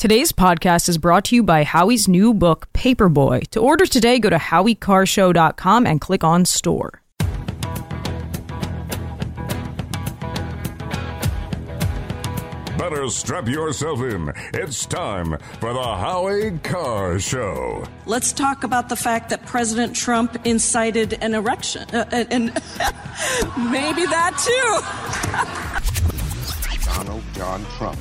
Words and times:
Today's 0.00 0.32
podcast 0.32 0.88
is 0.88 0.96
brought 0.96 1.26
to 1.26 1.36
you 1.36 1.42
by 1.42 1.62
Howie's 1.62 2.08
new 2.08 2.32
book, 2.32 2.72
Paperboy. 2.72 3.46
To 3.48 3.60
order 3.60 3.84
today, 3.84 4.18
go 4.18 4.30
to 4.30 4.38
howiecarrshow.com 4.38 5.86
and 5.86 6.00
click 6.00 6.24
on 6.24 6.46
store. 6.46 7.02
Better 12.78 13.10
strap 13.10 13.46
yourself 13.46 14.00
in. 14.00 14.32
It's 14.54 14.86
time 14.86 15.36
for 15.60 15.74
the 15.74 15.82
Howie 15.82 16.58
Carr 16.60 17.18
Show. 17.18 17.84
Let's 18.06 18.32
talk 18.32 18.64
about 18.64 18.88
the 18.88 18.96
fact 18.96 19.28
that 19.28 19.44
President 19.44 19.94
Trump 19.94 20.46
incited 20.46 21.18
an 21.20 21.34
erection. 21.34 21.82
Uh, 21.94 22.24
and 22.30 22.46
maybe 23.70 24.06
that 24.06 24.32
too. 24.48 24.80
Donald 26.86 27.22
John 27.34 27.66
Trump 27.76 27.98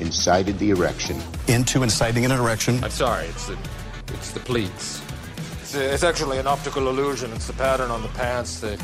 incited 0.00 0.58
the 0.58 0.70
erection. 0.70 1.20
Into 1.48 1.82
inciting 1.82 2.24
an 2.24 2.32
erection. 2.32 2.82
I'm 2.82 2.90
sorry, 2.90 3.26
it's 3.26 3.46
the, 3.46 3.58
it's 4.08 4.32
the 4.32 4.40
pleats. 4.40 5.02
It's, 5.60 5.74
it's 5.74 6.02
actually 6.02 6.38
an 6.38 6.46
optical 6.46 6.88
illusion. 6.88 7.32
It's 7.32 7.46
the 7.46 7.52
pattern 7.52 7.90
on 7.90 8.02
the 8.02 8.08
pants. 8.08 8.60
That 8.60 8.80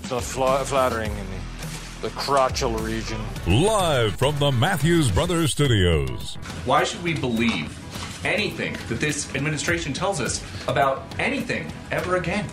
it's 0.00 0.10
not 0.10 0.22
fla- 0.22 0.64
flattering 0.64 1.10
in 1.10 1.26
the, 1.26 2.08
the 2.08 2.14
crotchal 2.14 2.78
region. 2.84 3.20
Live 3.46 4.16
from 4.16 4.38
the 4.38 4.52
Matthews 4.52 5.10
Brothers 5.10 5.52
Studios. 5.52 6.36
Why 6.64 6.84
should 6.84 7.02
we 7.02 7.14
believe 7.14 7.78
anything 8.24 8.76
that 8.88 9.00
this 9.00 9.34
administration 9.34 9.92
tells 9.92 10.20
us 10.20 10.44
about 10.68 11.02
anything 11.18 11.72
ever 11.90 12.16
again? 12.16 12.46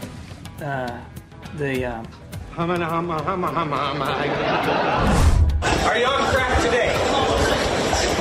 Uh, 0.61 0.99
the. 1.57 1.85
Uh... 1.85 2.03
Are 5.61 5.97
you 5.97 6.05
on 6.05 6.33
crack 6.33 6.61
today? 6.61 6.95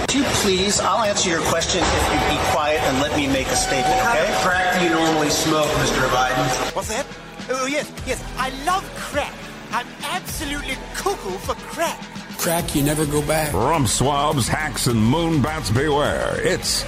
Would 0.01 0.15
you 0.15 0.24
please, 0.42 0.80
I'll 0.80 1.05
answer 1.05 1.30
your 1.30 1.42
question 1.42 1.83
if 1.83 2.12
you 2.12 2.37
be 2.37 2.42
quiet 2.51 2.80
and 2.80 3.01
let 3.01 3.16
me 3.16 3.27
make 3.27 3.47
a 3.47 3.56
statement, 3.56 3.95
okay? 3.95 4.30
What 4.30 4.41
crack 4.42 4.78
do 4.78 4.84
you 4.84 4.91
normally 4.91 5.30
smoke, 5.30 5.69
Mr. 5.69 6.08
Biden? 6.08 6.75
What's 6.75 6.89
that? 6.89 7.06
Oh, 7.50 7.67
yes, 7.67 7.91
yes. 8.06 8.25
I 8.39 8.50
love 8.64 8.84
crack. 8.97 9.33
I'm 9.70 9.86
absolutely 10.03 10.77
cuckoo 10.95 11.39
for 11.39 11.55
crack. 11.55 12.00
Crack, 12.39 12.75
you 12.75 12.83
never 12.83 13.06
go 13.06 13.25
back. 13.27 13.52
Rump 13.52 13.89
swabs, 13.89 14.48
hacks, 14.48 14.86
and 14.86 15.00
moon 15.00 15.42
bats 15.42 15.70
beware. 15.70 16.34
It's 16.39 16.83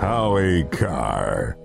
Howie 0.00 0.64
Carr. 0.64 1.56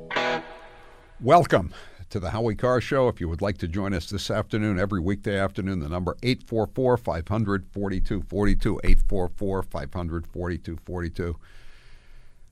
Welcome 1.22 1.74
to 2.12 2.20
the 2.20 2.30
Howie 2.30 2.56
Carr 2.56 2.82
Show. 2.82 3.08
If 3.08 3.20
you 3.20 3.28
would 3.28 3.42
like 3.42 3.58
to 3.60 3.68
join 3.68 3.94
us 3.94 4.10
this 4.10 4.30
afternoon, 4.30 4.80
every 4.80 5.00
weekday 5.00 5.40
afternoon, 5.40 5.80
the 5.80 5.90
number 5.90 6.18
844 6.22 6.98
500 6.98 7.66
4242. 7.72 8.80
844 8.84 9.64
500 9.64 10.28
4242. 10.28 11.40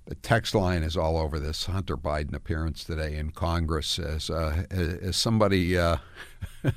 The 0.05 0.15
text 0.15 0.55
line 0.55 0.81
is 0.81 0.97
all 0.97 1.17
over 1.17 1.39
this 1.39 1.65
Hunter 1.65 1.97
Biden 1.97 2.33
appearance 2.33 2.83
today 2.83 3.15
in 3.15 3.31
Congress 3.31 3.99
as, 3.99 4.29
uh, 4.29 4.63
as 4.71 5.15
somebody. 5.15 5.77
Uh, 5.77 5.97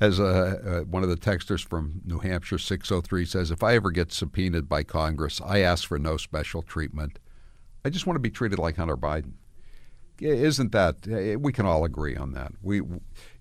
as 0.00 0.18
a, 0.20 0.26
uh, 0.26 0.80
one 0.82 1.02
of 1.02 1.08
the 1.08 1.16
texters 1.16 1.66
from 1.66 2.02
New 2.04 2.18
Hampshire 2.18 2.58
603 2.58 3.24
says, 3.24 3.50
if 3.50 3.62
I 3.62 3.74
ever 3.74 3.90
get 3.90 4.12
subpoenaed 4.12 4.68
by 4.68 4.82
Congress, 4.82 5.40
I 5.40 5.60
ask 5.60 5.88
for 5.88 5.98
no 5.98 6.18
special 6.18 6.60
treatment. 6.60 7.18
I 7.84 7.90
just 7.90 8.06
want 8.06 8.16
to 8.16 8.20
be 8.20 8.30
treated 8.30 8.58
like 8.58 8.76
Hunter 8.76 8.96
Biden. 8.96 9.32
Isn't 10.20 10.72
that 10.72 11.06
we 11.40 11.52
can 11.52 11.64
all 11.64 11.84
agree 11.84 12.16
on 12.16 12.32
that? 12.32 12.52
We, 12.62 12.76
you 12.78 13.00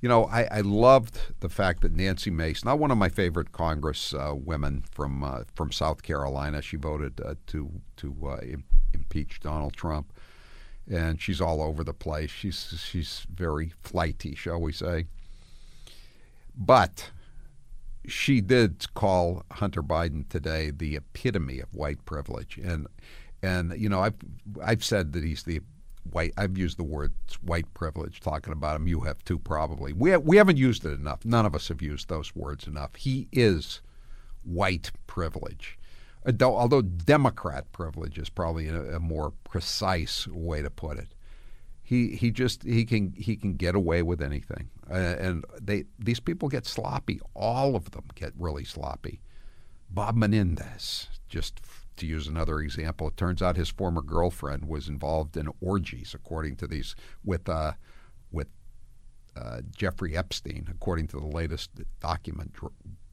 know, 0.10 0.26
I, 0.26 0.44
I 0.52 0.62
loved 0.62 1.20
the 1.40 1.50
fact 1.50 1.82
that 1.82 1.92
Nancy 1.92 2.30
Mace, 2.30 2.64
not 2.64 2.78
one 2.78 2.92
of 2.92 2.98
my 2.98 3.10
favorite 3.10 3.52
Congress 3.52 4.14
uh, 4.14 4.34
women 4.36 4.84
from 4.92 5.24
uh, 5.24 5.44
from 5.56 5.72
South 5.72 6.04
Carolina, 6.04 6.62
she 6.62 6.78
voted 6.78 7.20
uh, 7.24 7.36
to 7.48 7.72
to 7.98 8.16
uh, 8.26 8.38
Im- 8.42 8.64
impeach 8.94 9.40
Donald 9.40 9.74
Trump, 9.74 10.14
and 10.90 11.20
she's 11.20 11.42
all 11.42 11.62
over 11.62 11.84
the 11.84 11.94
place. 11.94 12.30
She's 12.30 12.80
she's 12.80 13.26
very 13.34 13.74
flighty, 13.82 14.36
shall 14.36 14.62
we 14.62 14.72
say? 14.72 15.06
But 16.56 17.12
she 18.08 18.40
did 18.40 18.94
call 18.94 19.44
Hunter 19.52 19.84
Biden 19.84 20.28
today 20.30 20.72
the 20.72 20.96
epitome 20.96 21.60
of 21.60 21.74
white 21.74 22.06
privilege, 22.06 22.60
and 22.64 22.88
and 23.42 23.80
you 23.80 23.90
know 23.90 24.02
I've 24.02 24.18
I've 24.64 24.84
said 24.84 25.14
that 25.14 25.24
he's 25.24 25.44
the 25.44 25.62
white. 26.12 26.34
I've 26.38 26.58
used 26.58 26.78
the 26.78 26.84
word 26.84 27.14
white 27.42 27.72
privilege 27.74 28.20
talking 28.20 28.54
about 28.54 28.76
him. 28.76 28.88
You 28.88 29.02
have 29.02 29.24
too, 29.24 29.40
probably. 29.40 29.94
We 29.94 30.12
ha- 30.12 30.18
we 30.18 30.38
haven't 30.38 30.58
used 30.58 30.86
it 30.86 31.00
enough. 31.00 31.26
None 31.26 31.46
of 31.46 31.56
us 31.56 31.68
have 31.70 31.82
used 31.82 32.10
those 32.10 32.36
words 32.36 32.68
enough. 32.68 32.96
He 32.96 33.28
is 33.32 33.82
white 34.44 34.92
privilege, 35.08 35.78
although 36.42 36.82
Democrat 36.82 37.72
privilege 37.72 38.18
is 38.18 38.30
probably 38.30 38.68
a, 38.68 38.96
a 38.96 39.00
more 39.00 39.34
precise 39.44 40.28
way 40.28 40.62
to 40.62 40.70
put 40.70 40.98
it. 40.98 41.10
He 41.84 42.16
he 42.16 42.32
just 42.32 42.64
he 42.64 42.84
can 42.86 43.14
he 43.18 43.36
can 43.36 43.54
get 43.56 43.76
away 43.76 44.02
with 44.02 44.22
anything, 44.22 44.70
uh, 44.90 44.94
and 44.94 45.46
they 45.62 45.86
these 45.98 46.20
people 46.20 46.50
get 46.50 46.66
sloppy. 46.66 47.22
All 47.34 47.76
of 47.76 47.92
them 47.92 48.06
get 48.16 48.34
really 48.38 48.66
sloppy. 48.66 49.22
Bob 49.90 50.16
Menendez 50.16 51.08
just 51.30 51.62
to 51.98 52.06
use 52.06 52.28
another 52.28 52.60
example, 52.60 53.08
it 53.08 53.18
turns 53.18 53.42
out 53.42 53.58
his 53.58 53.70
former 53.70 54.02
girlfriend 54.02 54.66
was 54.66 54.88
involved 54.88 55.36
in 55.38 55.50
orgies, 55.62 56.14
according 56.14 56.56
to 56.58 56.68
these 56.68 56.96
with 57.24 57.50
uh, 57.50 57.74
with 58.32 58.48
uh, 59.36 59.62
Jeffrey 59.76 60.16
Epstein, 60.18 60.68
according 60.70 61.08
to 61.08 61.20
the 61.20 61.28
latest 61.28 61.72
document 62.00 62.56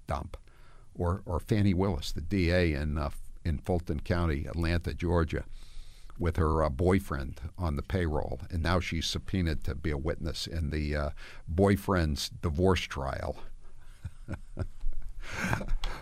dump, 0.06 0.36
or 0.94 1.22
or 1.26 1.40
Fani 1.40 1.74
Willis, 1.74 2.12
the 2.12 2.20
DA 2.20 2.74
in 2.74 2.98
uh, 2.98 3.10
in 3.44 3.58
Fulton 3.58 4.00
County, 4.00 4.46
Atlanta, 4.46 4.94
Georgia, 4.94 5.44
with 6.18 6.36
her 6.36 6.62
uh, 6.62 6.68
boyfriend 6.68 7.40
on 7.58 7.76
the 7.76 7.82
payroll, 7.82 8.40
and 8.50 8.62
now 8.62 8.80
she's 8.80 9.06
subpoenaed 9.06 9.64
to 9.64 9.74
be 9.74 9.90
a 9.90 9.98
witness 9.98 10.46
in 10.46 10.70
the 10.70 10.96
uh, 10.96 11.10
boyfriend's 11.48 12.28
divorce 12.28 12.82
trial. 12.82 13.36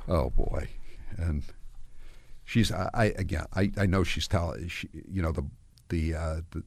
oh 0.08 0.30
boy, 0.30 0.68
and 1.16 1.44
she's 2.52 2.70
I 2.70 3.14
again 3.16 3.46
I, 3.54 3.72
I 3.78 3.86
know 3.86 4.04
she's 4.04 4.28
telling 4.28 4.68
she, 4.68 4.88
you 5.10 5.22
know 5.22 5.32
the 5.32 5.44
the 5.88 6.14
uh, 6.14 6.40
the, 6.50 6.62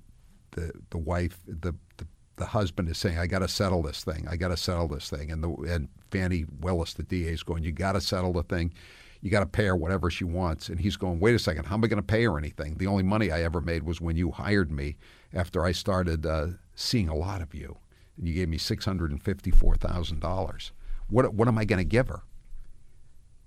the 0.51 0.71
the 0.89 0.97
wife 0.97 1.39
the, 1.47 1.75
the 1.97 2.07
the 2.37 2.45
husband 2.47 2.89
is 2.89 2.97
saying 2.97 3.19
I 3.19 3.27
got 3.27 3.39
to 3.39 3.47
settle 3.47 3.83
this 3.83 4.03
thing. 4.03 4.27
I 4.29 4.35
got 4.35 4.49
to 4.49 4.57
settle 4.57 4.87
this 4.87 5.09
thing. 5.09 5.31
And 5.31 5.43
the 5.43 5.49
and 5.71 5.89
Fani 6.11 6.45
Willis 6.59 6.95
the 6.95 7.03
DA 7.03 7.29
is 7.29 7.43
going 7.43 7.63
you 7.63 7.71
got 7.71 7.93
to 7.93 8.01
settle 8.01 8.33
the 8.33 8.43
thing. 8.43 8.73
You 9.21 9.29
got 9.29 9.41
to 9.41 9.45
pay 9.45 9.65
her 9.65 9.75
whatever 9.75 10.09
she 10.09 10.23
wants. 10.23 10.69
And 10.69 10.79
he's 10.79 10.97
going 10.97 11.19
wait 11.19 11.35
a 11.35 11.39
second. 11.39 11.65
How 11.65 11.75
am 11.75 11.83
I 11.83 11.87
going 11.87 12.01
to 12.01 12.03
pay 12.03 12.23
her 12.23 12.37
anything? 12.37 12.77
The 12.77 12.87
only 12.87 13.03
money 13.03 13.31
I 13.31 13.43
ever 13.43 13.61
made 13.61 13.83
was 13.83 14.01
when 14.01 14.17
you 14.17 14.31
hired 14.31 14.71
me 14.71 14.97
after 15.33 15.63
I 15.63 15.71
started 15.71 16.25
uh, 16.25 16.47
seeing 16.73 17.09
a 17.09 17.15
lot 17.15 17.41
of 17.41 17.53
you. 17.53 17.77
And 18.17 18.27
you 18.27 18.33
gave 18.33 18.49
me 18.49 18.57
six 18.57 18.85
hundred 18.85 19.11
and 19.11 19.21
fifty 19.21 19.51
four 19.51 19.75
thousand 19.75 20.19
dollars. 20.19 20.71
What 21.09 21.31
what 21.35 21.47
am 21.47 21.59
I 21.59 21.65
going 21.65 21.77
to 21.77 21.85
give 21.85 22.07
her 22.07 22.23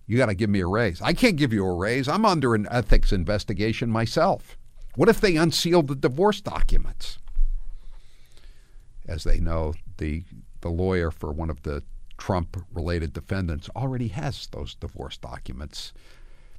you 0.09 0.17
got 0.17 0.27
to 0.27 0.35
give 0.35 0.51
me 0.51 0.61
a 0.61 0.67
raise. 0.67 1.01
I 1.03 1.13
can't 1.13 1.37
give 1.37 1.53
you 1.53 1.65
a 1.65 1.75
raise. 1.75 2.09
I'm 2.09 2.25
under 2.25 2.55
an 2.55 2.67
ethics 2.71 3.13
investigation 3.13 3.91
myself. 3.91 4.57
What 4.97 5.11
if 5.11 5.21
they 5.21 5.37
unsealed 5.37 5.87
the 5.87 5.95
divorce 5.95 6.41
documents? 6.41 7.19
As 9.07 9.23
they 9.23 9.39
know, 9.39 9.75
the 9.99 10.25
the 10.61 10.71
lawyer 10.71 11.11
for 11.13 11.31
one 11.31 11.51
of 11.51 11.63
the 11.63 11.85
Trump 12.17 12.57
related 12.73 13.13
defendants 13.13 13.69
already 13.77 14.09
has 14.09 14.49
those 14.49 14.75
divorce 14.75 15.17
documents. 15.19 15.93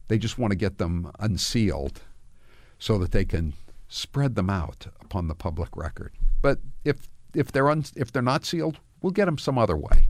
They 0.08 0.18
just 0.18 0.38
want 0.38 0.52
to 0.52 0.58
get 0.58 0.78
them 0.78 1.12
unsealed 1.20 2.02
so 2.78 2.98
that 3.00 3.12
they 3.12 3.26
can 3.26 3.54
spread 3.90 4.36
them 4.36 4.50
out 4.50 4.88
upon 5.02 5.28
the 5.28 5.36
public 5.36 5.76
record. 5.76 6.14
But 6.42 6.60
if 6.86 7.10
if 7.34 7.52
they're 7.52 7.70
un, 7.70 7.84
if 7.96 8.12
they're 8.12 8.22
not 8.22 8.46
sealed, 8.46 8.78
we'll 9.02 9.12
get 9.12 9.26
them 9.26 9.40
some 9.40 9.58
other 9.58 9.76
way. 9.76 10.08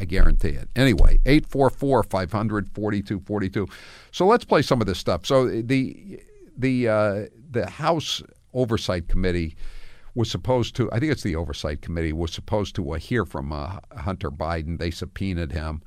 I 0.00 0.06
guarantee 0.06 0.48
it. 0.48 0.68
Anyway, 0.74 1.20
844 1.26 2.04
500 2.04 2.70
4242. 2.74 3.68
So 4.10 4.26
let's 4.26 4.46
play 4.46 4.62
some 4.62 4.80
of 4.80 4.86
this 4.86 4.98
stuff. 4.98 5.26
So 5.26 5.46
the 5.46 6.20
the 6.56 6.88
uh, 6.88 7.26
the 7.50 7.68
House 7.68 8.22
Oversight 8.54 9.08
Committee 9.08 9.56
was 10.14 10.30
supposed 10.30 10.74
to, 10.76 10.90
I 10.90 10.98
think 10.98 11.12
it's 11.12 11.22
the 11.22 11.36
Oversight 11.36 11.82
Committee, 11.82 12.12
was 12.12 12.32
supposed 12.32 12.74
to 12.76 12.92
uh, 12.92 12.94
hear 12.96 13.24
from 13.24 13.52
uh, 13.52 13.78
Hunter 13.96 14.30
Biden. 14.30 14.78
They 14.78 14.90
subpoenaed 14.90 15.52
him. 15.52 15.82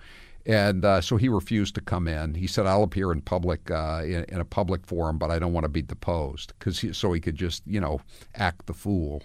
And 0.45 0.85
uh, 0.85 1.01
so 1.01 1.17
he 1.17 1.27
refused 1.27 1.75
to 1.75 1.81
come 1.81 2.07
in. 2.07 2.35
He 2.35 2.47
said, 2.47 2.67
"I'll 2.67 2.83
appear 2.83 3.11
in 3.11 3.21
public 3.21 3.71
uh, 3.71 4.01
in, 4.03 4.25
in, 4.25 4.41
a 4.41 4.45
public 4.45 4.85
forum, 4.85 5.17
but 5.17 5.31
I 5.31 5.39
don't 5.39 5.53
want 5.53 5.63
to 5.63 5.69
be 5.69 5.81
deposed 5.81 6.53
because 6.59 6.85
so 6.95 7.13
he 7.13 7.21
could 7.21 7.35
just, 7.35 7.63
you 7.65 7.79
know, 7.79 8.01
act 8.35 8.67
the 8.67 8.73
fool." 8.73 9.23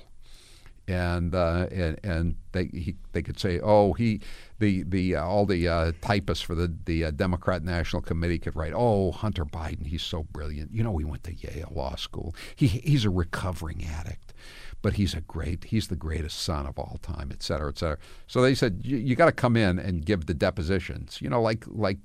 and 0.88 1.34
uh, 1.34 1.66
and 1.70 2.00
and 2.02 2.34
they 2.52 2.64
he, 2.66 2.96
they 3.12 3.22
could 3.22 3.38
say, 3.38 3.60
oh, 3.60 3.92
he 3.92 4.20
the 4.58 4.82
the 4.82 5.16
uh, 5.16 5.24
all 5.24 5.46
the 5.46 5.68
uh, 5.68 5.92
typists 6.00 6.42
for 6.44 6.54
the 6.54 6.72
the 6.84 7.04
uh, 7.04 7.10
Democrat 7.10 7.62
National 7.62 8.02
Committee 8.02 8.38
could 8.38 8.56
write, 8.56 8.72
oh, 8.74 9.12
Hunter 9.12 9.44
Biden, 9.44 9.86
he's 9.86 10.02
so 10.02 10.24
brilliant. 10.24 10.72
You 10.72 10.82
know, 10.82 10.96
he 10.98 11.04
went 11.04 11.24
to 11.24 11.34
Yale 11.34 11.72
Law 11.74 11.96
School. 11.96 12.34
He 12.56 12.66
he's 12.66 13.04
a 13.04 13.10
recovering 13.10 13.84
addict, 13.84 14.34
but 14.82 14.94
he's 14.94 15.14
a 15.14 15.20
great 15.20 15.64
he's 15.64 15.88
the 15.88 15.96
greatest 15.96 16.40
son 16.40 16.66
of 16.66 16.78
all 16.78 16.98
time, 17.02 17.30
et 17.32 17.42
cetera, 17.42 17.68
et 17.68 17.78
cetera. 17.78 17.98
So 18.26 18.42
they 18.42 18.54
said, 18.54 18.80
you, 18.82 19.14
got 19.14 19.26
to 19.26 19.32
come 19.32 19.56
in 19.56 19.78
and 19.78 20.04
give 20.04 20.26
the 20.26 20.34
depositions. 20.34 21.18
You 21.20 21.30
know, 21.30 21.40
like 21.40 21.64
like 21.68 21.98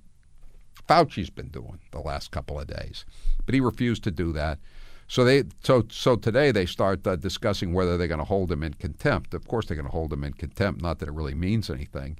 Fauci's 0.88 1.29
been 1.29 1.50
doing 1.50 1.79
the 1.91 2.01
last 2.01 2.31
couple 2.31 2.59
of 2.59 2.67
days, 2.67 3.05
but 3.45 3.55
he 3.55 3.61
refused 3.61 4.03
to 4.03 4.11
do 4.11 4.31
that. 4.33 4.59
So 5.13 5.24
they 5.24 5.44
so 5.63 5.86
so 5.92 6.15
today 6.15 6.50
they 6.50 6.65
start 6.65 7.06
uh, 7.06 7.15
discussing 7.15 7.71
whether 7.71 8.00
they're 8.00 8.07
going 8.07 8.18
to 8.18 8.25
hold 8.25 8.51
him 8.51 8.63
in 8.63 8.74
contempt. 8.74 9.36
Of 9.36 9.48
course, 9.48 9.68
they're 9.68 9.77
going 9.77 9.86
to 9.86 9.92
hold 9.92 10.12
him 10.12 10.24
in 10.24 10.33
contempt. 10.33 10.81
Not 10.81 10.98
that 10.98 11.07
it 11.07 11.13
really 11.13 11.36
means 11.36 11.69
anything. 11.69 12.18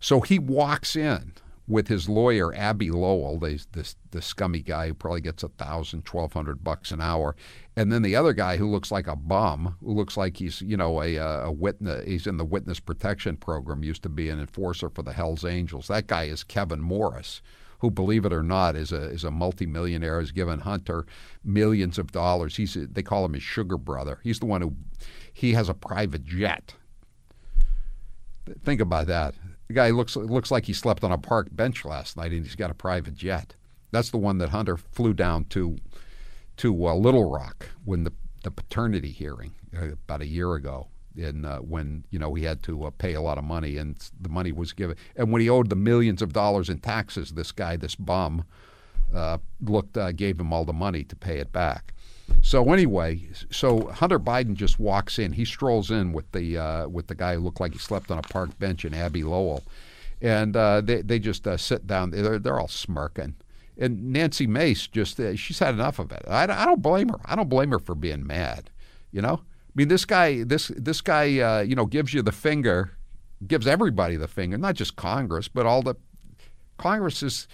So 0.00 0.20
he 0.20 0.40
walks 0.40 0.96
in 0.96 1.34
with 1.68 1.86
his 1.86 2.08
lawyer 2.08 2.52
Abbe 2.52 2.90
Lowell, 2.90 3.38
this 3.38 3.68
this, 3.70 3.94
the 4.10 4.20
scummy 4.20 4.62
guy 4.62 4.88
who 4.88 4.94
probably 4.94 5.20
gets 5.20 5.44
a 5.44 5.48
thousand, 5.48 6.06
twelve 6.06 6.32
hundred 6.32 6.64
bucks 6.64 6.90
an 6.90 7.00
hour, 7.00 7.36
and 7.76 7.92
then 7.92 8.02
the 8.02 8.16
other 8.16 8.32
guy 8.32 8.56
who 8.56 8.68
looks 8.68 8.90
like 8.90 9.06
a 9.06 9.14
bum, 9.14 9.76
who 9.80 9.92
looks 9.92 10.16
like 10.16 10.38
he's 10.38 10.60
you 10.60 10.76
know 10.76 11.00
a, 11.00 11.14
a 11.14 11.52
witness, 11.52 12.04
he's 12.04 12.26
in 12.26 12.36
the 12.36 12.44
witness 12.44 12.80
protection 12.80 13.36
program, 13.36 13.84
used 13.84 14.02
to 14.02 14.08
be 14.08 14.28
an 14.28 14.40
enforcer 14.40 14.90
for 14.90 15.04
the 15.04 15.12
Hell's 15.12 15.44
Angels. 15.44 15.86
That 15.86 16.08
guy 16.08 16.24
is 16.24 16.42
Kevin 16.42 16.80
Morris 16.80 17.42
who, 17.84 17.90
believe 17.90 18.24
it 18.24 18.32
or 18.32 18.42
not, 18.42 18.76
is 18.76 18.92
a 18.92 19.10
is 19.10 19.24
a 19.24 19.30
multimillionaire, 19.30 20.18
has 20.18 20.30
given 20.30 20.60
Hunter 20.60 21.04
millions 21.44 21.98
of 21.98 22.12
dollars. 22.12 22.56
He's 22.56 22.72
they 22.74 23.02
call 23.02 23.26
him 23.26 23.34
his 23.34 23.42
sugar 23.42 23.76
brother. 23.76 24.20
He's 24.22 24.38
the 24.38 24.46
one 24.46 24.62
who 24.62 24.74
he 25.34 25.52
has 25.52 25.68
a 25.68 25.74
private 25.74 26.24
jet. 26.24 26.74
Think 28.64 28.80
about 28.80 29.06
that. 29.08 29.34
The 29.68 29.74
guy 29.74 29.90
looks 29.90 30.16
looks 30.16 30.50
like 30.50 30.64
he 30.64 30.72
slept 30.72 31.04
on 31.04 31.12
a 31.12 31.18
park 31.18 31.48
bench 31.52 31.84
last 31.84 32.16
night, 32.16 32.32
and 32.32 32.42
he's 32.42 32.56
got 32.56 32.70
a 32.70 32.74
private 32.74 33.14
jet. 33.14 33.54
That's 33.90 34.10
the 34.10 34.16
one 34.18 34.38
that 34.38 34.48
Hunter 34.48 34.78
flew 34.78 35.12
down 35.12 35.44
to 35.50 35.76
to 36.56 36.86
uh, 36.86 36.94
Little 36.94 37.30
Rock 37.30 37.68
when 37.84 38.04
the 38.04 38.12
the 38.44 38.50
paternity 38.50 39.10
hearing 39.10 39.52
uh, 39.76 39.92
about 39.92 40.22
a 40.22 40.26
year 40.26 40.54
ago 40.54 40.88
in 41.16 41.44
uh, 41.44 41.58
when 41.58 42.04
you 42.10 42.18
know 42.18 42.34
he 42.34 42.44
had 42.44 42.62
to 42.62 42.84
uh, 42.84 42.90
pay 42.90 43.14
a 43.14 43.20
lot 43.20 43.38
of 43.38 43.44
money 43.44 43.76
and 43.76 44.10
the 44.20 44.28
money 44.28 44.52
was 44.52 44.72
given. 44.72 44.96
And 45.16 45.32
when 45.32 45.40
he 45.40 45.48
owed 45.48 45.70
the 45.70 45.76
millions 45.76 46.22
of 46.22 46.32
dollars 46.32 46.68
in 46.68 46.78
taxes 46.78 47.32
this 47.32 47.52
guy 47.52 47.76
this 47.76 47.94
bum 47.94 48.44
uh, 49.14 49.38
looked 49.60 49.96
uh, 49.96 50.12
gave 50.12 50.40
him 50.40 50.52
all 50.52 50.64
the 50.64 50.72
money 50.72 51.04
to 51.04 51.16
pay 51.16 51.38
it 51.38 51.52
back. 51.52 51.94
So 52.42 52.72
anyway 52.72 53.28
so 53.50 53.88
Hunter 53.88 54.18
Biden 54.18 54.54
just 54.54 54.78
walks 54.78 55.18
in. 55.18 55.32
He 55.32 55.44
strolls 55.44 55.90
in 55.90 56.12
with 56.12 56.30
the 56.32 56.58
uh, 56.58 56.88
with 56.88 57.06
the 57.06 57.14
guy 57.14 57.34
who 57.34 57.40
looked 57.40 57.60
like 57.60 57.72
he 57.72 57.78
slept 57.78 58.10
on 58.10 58.18
a 58.18 58.22
park 58.22 58.58
bench 58.58 58.84
in 58.84 58.94
Abbe 58.94 59.22
Lowell. 59.22 59.62
And 60.20 60.56
uh, 60.56 60.80
they 60.80 61.02
they 61.02 61.18
just 61.18 61.46
sit 61.58 61.86
down. 61.86 62.10
They're 62.10 62.38
they're 62.38 62.60
all 62.60 62.68
smirking. 62.68 63.34
And 63.76 64.12
Nancy 64.12 64.46
Mace 64.46 64.86
just 64.86 65.20
she's 65.36 65.58
had 65.58 65.74
enough 65.74 65.98
of 65.98 66.12
it. 66.12 66.22
I, 66.28 66.44
I 66.44 66.64
don't 66.64 66.80
blame 66.80 67.08
her. 67.08 67.18
I 67.24 67.34
don't 67.34 67.48
blame 67.48 67.72
her 67.72 67.80
for 67.80 67.96
being 67.96 68.26
mad 68.26 68.70
you 69.14 69.22
know 69.22 69.40
mean, 69.74 69.88
this 69.88 70.04
guy, 70.04 70.44
this 70.44 70.68
this 70.76 71.00
guy, 71.00 71.38
uh, 71.40 71.60
you 71.62 71.74
know, 71.74 71.86
gives 71.86 72.14
you 72.14 72.22
the 72.22 72.32
finger, 72.32 72.96
gives 73.46 73.66
everybody 73.66 74.16
the 74.16 74.28
finger, 74.28 74.56
not 74.56 74.74
just 74.74 74.96
Congress, 74.96 75.48
but 75.48 75.66
all 75.66 75.82
the 75.82 75.96
Congress 76.78 77.22
is 77.22 77.48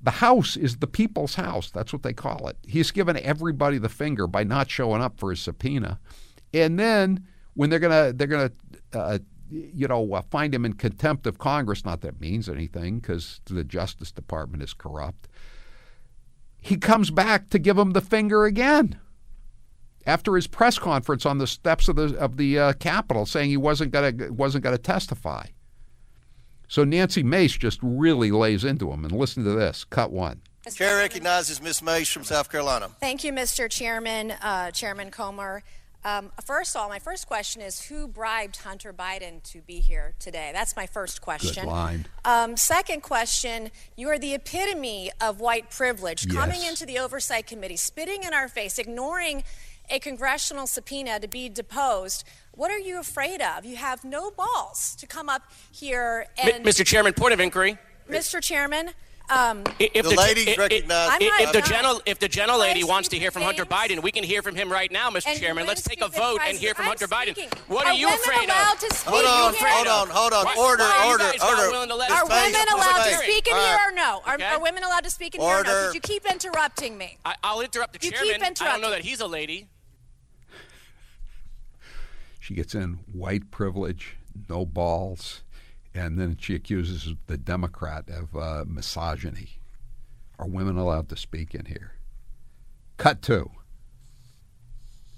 the 0.00 0.10
House 0.10 0.56
is 0.56 0.78
the 0.78 0.86
people's 0.86 1.36
house. 1.36 1.70
That's 1.70 1.92
what 1.92 2.02
they 2.02 2.12
call 2.12 2.48
it. 2.48 2.56
He's 2.66 2.90
given 2.90 3.16
everybody 3.16 3.78
the 3.78 3.88
finger 3.88 4.26
by 4.26 4.44
not 4.44 4.70
showing 4.70 5.02
up 5.02 5.18
for 5.18 5.30
his 5.30 5.40
subpoena, 5.40 5.98
and 6.52 6.78
then 6.78 7.26
when 7.54 7.70
they're 7.70 7.78
gonna 7.78 8.12
they're 8.12 8.26
gonna 8.26 8.52
uh, 8.92 9.18
you 9.50 9.88
know 9.88 10.14
uh, 10.14 10.22
find 10.22 10.54
him 10.54 10.64
in 10.64 10.74
contempt 10.74 11.26
of 11.26 11.38
Congress, 11.38 11.84
not 11.84 12.00
that 12.02 12.20
means 12.20 12.48
anything 12.48 13.00
because 13.00 13.40
the 13.46 13.64
Justice 13.64 14.12
Department 14.12 14.62
is 14.62 14.74
corrupt. 14.74 15.28
He 16.60 16.76
comes 16.76 17.10
back 17.10 17.50
to 17.50 17.58
give 17.58 17.76
him 17.76 17.90
the 17.90 18.00
finger 18.00 18.44
again 18.44 19.00
after 20.06 20.34
his 20.36 20.46
press 20.46 20.78
conference 20.78 21.26
on 21.26 21.38
the 21.38 21.46
steps 21.46 21.88
of 21.88 21.96
the 21.96 22.16
of 22.18 22.36
the 22.36 22.58
uh, 22.58 22.72
Capitol, 22.74 23.26
saying 23.26 23.50
he 23.50 23.56
wasn't 23.56 23.92
gonna 23.92 24.32
wasn't 24.32 24.64
gonna 24.64 24.78
testify. 24.78 25.46
So 26.68 26.84
Nancy 26.84 27.22
Mace 27.22 27.58
just 27.58 27.78
really 27.82 28.30
lays 28.30 28.64
into 28.64 28.90
him. 28.90 29.04
And 29.04 29.12
listen 29.12 29.44
to 29.44 29.50
this. 29.50 29.84
Cut 29.84 30.10
one. 30.10 30.40
Chair 30.74 30.96
recognizes 30.96 31.60
Ms. 31.60 31.82
Mace 31.82 32.08
from 32.08 32.24
South 32.24 32.50
Carolina. 32.50 32.88
Thank 32.98 33.24
you, 33.24 33.32
Mr. 33.32 33.68
Chairman, 33.68 34.30
uh, 34.30 34.70
Chairman 34.70 35.10
Comer. 35.10 35.64
Um, 36.04 36.32
first 36.44 36.74
of 36.74 36.82
all, 36.82 36.88
my 36.88 36.98
first 36.98 37.26
question 37.26 37.62
is 37.62 37.82
who 37.82 38.08
bribed 38.08 38.56
Hunter 38.56 38.92
Biden 38.92 39.42
to 39.52 39.60
be 39.60 39.80
here 39.80 40.14
today? 40.18 40.50
That's 40.52 40.74
my 40.74 40.86
first 40.86 41.20
question. 41.20 41.64
Good 41.64 41.70
line. 41.70 42.06
Um, 42.24 42.56
second 42.56 43.02
question 43.02 43.70
you 43.96 44.08
are 44.08 44.18
the 44.18 44.34
epitome 44.34 45.10
of 45.20 45.40
white 45.40 45.70
privilege, 45.70 46.26
yes. 46.26 46.34
coming 46.34 46.62
into 46.64 46.86
the 46.86 46.98
Oversight 46.98 47.46
Committee, 47.46 47.76
spitting 47.76 48.24
in 48.24 48.32
our 48.34 48.48
face, 48.48 48.78
ignoring 48.78 49.44
a 49.92 49.98
congressional 49.98 50.66
subpoena 50.66 51.20
to 51.20 51.28
be 51.28 51.48
deposed. 51.48 52.24
What 52.52 52.70
are 52.70 52.78
you 52.78 52.98
afraid 52.98 53.40
of? 53.42 53.64
You 53.64 53.76
have 53.76 54.04
no 54.04 54.30
balls 54.30 54.96
to 54.96 55.06
come 55.06 55.28
up 55.28 55.42
here 55.70 56.26
and. 56.42 56.64
Mr. 56.64 56.84
Chairman, 56.84 57.12
point 57.12 57.34
of 57.34 57.40
inquiry. 57.40 57.78
Mr. 58.08 58.42
Chairman, 58.42 58.90
um, 59.30 59.64
if 59.78 59.92
the, 59.92 60.02
the 60.02 60.16
lady 60.16 60.40
if, 60.42 60.58
recognized, 60.58 61.22
if, 61.22 61.40
if 61.40 61.52
the 61.52 61.60
gentle 61.62 62.02
if 62.04 62.18
the 62.18 62.28
gentle 62.28 62.58
lady 62.58 62.84
wants 62.84 63.08
to 63.10 63.18
hear 63.18 63.30
from 63.30 63.42
Hunter 63.42 63.64
Biden, 63.64 64.02
we 64.02 64.12
can 64.12 64.24
hear 64.24 64.42
from 64.42 64.54
him 64.54 64.70
right 64.70 64.90
now, 64.90 65.08
Mr. 65.10 65.38
Chairman. 65.38 65.66
Let's 65.66 65.82
take 65.82 66.02
a 66.02 66.08
vote 66.08 66.40
and 66.44 66.58
hear 66.58 66.74
from 66.74 66.84
I'm 66.84 66.88
Hunter 66.88 67.06
speaking. 67.06 67.48
Biden. 67.48 67.68
What 67.68 67.86
are, 67.86 67.92
are 67.92 67.94
you 67.94 68.08
afraid 68.08 68.50
of? 68.50 68.56
Hold 69.06 69.24
on, 69.24 69.54
hold 69.56 69.86
on, 69.86 70.08
hold 70.10 70.32
on. 70.32 70.58
Order, 70.58 70.84
order, 71.06 71.24
order. 71.24 72.12
Are 72.12 72.26
women 72.26 72.66
allowed 72.74 73.04
to 73.04 73.16
speak 73.16 73.46
in 73.46 73.56
here 73.56 73.78
or 73.88 73.92
no? 73.92 74.20
Are, 74.26 74.34
okay. 74.34 74.44
are 74.44 74.60
women 74.60 74.84
allowed 74.84 75.04
to 75.04 75.10
speak 75.10 75.34
in 75.34 75.40
order. 75.40 75.52
here 75.52 75.60
or 75.60 75.64
no? 75.64 75.80
Because 75.80 75.94
you 75.94 76.00
keep 76.00 76.30
interrupting 76.30 76.98
me. 76.98 77.18
I, 77.24 77.36
will 77.54 77.62
interrupt 77.62 77.98
the 77.98 78.04
you 78.04 78.12
chairman. 78.12 78.34
Keep 78.34 78.36
interrupting. 78.36 78.66
I 78.66 78.70
don't 78.72 78.80
know 78.82 78.90
that 78.90 79.02
he's 79.02 79.20
a 79.20 79.26
lady. 79.26 79.68
She 82.42 82.54
gets 82.54 82.74
in 82.74 82.98
white 83.12 83.52
privilege, 83.52 84.16
no 84.48 84.66
balls, 84.66 85.44
and 85.94 86.18
then 86.18 86.36
she 86.40 86.56
accuses 86.56 87.14
the 87.28 87.36
Democrat 87.36 88.06
of 88.08 88.34
uh, 88.34 88.64
misogyny. 88.66 89.60
Are 90.40 90.48
women 90.48 90.76
allowed 90.76 91.08
to 91.10 91.16
speak 91.16 91.54
in 91.54 91.66
here? 91.66 91.92
Cut 92.96 93.22
two. 93.22 93.52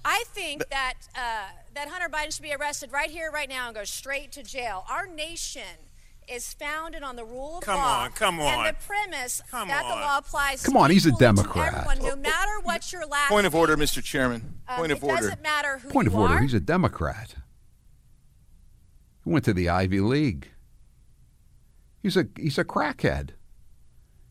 I 0.05 0.25
think 0.35 0.69
that 0.69 0.95
uh, 1.17 1.49
that 1.73 1.89
Hunter 1.89 2.11
Biden 2.11 2.35
should 2.35 2.43
be 2.43 2.53
arrested 2.53 2.93
right 2.93 3.11
here, 3.11 3.31
right 3.31 3.49
now, 3.49 3.69
and 3.69 3.75
go 3.75 3.85
straight 3.85 4.31
to 4.33 4.43
jail. 4.43 4.85
Our 4.91 5.07
nation 5.07 5.63
is 6.29 6.53
founded 6.55 7.03
on 7.03 7.17
the 7.17 7.25
rule 7.25 7.59
of 7.59 7.65
come 7.65 7.77
law. 7.79 8.03
On, 8.05 8.11
come 8.13 8.41
on, 8.41 8.67
And 8.67 8.77
the 8.77 8.85
premise 8.87 9.43
come 9.51 9.69
that 9.69 9.85
on. 9.85 9.91
the 9.91 9.97
law 9.97 10.19
applies. 10.19 10.63
Come 10.63 10.77
on, 10.77 10.91
he's 10.91 11.07
a 11.07 11.13
Democrat. 11.13 11.75
Everyone, 11.75 11.99
no 12.11 12.17
matter 12.17 12.61
what 12.63 12.93
your 12.93 13.07
last. 13.07 13.29
Point 13.31 13.47
of 13.47 13.55
order, 13.55 13.77
Mr. 13.77 14.03
Chairman. 14.03 14.59
Um, 14.69 14.79
Point 14.79 14.93
of 14.93 14.99
it 15.03 15.07
order. 15.07 15.21
doesn't 15.23 15.43
matter 15.43 15.79
who 15.79 15.91
Point 15.91 16.07
you 16.07 16.13
of 16.13 16.19
order. 16.19 16.35
are. 16.35 16.41
He's 16.41 16.55
a 16.55 16.61
Democrat. 16.61 17.35
He 19.25 19.31
went 19.31 19.45
to 19.47 19.55
the 19.55 19.69
Ivy 19.69 20.01
League. 20.01 20.49
He's 22.03 22.17
a 22.17 22.27
he's 22.37 22.59
a 22.59 22.65
crackhead. 22.65 23.31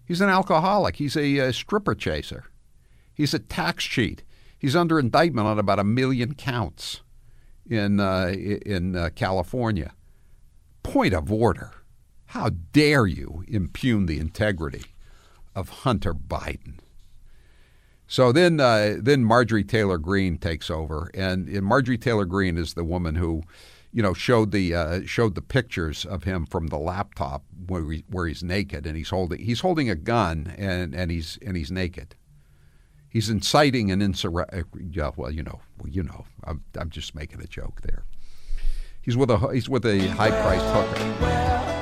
He's 0.05 0.21
an 0.21 0.29
alcoholic. 0.29 0.97
He's 0.97 1.15
a, 1.15 1.37
a 1.39 1.53
stripper 1.53 1.95
chaser. 1.95 2.45
He's 3.13 3.33
a 3.33 3.39
tax 3.39 3.83
cheat. 3.85 4.23
He's 4.59 4.75
under 4.75 4.99
indictment 4.99 5.47
on 5.47 5.57
about 5.59 5.79
a 5.79 5.83
million 5.83 6.35
counts 6.35 7.01
in 7.67 7.99
uh, 7.99 8.27
in 8.27 8.95
uh, 8.95 9.09
California. 9.15 9.93
Point 10.83 11.13
of 11.13 11.31
order. 11.31 11.71
How 12.33 12.49
dare 12.49 13.05
you 13.05 13.43
impugn 13.47 14.07
the 14.07 14.17
integrity 14.17 14.85
of 15.53 15.69
Hunter 15.69 16.15
Biden? 16.15 16.79
So 18.07 18.31
then, 18.31 18.59
uh, 18.59 18.95
then 18.99 19.23
Marjorie 19.23 19.63
Taylor 19.63 19.99
Greene 19.99 20.39
takes 20.39 20.71
over, 20.71 21.11
and, 21.13 21.47
and, 21.47 21.63
Marjorie 21.63 21.99
Taylor 21.99 22.25
Greene 22.25 22.57
is 22.57 22.73
the 22.73 22.83
woman 22.83 23.13
who, 23.13 23.43
you 23.91 24.01
know, 24.01 24.15
showed 24.15 24.49
the 24.49 24.73
uh, 24.73 25.01
showed 25.05 25.35
the 25.35 25.43
pictures 25.43 26.05
of 26.05 26.23
him 26.23 26.47
from 26.47 26.67
the 26.67 26.79
laptop 26.79 27.43
where, 27.67 27.87
he, 27.91 28.03
where 28.09 28.25
he's 28.25 28.41
naked 28.41 28.87
and 28.87 28.97
he's 28.97 29.11
holding 29.11 29.37
he's 29.37 29.59
holding 29.59 29.87
a 29.91 29.95
gun 29.95 30.55
and, 30.57 30.95
and 30.95 31.11
he's 31.11 31.37
and 31.45 31.55
he's 31.55 31.69
naked. 31.69 32.15
He's 33.09 33.29
inciting 33.29 33.91
an 33.91 34.01
insurrection. 34.01 34.89
Yeah, 34.91 35.11
well, 35.15 35.29
you 35.29 35.43
know, 35.43 35.61
well, 35.77 35.91
you 35.91 36.01
know, 36.01 36.25
I'm, 36.45 36.63
I'm 36.79 36.89
just 36.89 37.13
making 37.13 37.41
a 37.41 37.47
joke 37.47 37.81
there. 37.81 38.05
He's 39.03 39.15
with 39.15 39.29
a 39.29 39.37
he's 39.53 39.69
with 39.69 39.85
a 39.85 40.07
high 40.07 40.31
priced 40.31 40.65
hooker. 40.65 41.72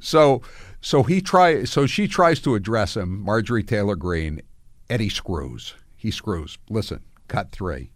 So, 0.00 0.42
so 0.80 1.02
he 1.02 1.20
try 1.20 1.64
so 1.64 1.86
she 1.86 2.08
tries 2.08 2.40
to 2.40 2.54
address 2.54 2.96
him, 2.96 3.20
Marjorie 3.20 3.62
Taylor 3.62 3.96
Greene, 3.96 4.42
eddie 4.88 5.08
screws. 5.08 5.74
He 5.96 6.10
screws. 6.10 6.58
Listen, 6.68 7.02
cut 7.28 7.52
three. 7.52 7.92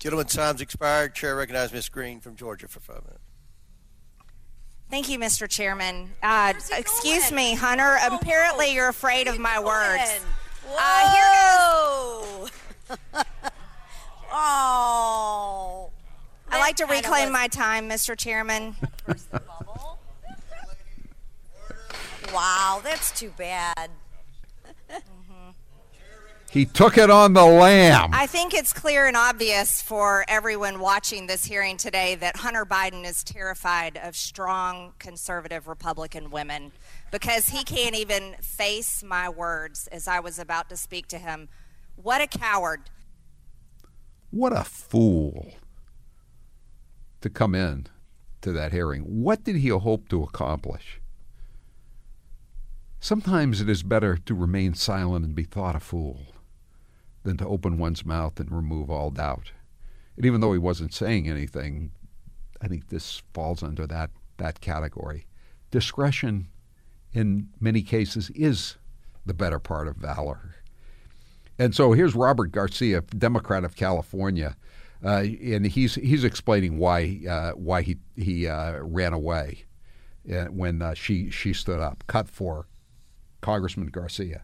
Gentlemen, 0.00 0.26
time's 0.26 0.60
expired. 0.60 1.14
Chair 1.14 1.36
recognizes 1.36 1.72
Ms. 1.72 1.88
Greene 1.88 2.20
from 2.20 2.36
Georgia 2.36 2.68
for 2.68 2.80
five 2.80 3.02
minutes. 3.04 3.20
Thank 4.90 5.08
you, 5.08 5.18
Mr. 5.18 5.48
Chairman. 5.48 6.10
Uh, 6.22 6.52
excuse 6.76 7.30
going? 7.30 7.36
me, 7.36 7.54
Hunter. 7.54 7.96
Apparently, 8.10 8.74
you're 8.74 8.90
afraid 8.90 9.28
of 9.28 9.38
my 9.38 9.58
words. 9.58 10.20
Whoa. 10.66 10.76
Uh, 10.78 11.10
here 11.14 12.98
goes. 12.98 13.24
oh. 14.32 15.90
I 16.50 16.58
like 16.58 16.76
to 16.76 16.86
reclaim 16.86 17.32
my 17.32 17.48
time, 17.48 17.88
Mr. 17.88 18.16
Chairman. 18.16 18.76
wow, 22.32 22.80
that's 22.82 23.18
too 23.18 23.32
bad. 23.36 23.90
He 26.54 26.66
took 26.66 26.96
it 26.98 27.10
on 27.10 27.32
the 27.32 27.44
lam. 27.44 28.10
I 28.12 28.28
think 28.28 28.54
it's 28.54 28.72
clear 28.72 29.08
and 29.08 29.16
obvious 29.16 29.82
for 29.82 30.24
everyone 30.28 30.78
watching 30.78 31.26
this 31.26 31.44
hearing 31.44 31.76
today 31.76 32.14
that 32.14 32.36
Hunter 32.36 32.64
Biden 32.64 33.04
is 33.04 33.24
terrified 33.24 33.98
of 34.00 34.14
strong 34.14 34.92
conservative 35.00 35.66
Republican 35.66 36.30
women 36.30 36.70
because 37.10 37.48
he 37.48 37.64
can't 37.64 37.96
even 37.96 38.36
face 38.40 39.02
my 39.02 39.28
words 39.28 39.88
as 39.88 40.06
I 40.06 40.20
was 40.20 40.38
about 40.38 40.68
to 40.68 40.76
speak 40.76 41.08
to 41.08 41.18
him. 41.18 41.48
What 41.96 42.20
a 42.20 42.28
coward. 42.28 42.82
What 44.30 44.52
a 44.52 44.62
fool 44.62 45.54
to 47.24 47.30
come 47.30 47.54
in 47.54 47.86
to 48.42 48.52
that 48.52 48.70
hearing. 48.70 49.00
What 49.00 49.44
did 49.44 49.56
he 49.56 49.68
hope 49.68 50.10
to 50.10 50.22
accomplish? 50.22 51.00
Sometimes 53.00 53.62
it 53.62 53.68
is 53.70 53.82
better 53.82 54.18
to 54.18 54.34
remain 54.34 54.74
silent 54.74 55.24
and 55.24 55.34
be 55.34 55.44
thought 55.44 55.74
a 55.74 55.80
fool 55.80 56.26
than 57.22 57.38
to 57.38 57.46
open 57.46 57.78
one's 57.78 58.04
mouth 58.04 58.38
and 58.38 58.52
remove 58.52 58.90
all 58.90 59.10
doubt. 59.10 59.52
And 60.18 60.26
even 60.26 60.42
though 60.42 60.52
he 60.52 60.58
wasn't 60.58 60.92
saying 60.92 61.26
anything, 61.26 61.92
I 62.60 62.68
think 62.68 62.90
this 62.90 63.22
falls 63.32 63.62
under 63.62 63.86
that, 63.86 64.10
that 64.36 64.60
category. 64.60 65.24
Discretion, 65.70 66.48
in 67.14 67.48
many 67.58 67.80
cases, 67.80 68.28
is 68.34 68.76
the 69.24 69.32
better 69.32 69.58
part 69.58 69.88
of 69.88 69.96
valor. 69.96 70.56
And 71.58 71.74
so 71.74 71.92
here's 71.92 72.14
Robert 72.14 72.52
Garcia, 72.52 73.00
Democrat 73.00 73.64
of 73.64 73.76
California, 73.76 74.56
and 75.10 75.66
he's 75.66 75.94
he's 75.96 76.24
explaining 76.24 76.78
why 76.78 77.20
uh, 77.28 77.52
why 77.52 77.82
he 77.82 77.96
he 78.16 78.48
uh, 78.48 78.78
ran 78.80 79.12
away 79.12 79.64
uh, 80.32 80.44
when 80.46 80.82
uh, 80.82 80.94
she 80.94 81.30
she 81.30 81.52
stood 81.52 81.80
up. 81.80 82.04
Cut 82.06 82.28
four 82.28 82.66
Congressman 83.44 83.88
Garcia. 83.88 84.42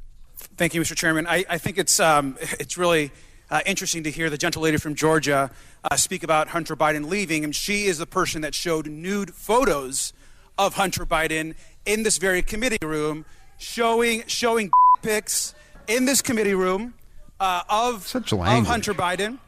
Thank 0.56 0.74
you, 0.74 0.80
Mr. 0.80 0.94
Chairman. 0.94 1.26
I, 1.26 1.44
I 1.48 1.58
think 1.58 1.78
it's, 1.78 1.98
um, 2.00 2.36
it's 2.40 2.76
really 2.76 3.12
uh, 3.50 3.60
interesting 3.66 4.02
to 4.04 4.10
hear 4.10 4.30
the 4.30 4.38
gentle 4.38 4.62
lady 4.62 4.76
from 4.76 4.94
Georgia 4.94 5.50
uh, 5.84 5.96
speak 5.96 6.22
about 6.22 6.48
Hunter 6.48 6.76
Biden 6.76 7.08
leaving. 7.08 7.44
And 7.44 7.54
she 7.54 7.86
is 7.86 7.98
the 7.98 8.06
person 8.06 8.42
that 8.42 8.54
showed 8.54 8.86
nude 8.86 9.34
photos 9.34 10.12
of 10.58 10.74
Hunter 10.74 11.06
Biden 11.06 11.54
in 11.86 12.02
this 12.02 12.18
very 12.18 12.42
committee 12.42 12.84
room, 12.84 13.24
showing, 13.58 14.24
showing 14.26 14.70
pics 15.02 15.54
in 15.88 16.04
this 16.04 16.20
committee 16.20 16.54
room 16.54 16.94
uh, 17.38 17.62
of, 17.68 18.06
Such 18.06 18.32
of. 18.32 18.38
Hunter 18.40 18.92
Biden. 18.92 19.38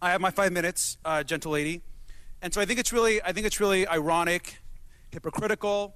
I 0.00 0.10
have 0.10 0.20
my 0.20 0.30
five 0.30 0.52
minutes, 0.52 0.96
uh, 1.04 1.22
gentle 1.22 1.52
lady. 1.52 1.82
And 2.40 2.54
so 2.54 2.60
I 2.60 2.64
think 2.64 2.78
it's 2.78 2.92
really, 2.92 3.20
I 3.22 3.32
think 3.32 3.46
it's 3.46 3.58
really 3.60 3.86
ironic, 3.86 4.58
hypocritical, 5.10 5.94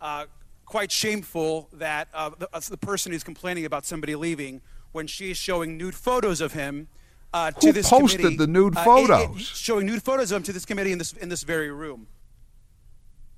uh, 0.00 0.26
quite 0.64 0.92
shameful 0.92 1.68
that 1.72 2.08
uh, 2.14 2.30
the, 2.38 2.48
uh, 2.52 2.60
the, 2.60 2.76
person 2.76 3.10
who's 3.10 3.24
complaining 3.24 3.64
about 3.64 3.84
somebody 3.84 4.14
leaving 4.14 4.60
when 4.92 5.08
she's 5.08 5.36
showing 5.36 5.76
nude 5.76 5.96
photos 5.96 6.40
of 6.40 6.52
him 6.52 6.86
uh, 7.34 7.50
to 7.50 7.66
Who 7.68 7.72
this 7.72 7.90
posted 7.90 8.20
committee, 8.20 8.36
the 8.36 8.46
nude 8.46 8.76
uh, 8.76 8.84
photos? 8.84 9.36
it- 9.36 9.40
it- 9.40 9.46
showing 9.46 9.86
nude 9.86 10.02
photos 10.02 10.30
of 10.30 10.36
him 10.36 10.42
to 10.44 10.52
this 10.52 10.64
committee 10.64 10.92
in 10.92 10.98
this 10.98 11.12
in 11.14 11.28
this 11.28 11.42
very 11.42 11.70
room. 11.70 12.06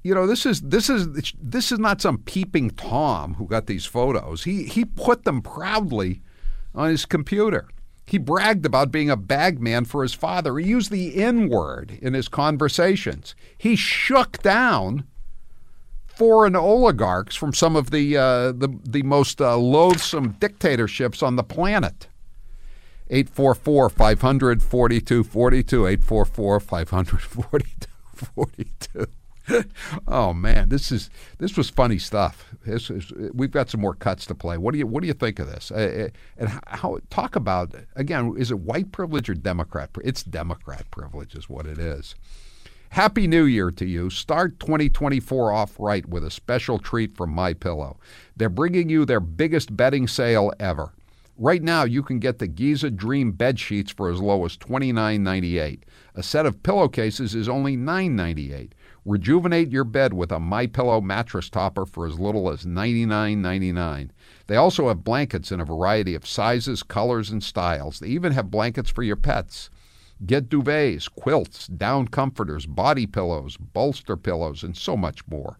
You 0.02 0.14
know, 0.14 0.26
this 0.26 0.44
is 0.44 0.60
this 0.60 0.90
is 0.90 1.08
this 1.40 1.72
is 1.72 1.78
not 1.78 2.00
some 2.02 2.18
peeping 2.18 2.70
tom 2.70 3.34
who 3.34 3.46
got 3.46 3.66
these 3.66 3.86
photos. 3.86 4.44
He 4.44 4.64
he 4.64 4.84
put 4.84 5.24
them 5.24 5.40
proudly 5.40 6.22
on 6.74 6.90
his 6.90 7.06
computer. 7.06 7.68
He 8.04 8.18
bragged 8.18 8.66
about 8.66 8.90
being 8.90 9.10
a 9.10 9.16
bagman 9.16 9.84
for 9.84 10.02
his 10.02 10.14
father. 10.14 10.58
He 10.58 10.68
used 10.68 10.90
the 10.90 11.22
N 11.22 11.48
word 11.48 11.98
in 12.02 12.14
his 12.14 12.28
conversations. 12.28 13.34
He 13.56 13.76
shook 13.76 14.42
down 14.42 15.06
foreign 16.06 16.56
oligarchs 16.56 17.36
from 17.36 17.54
some 17.54 17.76
of 17.76 17.90
the 17.90 18.16
uh, 18.16 18.52
the, 18.52 18.68
the 18.84 19.02
most 19.02 19.40
uh, 19.40 19.56
loathsome 19.56 20.36
dictatorships 20.40 21.22
on 21.22 21.36
the 21.36 21.44
planet. 21.44 22.08
844 23.08 23.90
500 23.90 24.62
4242. 24.62 25.86
844 25.86 26.60
500 26.60 27.20
4242. 27.20 29.06
oh 30.08 30.32
man, 30.32 30.68
this 30.68 30.92
is 30.92 31.10
this 31.38 31.56
was 31.56 31.70
funny 31.70 31.98
stuff. 31.98 32.54
This 32.64 32.90
is, 32.90 33.12
we've 33.32 33.50
got 33.50 33.70
some 33.70 33.80
more 33.80 33.94
cuts 33.94 34.26
to 34.26 34.34
play. 34.34 34.58
What 34.58 34.72
do 34.72 34.78
you 34.78 34.86
what 34.86 35.00
do 35.00 35.06
you 35.06 35.14
think 35.14 35.38
of 35.38 35.46
this? 35.46 35.70
Uh, 35.70 36.08
and 36.36 36.60
how 36.66 36.98
talk 37.10 37.36
about 37.36 37.74
again? 37.96 38.34
Is 38.36 38.50
it 38.50 38.60
white 38.60 38.92
privilege 38.92 39.28
or 39.28 39.34
Democrat? 39.34 39.90
It's 40.04 40.22
Democrat 40.22 40.90
privilege, 40.90 41.34
is 41.34 41.48
what 41.48 41.66
it 41.66 41.78
is. 41.78 42.14
Happy 42.90 43.26
New 43.26 43.44
Year 43.44 43.70
to 43.70 43.86
you. 43.86 44.10
Start 44.10 44.60
2024 44.60 45.50
off 45.50 45.72
right 45.78 46.06
with 46.06 46.22
a 46.24 46.30
special 46.30 46.78
treat 46.78 47.16
from 47.16 47.30
My 47.30 47.54
Pillow. 47.54 47.98
They're 48.36 48.50
bringing 48.50 48.90
you 48.90 49.06
their 49.06 49.18
biggest 49.18 49.74
bedding 49.74 50.06
sale 50.06 50.52
ever. 50.60 50.92
Right 51.38 51.62
now, 51.62 51.84
you 51.84 52.02
can 52.02 52.18
get 52.18 52.38
the 52.38 52.46
Giza 52.46 52.90
Dream 52.90 53.32
bed 53.32 53.58
sheets 53.58 53.90
for 53.90 54.10
as 54.10 54.20
low 54.20 54.44
as 54.44 54.58
$29.98. 54.58 55.80
A 56.14 56.22
set 56.22 56.44
of 56.44 56.62
pillowcases 56.62 57.34
is 57.34 57.48
only 57.48 57.78
$9.98. 57.78 58.72
Rejuvenate 59.04 59.72
your 59.72 59.82
bed 59.82 60.14
with 60.14 60.30
a 60.30 60.38
My 60.38 60.64
Pillow 60.68 61.00
mattress 61.00 61.50
topper 61.50 61.84
for 61.84 62.06
as 62.06 62.20
little 62.20 62.48
as 62.48 62.64
$99.99. 62.64 64.10
They 64.46 64.54
also 64.54 64.86
have 64.86 65.02
blankets 65.02 65.50
in 65.50 65.58
a 65.58 65.64
variety 65.64 66.14
of 66.14 66.24
sizes, 66.24 66.84
colors, 66.84 67.28
and 67.30 67.42
styles. 67.42 67.98
They 67.98 68.06
even 68.06 68.30
have 68.30 68.52
blankets 68.52 68.90
for 68.90 69.02
your 69.02 69.16
pets. 69.16 69.70
Get 70.24 70.48
duvets, 70.48 71.10
quilts, 71.12 71.66
down 71.66 72.06
comforters, 72.08 72.64
body 72.64 73.08
pillows, 73.08 73.56
bolster 73.56 74.16
pillows, 74.16 74.62
and 74.62 74.76
so 74.76 74.96
much 74.96 75.26
more. 75.26 75.58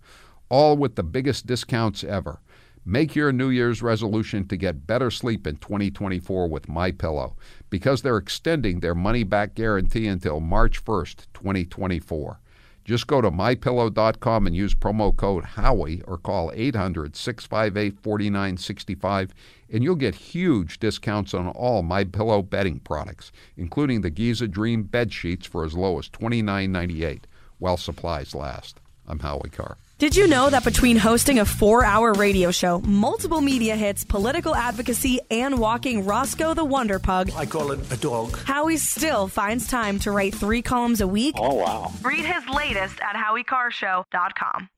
All 0.49 0.77
with 0.77 0.95
the 0.95 1.03
biggest 1.03 1.45
discounts 1.45 2.05
ever. 2.05 2.41
Make 2.85 3.17
your 3.17 3.33
New 3.33 3.49
Year's 3.49 3.83
resolution 3.83 4.47
to 4.49 4.57
get 4.57 4.87
better 4.87 5.11
sleep 5.11 5.49
in 5.49 5.57
2024 5.57 6.49
with 6.49 6.69
My 6.69 6.93
Pillow 6.93 7.37
because 7.71 8.03
they're 8.03 8.19
extending 8.19 8.79
their 8.79 8.95
money 8.95 9.25
back 9.25 9.57
guarantee 9.57 10.07
until 10.07 10.39
March 10.39 10.85
1st, 10.85 11.27
2024. 11.35 12.39
Just 12.85 13.07
go 13.07 13.21
to 13.21 13.31
mypillow.com 13.31 14.47
and 14.47 14.57
use 14.57 14.75
promo 14.75 15.17
code 15.17 15.45
Howie 15.45 16.03
or 16.03 16.19
call 16.19 16.51
800 16.55 17.15
658 17.15 17.99
4965 18.01 19.35
and 19.73 19.83
you'll 19.83 19.97
get 19.97 20.15
huge 20.15 20.79
discounts 20.79 21.33
on 21.33 21.49
all 21.49 21.83
My 21.83 22.05
Pillow 22.05 22.43
bedding 22.43 22.79
products, 22.81 23.33
including 23.57 24.03
the 24.03 24.11
Giza 24.11 24.47
Dream 24.47 24.83
bed 24.83 25.13
sheets 25.13 25.47
for 25.47 25.65
as 25.65 25.75
low 25.75 25.99
as 25.99 26.11
$29.98 26.11 27.23
while 27.59 27.79
supplies 27.79 28.35
last. 28.35 28.81
I'm 29.07 29.21
Howie 29.21 29.49
Carr. 29.49 29.79
Did 29.99 30.17
you 30.17 30.27
know 30.27 30.51
that 30.51 30.65
between 30.65 30.97
hosting 30.97 31.39
a 31.39 31.45
four 31.45 31.85
hour 31.85 32.13
radio 32.13 32.51
show, 32.51 32.81
multiple 32.81 33.41
media 33.41 33.77
hits, 33.77 34.03
political 34.03 34.53
advocacy, 34.55 35.21
and 35.31 35.59
walking 35.61 36.05
Roscoe 36.05 36.55
the 36.55 36.65
Wonder 36.65 36.99
Pug, 36.99 37.31
I 37.37 37.47
call 37.47 37.71
it 37.71 37.93
a 37.93 37.97
dog. 37.97 38.37
Howie 38.45 38.79
still 38.79 39.29
finds 39.29 39.69
time 39.69 40.01
to 40.01 40.11
write 40.11 40.35
three 40.35 40.61
columns 40.61 41.01
a 41.01 41.07
week? 41.07 41.37
Oh, 41.39 41.55
wow. 41.55 41.93
Read 42.03 42.25
his 42.25 42.49
latest 42.49 42.99
at 43.01 43.15
HowieCarrshow.com. 43.15 44.69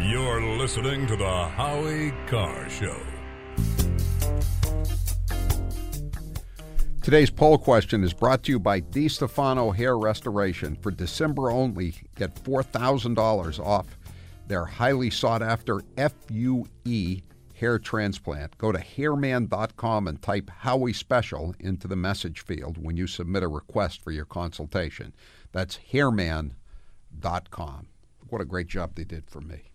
You're 0.00 0.42
listening 0.56 1.06
to 1.08 1.16
the 1.16 1.48
Howie 1.56 2.12
Carr 2.26 2.70
Show. 2.70 2.96
Today's 7.08 7.30
poll 7.30 7.56
question 7.56 8.04
is 8.04 8.12
brought 8.12 8.42
to 8.42 8.52
you 8.52 8.58
by 8.58 8.82
DiStefano 8.82 9.74
Hair 9.74 9.96
Restoration. 9.96 10.76
For 10.76 10.90
December 10.90 11.50
only, 11.50 11.94
get 12.16 12.34
$4,000 12.34 13.58
off 13.64 13.96
their 14.46 14.66
highly 14.66 15.08
sought 15.08 15.40
after 15.40 15.80
FUE 15.96 16.66
hair 17.54 17.78
transplant. 17.78 18.58
Go 18.58 18.72
to 18.72 18.78
hairman.com 18.78 20.06
and 20.06 20.20
type 20.20 20.50
Howie 20.50 20.92
Special 20.92 21.54
into 21.60 21.88
the 21.88 21.96
message 21.96 22.42
field 22.42 22.76
when 22.76 22.98
you 22.98 23.06
submit 23.06 23.42
a 23.42 23.48
request 23.48 24.02
for 24.02 24.10
your 24.10 24.26
consultation. 24.26 25.14
That's 25.52 25.76
hairman.com. 25.90 26.52
What 28.28 28.42
a 28.42 28.44
great 28.44 28.66
job 28.66 28.96
they 28.96 29.04
did 29.04 29.30
for 29.30 29.40
me. 29.40 29.72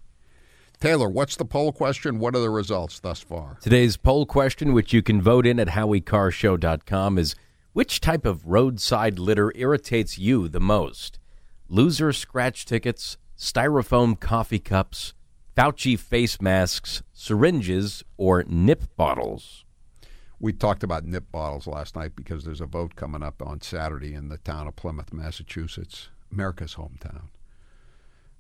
Taylor, 0.84 1.08
what's 1.08 1.38
the 1.38 1.46
poll 1.46 1.72
question? 1.72 2.20
What 2.20 2.36
are 2.36 2.42
the 2.42 2.50
results 2.50 3.00
thus 3.00 3.22
far? 3.22 3.58
Today's 3.62 3.96
poll 3.96 4.26
question, 4.26 4.74
which 4.74 4.92
you 4.92 5.02
can 5.02 5.22
vote 5.22 5.48
in 5.48 5.58
at 5.58 5.70
howiecarrshow.com, 5.70 7.18
is 7.18 7.36
which 7.72 8.02
type 8.02 8.26
of 8.26 8.46
roadside 8.46 9.18
litter 9.18 9.54
irritates 9.56 10.18
you 10.18 10.50
the 10.50 10.60
most? 10.60 11.20
Loser 11.70 12.12
scratch 12.12 12.66
tickets, 12.66 13.16
styrofoam 13.38 14.20
coffee 14.20 14.60
cups, 14.60 15.14
Fauci 15.56 15.98
face 15.98 16.42
masks, 16.42 17.02
syringes, 17.14 18.04
or 18.18 18.44
nip 18.46 18.84
bottles? 18.98 19.64
We 20.38 20.52
talked 20.52 20.84
about 20.84 21.06
nip 21.06 21.32
bottles 21.32 21.66
last 21.66 21.96
night 21.96 22.14
because 22.14 22.44
there's 22.44 22.60
a 22.60 22.66
vote 22.66 22.98
coming 22.98 23.24
up 23.24 23.42
on 23.42 23.62
Saturday 23.62 24.14
in 24.14 24.28
the 24.28 24.38
town 24.38 24.68
of 24.68 24.76
Plymouth, 24.76 25.14
Massachusetts. 25.14 26.10
America's 26.30 26.76
hometown. 26.76 27.30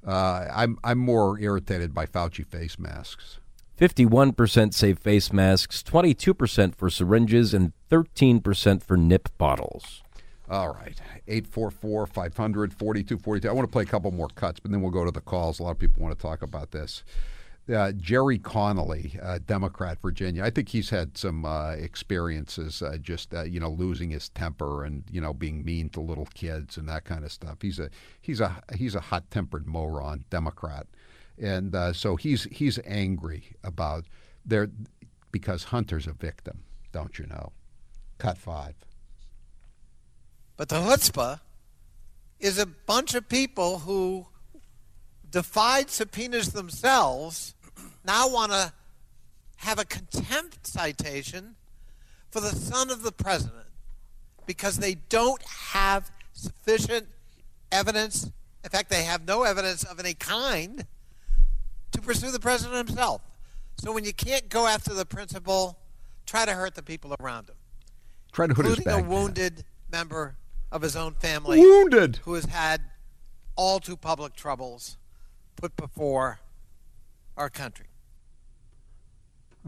Uh, 0.06 0.48
I'm 0.54 0.78
I'm 0.84 1.00
more 1.00 1.40
irritated 1.40 1.94
by 1.94 2.06
Fauci 2.06 2.46
face 2.46 2.78
masks. 2.78 3.40
51% 3.80 4.74
say 4.74 4.94
face 4.94 5.34
masks, 5.34 5.82
22% 5.82 6.76
for 6.76 6.90
syringes, 6.92 7.54
and 7.56 7.74
13% 7.90 8.84
for 8.84 8.96
nip 8.96 9.30
bottles. 9.38 10.04
All 10.50 10.70
right. 10.70 11.00
844 11.28 12.06
500 12.06 12.74
4242. 12.74 13.50
I 13.50 13.52
want 13.52 13.68
to 13.68 13.72
play 13.72 13.84
a 13.84 13.88
couple 13.88 14.12
more 14.12 14.28
cuts, 14.36 14.60
but 14.60 14.72
then 14.72 14.82
we'll 14.82 14.92
go 14.92 15.06
to 15.06 15.12
the 15.12 15.22
calls. 15.22 15.60
A 15.60 15.64
lot 15.64 15.72
of 15.72 15.80
people 15.80 16.04
want 16.04 16.18
to 16.18 16.22
talk 16.22 16.42
about 16.42 16.72
this. 16.72 17.04
Uh, 17.72 17.94
Gerry 17.94 18.40
Connolly, 18.40 19.18
uh, 19.22 19.40
Democrat, 19.46 20.02
Virginia. 20.02 20.44
I 20.44 20.50
think 20.50 20.68
he's 20.68 20.90
had 20.90 21.18
some 21.18 21.46
uh, 21.46 21.72
experiences, 21.72 22.82
uh, 22.82 22.98
just 23.02 23.34
uh, 23.34 23.44
you 23.44 23.58
know, 23.58 23.70
losing 23.70 24.10
his 24.10 24.28
temper 24.30 24.84
and 24.84 25.06
you 25.10 25.22
know 25.22 25.34
being 25.34 25.64
mean 25.64 25.88
to 25.92 26.02
little 26.02 26.28
kids 26.34 26.76
and 26.76 26.90
that 26.90 27.06
kind 27.06 27.24
of 27.24 27.32
stuff. 27.32 27.62
He's 27.62 27.80
a 27.80 27.90
he's 28.22 28.42
a 28.42 28.62
he's 28.76 28.96
a 28.96 29.00
hot-tempered 29.00 29.66
moron, 29.66 30.26
Democrat, 30.30 30.88
and 31.42 31.74
uh, 31.74 31.94
so 31.94 32.18
he's 32.18 32.44
he's 32.52 32.80
angry 32.86 33.56
about 33.64 34.06
there 34.46 34.70
because 35.32 35.64
Hunter's 35.66 36.06
a 36.06 36.14
victim, 36.14 36.64
don't 36.92 37.18
you 37.18 37.28
know? 37.28 37.54
Cut 38.18 38.38
five. 38.38 38.76
But 40.58 40.70
the 40.70 40.76
chutzpah 40.76 41.40
is 42.40 42.58
a 42.58 42.66
bunch 42.66 43.16
of 43.16 43.30
people 43.30 43.80
who 43.80 44.28
defied 45.34 45.90
subpoenas 45.90 46.54
themselves 46.54 47.56
now 48.06 48.30
want 48.30 48.52
to 48.52 48.72
have 49.58 49.80
a 49.80 49.86
contempt 49.86 50.66
citation 50.66 51.56
for 52.30 52.40
the 52.40 52.56
son 52.56 52.92
of 52.92 53.02
the 53.02 53.12
president 53.12 53.66
because 54.46 54.78
they 54.78 54.94
don't 54.94 55.42
have 55.42 56.12
sufficient 56.34 57.08
evidence. 57.72 58.30
In 58.64 58.70
fact, 58.70 58.90
they 58.90 59.04
have 59.04 59.26
no 59.28 59.44
evidence 59.44 59.84
of 59.84 60.00
any 60.00 60.14
kind 60.14 60.86
to 61.92 62.02
pursue 62.02 62.30
the 62.30 62.40
president 62.40 62.88
himself. 62.88 63.22
So 63.80 63.92
when 63.92 64.06
you 64.06 64.14
can't 64.14 64.50
go 64.50 64.68
after 64.68 64.94
the 64.94 65.06
principal, 65.06 65.80
try 66.28 66.46
to 66.46 66.54
hurt 66.54 66.76
the 66.76 66.84
people 66.84 67.16
around 67.20 67.50
him. 67.50 67.56
Try 68.32 68.48
to 68.48 68.54
hurt 68.54 68.66
his 68.66 68.80
back. 68.82 69.04
a 69.04 69.08
wounded 69.08 69.64
member 69.92 70.36
of 70.72 70.84
his 70.84 70.96
own 70.96 71.16
family. 71.16 71.60
Wounded. 71.60 72.18
Who 72.18 72.36
has 72.36 72.46
had 72.46 72.82
all 73.56 73.80
too 73.80 73.98
public 73.98 74.36
troubles 74.36 74.98
put 75.56 75.76
before 75.76 76.40
our 77.38 77.50
country. 77.50 77.88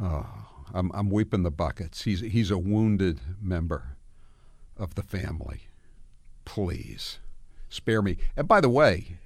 Oh, 0.01 0.25
I'm 0.73 0.91
I'm 0.93 1.09
weeping 1.09 1.43
the 1.43 1.51
buckets. 1.51 2.03
He's 2.03 2.21
he's 2.21 2.51
a 2.51 2.57
wounded 2.57 3.21
member 3.41 3.97
of 4.77 4.95
the 4.95 5.03
family. 5.03 5.61
Please 6.43 7.19
spare 7.69 8.01
me. 8.01 8.17
And 8.35 8.47
by 8.47 8.61
the 8.61 8.69
way, 8.69 9.17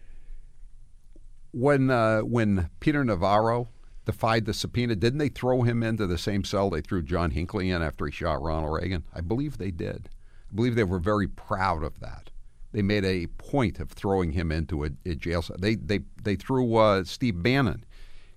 when 1.52 1.90
uh, 1.90 2.22
when 2.22 2.70
Peter 2.80 3.04
Navarro 3.04 3.70
defied 4.06 4.46
the 4.46 4.54
subpoena, 4.54 4.96
didn't 4.96 5.20
they 5.20 5.30
throw 5.30 5.64
him 5.64 5.84
into 5.84 6.08
the 6.08 6.18
same 6.18 6.44
cell 6.44 6.70
they 6.70 6.82
threw 6.82 7.02
John 7.02 7.32
Hinckley 7.32 7.70
in 7.70 7.82
after 7.82 8.06
he 8.06 8.12
shot 8.12 8.42
Ronald 8.42 8.74
Reagan? 8.74 9.04
I 9.14 9.22
believe 9.22 9.58
they 9.58 9.72
did. 9.72 10.10
I 10.52 10.56
believe 10.56 10.76
they 10.76 10.84
were 10.84 11.00
very 11.00 11.28
proud 11.28 11.84
of 11.84 12.00
that. 12.00 12.30
They 12.72 12.82
made 12.82 13.06
a 13.06 13.28
point 13.28 13.80
of 13.80 13.90
throwing 13.90 14.32
him 14.32 14.52
into 14.52 14.86
a, 14.86 14.90
a 15.06 15.16
jail. 15.16 15.44
They 15.58 15.76
they 15.76 16.02
they 16.24 16.36
threw 16.36 16.76
uh, 16.76 17.04
Steve 17.04 17.42
Bannon 17.42 17.84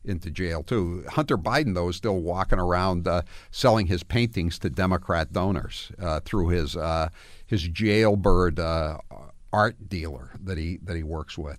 into 0.05 0.31
jail 0.31 0.63
too. 0.63 1.05
Hunter 1.09 1.39
Biden 1.39 1.75
though 1.75 1.89
is 1.89 1.97
still 1.97 2.19
walking 2.19 2.59
around 2.59 3.07
uh, 3.07 3.23
selling 3.51 3.87
his 3.87 4.03
paintings 4.03 4.59
to 4.61 4.71
Democrat 4.71 5.33
donors 5.33 5.93
uh, 6.01 6.21
through 6.21 6.49
his 6.49 6.77
uh, 6.77 7.09
his 7.47 7.69
jailbird 7.69 8.59
uh, 8.59 8.99
art 9.53 9.89
dealer 9.89 10.31
that 10.43 10.59
he 10.59 10.79
that 10.83 10.97
he 10.97 11.03
works 11.03 11.37
with. 11.37 11.59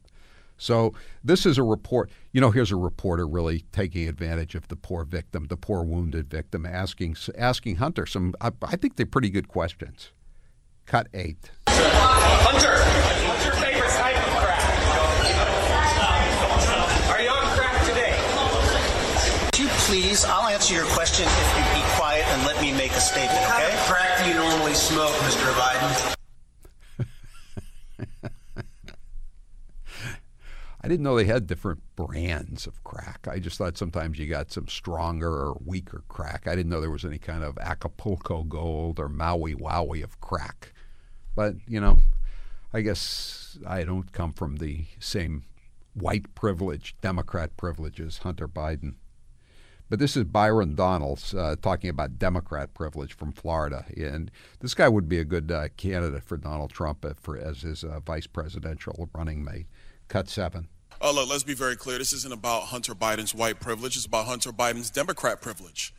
So 0.58 0.94
this 1.24 1.46
is 1.46 1.58
a 1.58 1.64
report. 1.64 2.10
You 2.32 2.42
know, 2.42 2.52
here's 2.52 2.72
a 2.72 2.76
reporter 2.76 3.28
really 3.28 3.66
taking 3.72 4.08
advantage 4.08 4.56
of 4.56 4.68
the 4.68 4.76
poor 4.76 5.04
victim, 5.04 5.48
the 5.48 5.58
poor 5.58 5.84
wounded 5.84 6.30
victim, 6.30 6.66
asking 6.66 7.18
asking 7.38 7.78
Hunter 7.78 8.06
some. 8.06 8.34
I, 8.40 8.52
I 8.62 8.76
think 8.76 8.96
they're 8.96 9.06
pretty 9.06 9.30
good 9.30 9.48
questions. 9.48 10.12
Cut 10.86 11.08
eight. 11.14 11.38
Hunter, 11.68 12.76
what's 13.28 13.46
your 13.46 13.54
favorite 13.56 13.90
type 13.92 14.16
of 14.16 14.34
crack? 14.44 14.64
Are 17.10 17.22
you 17.22 17.30
on 17.30 17.46
crack 17.58 17.86
today? 17.88 18.14
Would 19.46 19.60
you 19.60 19.68
please, 19.88 20.26
I'll 20.26 20.48
answer 20.48 20.74
your 20.76 20.86
question 20.86 21.26
if 21.28 21.58
you 21.58 21.64
be 21.82 21.84
quiet 21.96 22.26
and 22.28 22.46
let 22.46 22.62
me 22.62 22.72
make 22.74 22.92
a 22.92 23.00
statement, 23.00 23.40
What 23.42 23.50
kind 23.50 23.64
okay? 23.66 23.74
of 23.74 23.80
crack 23.88 24.24
do 24.24 24.30
you 24.30 24.36
normally 24.36 24.74
smoke, 24.76 25.14
Mr. 25.26 25.52
Biden? 25.54 26.16
I 30.84 30.90
didn't 30.90 31.04
know 31.04 31.16
they 31.16 31.24
had 31.26 31.48
different 31.48 31.82
brands 31.96 32.68
of 32.68 32.84
crack. 32.84 33.26
I 33.30 33.40
just 33.40 33.58
thought 33.58 33.78
sometimes 33.78 34.20
you 34.20 34.28
got 34.28 34.52
some 34.52 34.68
stronger 34.68 35.30
or 35.30 35.58
weaker 35.66 36.04
crack. 36.10 36.46
I 36.46 36.56
didn't 36.56 36.70
know 36.70 36.82
there 36.82 36.92
was 36.92 37.06
any 37.06 37.20
kind 37.20 37.42
of 37.42 37.58
Acapulco 37.58 38.44
Gold 38.44 39.00
or 39.00 39.08
Maui 39.08 39.56
Wowie 39.56 40.04
of 40.04 40.20
crack. 40.20 40.74
But, 41.36 41.56
you 41.70 41.80
know, 41.80 42.00
I 42.74 42.82
guess 42.82 43.58
I 43.66 43.86
don't 43.86 44.12
come 44.12 44.34
from 44.34 44.58
the 44.58 44.86
same 45.00 45.46
white 45.94 46.36
privilege, 46.36 46.96
Democrat 47.00 47.56
privilege 47.56 48.02
as 48.02 48.20
Hunter 48.20 48.48
Biden. 48.50 48.96
But 49.90 50.00
this 50.00 50.18
is 50.18 50.24
Byron 50.24 50.76
Donalds 50.76 51.34
uh, 51.34 51.56
talking 51.62 51.90
about 51.90 52.18
Democrat 52.18 52.74
privilege 52.74 53.14
from 53.14 53.32
Florida, 53.32 53.86
and 53.96 54.32
this 54.60 54.74
guy 54.74 54.90
would 54.90 55.08
be 55.08 55.20
a 55.20 55.26
good 55.26 55.52
uh, 55.52 55.68
candidate 55.78 56.24
for 56.24 56.36
Donald 56.36 56.72
Trump 56.72 57.06
uh, 57.06 57.14
for 57.20 57.38
as 57.38 57.62
his 57.62 57.84
uh, 57.84 58.00
vice 58.00 58.26
presidential 58.26 59.10
running 59.14 59.44
mate. 59.44 59.68
Cut 60.14 60.30
seven. 60.30 60.68
Oh, 61.02 61.12
look, 61.12 61.28
let's 61.28 61.42
be 61.42 61.56
very 61.56 61.76
clear. 61.76 61.98
This 61.98 62.14
isn't 62.14 62.32
about 62.32 62.66
Hunter 62.66 62.94
Biden's 62.94 63.34
white 63.34 63.60
privilege. 63.60 63.96
It's 63.96 64.06
about 64.06 64.28
Hunter 64.28 64.52
Biden's 64.52 64.92
Democrat 64.92 65.42
privilege. 65.42 65.92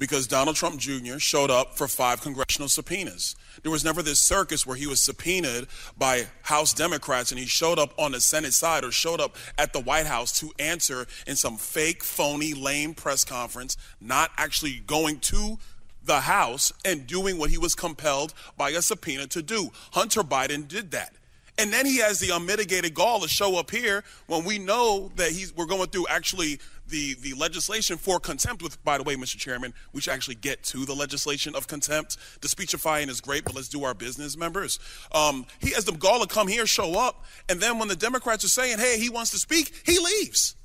Because 0.00 0.26
Donald 0.26 0.56
Trump 0.56 0.80
Jr. 0.80 1.18
showed 1.18 1.48
up 1.48 1.76
for 1.76 1.86
five 1.86 2.20
congressional 2.20 2.68
subpoenas. 2.68 3.36
There 3.62 3.70
was 3.70 3.84
never 3.84 4.02
this 4.02 4.18
circus 4.18 4.66
where 4.66 4.76
he 4.76 4.88
was 4.88 5.00
subpoenaed 5.00 5.68
by 5.96 6.26
House 6.42 6.74
Democrats 6.74 7.30
and 7.30 7.38
he 7.38 7.46
showed 7.46 7.78
up 7.78 7.94
on 7.96 8.10
the 8.10 8.20
Senate 8.20 8.52
side 8.52 8.82
or 8.82 8.90
showed 8.90 9.20
up 9.20 9.36
at 9.56 9.72
the 9.72 9.80
White 9.80 10.06
House 10.06 10.36
to 10.40 10.50
answer 10.58 11.06
in 11.28 11.36
some 11.36 11.56
fake, 11.56 12.02
phony, 12.02 12.54
lame 12.54 12.94
press 12.94 13.24
conference, 13.24 13.76
not 14.00 14.32
actually 14.38 14.82
going 14.88 15.20
to 15.20 15.60
the 16.04 16.22
House 16.22 16.72
and 16.84 17.06
doing 17.06 17.38
what 17.38 17.50
he 17.50 17.58
was 17.58 17.76
compelled 17.76 18.34
by 18.56 18.70
a 18.70 18.82
subpoena 18.82 19.28
to 19.28 19.40
do. 19.40 19.70
Hunter 19.92 20.24
Biden 20.24 20.66
did 20.66 20.90
that. 20.90 21.14
And 21.58 21.70
then 21.70 21.84
he 21.84 21.98
has 21.98 22.18
the 22.18 22.34
unmitigated 22.34 22.94
gall 22.94 23.20
to 23.20 23.28
show 23.28 23.58
up 23.58 23.70
here 23.70 24.04
when 24.26 24.44
we 24.44 24.58
know 24.58 25.12
that 25.16 25.30
he's 25.30 25.54
we're 25.54 25.66
going 25.66 25.86
through 25.88 26.06
actually 26.08 26.58
the, 26.88 27.14
the 27.20 27.34
legislation 27.34 27.98
for 27.98 28.18
contempt 28.18 28.62
with 28.62 28.82
by 28.84 28.96
the 28.96 29.04
way, 29.04 29.16
Mr. 29.16 29.36
Chairman, 29.36 29.74
we 29.92 30.00
should 30.00 30.14
actually 30.14 30.36
get 30.36 30.62
to 30.64 30.86
the 30.86 30.94
legislation 30.94 31.54
of 31.54 31.66
contempt. 31.66 32.16
The 32.40 32.48
speechifying 32.48 33.08
is 33.08 33.20
great, 33.20 33.44
but 33.44 33.54
let's 33.54 33.68
do 33.68 33.84
our 33.84 33.94
business, 33.94 34.36
members. 34.36 34.78
Um, 35.12 35.46
he 35.60 35.70
has 35.72 35.84
the 35.84 35.92
gall 35.92 36.20
to 36.20 36.26
come 36.26 36.48
here, 36.48 36.66
show 36.66 36.98
up, 36.98 37.24
and 37.48 37.60
then 37.60 37.78
when 37.78 37.88
the 37.88 37.96
Democrats 37.96 38.44
are 38.44 38.48
saying, 38.48 38.78
hey, 38.78 38.98
he 38.98 39.10
wants 39.10 39.30
to 39.32 39.38
speak, 39.38 39.82
he 39.84 39.98
leaves. 39.98 40.56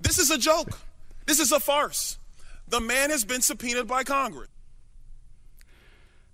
This 0.00 0.18
is 0.18 0.30
a 0.30 0.38
joke. 0.38 0.78
This 1.26 1.40
is 1.40 1.52
a 1.52 1.60
farce. 1.60 2.18
The 2.68 2.80
man 2.80 3.10
has 3.10 3.24
been 3.24 3.40
subpoenaed 3.40 3.86
by 3.86 4.04
Congress. 4.04 4.48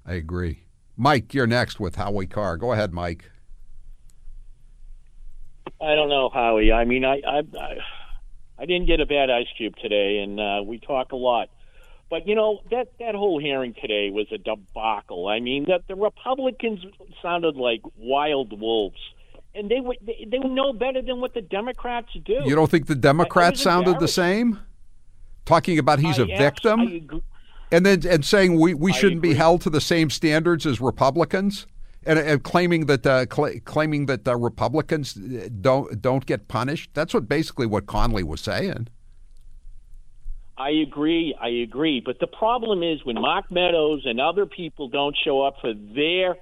I 0.04 0.14
agree. 0.14 0.64
Mike, 0.96 1.32
you're 1.32 1.46
next 1.46 1.78
with 1.78 1.96
Howie 1.96 2.26
Carr. 2.26 2.56
Go 2.56 2.72
ahead, 2.72 2.92
Mike. 2.92 3.30
I 5.80 5.94
don't 5.94 6.08
know, 6.08 6.28
Howie. 6.28 6.72
I 6.72 6.84
mean, 6.84 7.04
I 7.04 7.22
I, 7.26 7.42
I, 8.58 8.66
didn't 8.66 8.86
get 8.86 9.00
a 9.00 9.06
bad 9.06 9.30
ice 9.30 9.46
cube 9.56 9.74
today, 9.76 10.18
and 10.18 10.38
uh, 10.38 10.62
we 10.64 10.78
talk 10.78 11.12
a 11.12 11.16
lot. 11.16 11.48
But 12.10 12.26
you 12.26 12.34
know 12.34 12.60
that 12.70 12.88
that 12.98 13.14
whole 13.14 13.40
hearing 13.40 13.74
today 13.74 14.10
was 14.10 14.26
a 14.32 14.38
debacle. 14.38 15.28
I 15.28 15.40
mean, 15.40 15.66
that 15.68 15.86
the 15.88 15.94
Republicans 15.94 16.84
sounded 17.22 17.56
like 17.56 17.82
wild 17.96 18.58
wolves, 18.60 18.98
and 19.54 19.70
they 19.70 19.80
would 19.80 19.98
they, 20.02 20.26
they 20.28 20.38
know 20.38 20.72
better 20.72 21.02
than 21.02 21.20
what 21.20 21.34
the 21.34 21.40
Democrats 21.40 22.08
do. 22.24 22.40
You 22.44 22.54
don't 22.54 22.70
think 22.70 22.86
the 22.86 22.94
Democrats 22.94 23.62
sounded 23.62 24.00
the 24.00 24.08
same? 24.08 24.58
Talking 25.46 25.78
about 25.78 26.00
he's 26.00 26.18
I 26.18 26.24
a 26.24 26.26
victim, 26.26 27.22
and 27.72 27.86
then 27.86 28.02
and 28.06 28.24
saying 28.24 28.58
we, 28.58 28.74
we 28.74 28.92
shouldn't 28.92 29.22
be 29.22 29.34
held 29.34 29.62
to 29.62 29.70
the 29.70 29.80
same 29.80 30.10
standards 30.10 30.66
as 30.66 30.80
Republicans, 30.80 31.66
and, 32.04 32.18
and 32.18 32.42
claiming 32.42 32.86
that 32.86 33.06
uh, 33.06 33.26
cl- 33.30 33.60
claiming 33.64 34.06
that 34.06 34.26
uh, 34.26 34.36
Republicans 34.36 35.14
don't 35.14 36.00
don't 36.00 36.26
get 36.26 36.48
punished. 36.48 36.90
That's 36.94 37.14
what 37.14 37.28
basically 37.28 37.66
what 37.66 37.86
Connolly 37.86 38.22
was 38.22 38.40
saying. 38.40 38.88
I 40.56 40.70
agree. 40.70 41.34
I 41.40 41.48
agree. 41.48 42.02
But 42.04 42.18
the 42.20 42.26
problem 42.26 42.82
is 42.82 43.02
when 43.04 43.18
Mark 43.18 43.50
Meadows 43.50 44.02
and 44.04 44.20
other 44.20 44.44
people 44.44 44.88
don't 44.88 45.16
show 45.24 45.40
up 45.42 45.56
for 45.62 45.72
their 45.72 46.36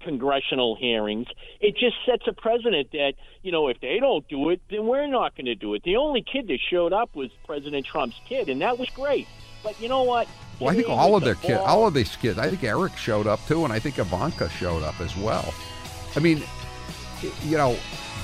congressional 0.00 0.76
hearings, 0.76 1.26
it 1.60 1.76
just 1.76 1.96
sets 2.06 2.22
a 2.28 2.32
precedent 2.32 2.92
that, 2.92 3.14
you 3.42 3.50
know, 3.50 3.66
if 3.66 3.80
they 3.80 3.98
don't 3.98 4.28
do 4.28 4.50
it, 4.50 4.60
then 4.70 4.86
we're 4.86 5.08
not 5.08 5.34
going 5.34 5.46
to 5.46 5.56
do 5.56 5.74
it. 5.74 5.82
The 5.82 5.96
only 5.96 6.22
kid 6.22 6.46
that 6.48 6.58
showed 6.70 6.92
up 6.92 7.16
was 7.16 7.30
President 7.46 7.84
Trump's 7.84 8.20
kid, 8.28 8.48
and 8.48 8.60
that 8.60 8.78
was 8.78 8.88
great. 8.90 9.26
But 9.64 9.80
you 9.80 9.88
know 9.88 10.02
what? 10.02 10.28
Well, 10.60 10.70
I 10.70 10.76
think 10.76 10.88
all 10.88 11.16
of 11.16 11.24
their 11.24 11.34
the 11.34 11.40
kids, 11.40 11.60
all 11.64 11.86
of 11.86 11.94
these 11.94 12.14
kids. 12.14 12.38
I 12.38 12.48
think 12.48 12.62
Eric 12.62 12.96
showed 12.96 13.26
up 13.26 13.44
too, 13.48 13.64
and 13.64 13.72
I 13.72 13.80
think 13.80 13.98
Ivanka 13.98 14.48
showed 14.50 14.84
up 14.84 15.00
as 15.00 15.16
well. 15.16 15.52
I 16.14 16.20
mean, 16.20 16.44
you 17.44 17.56
know, 17.56 17.76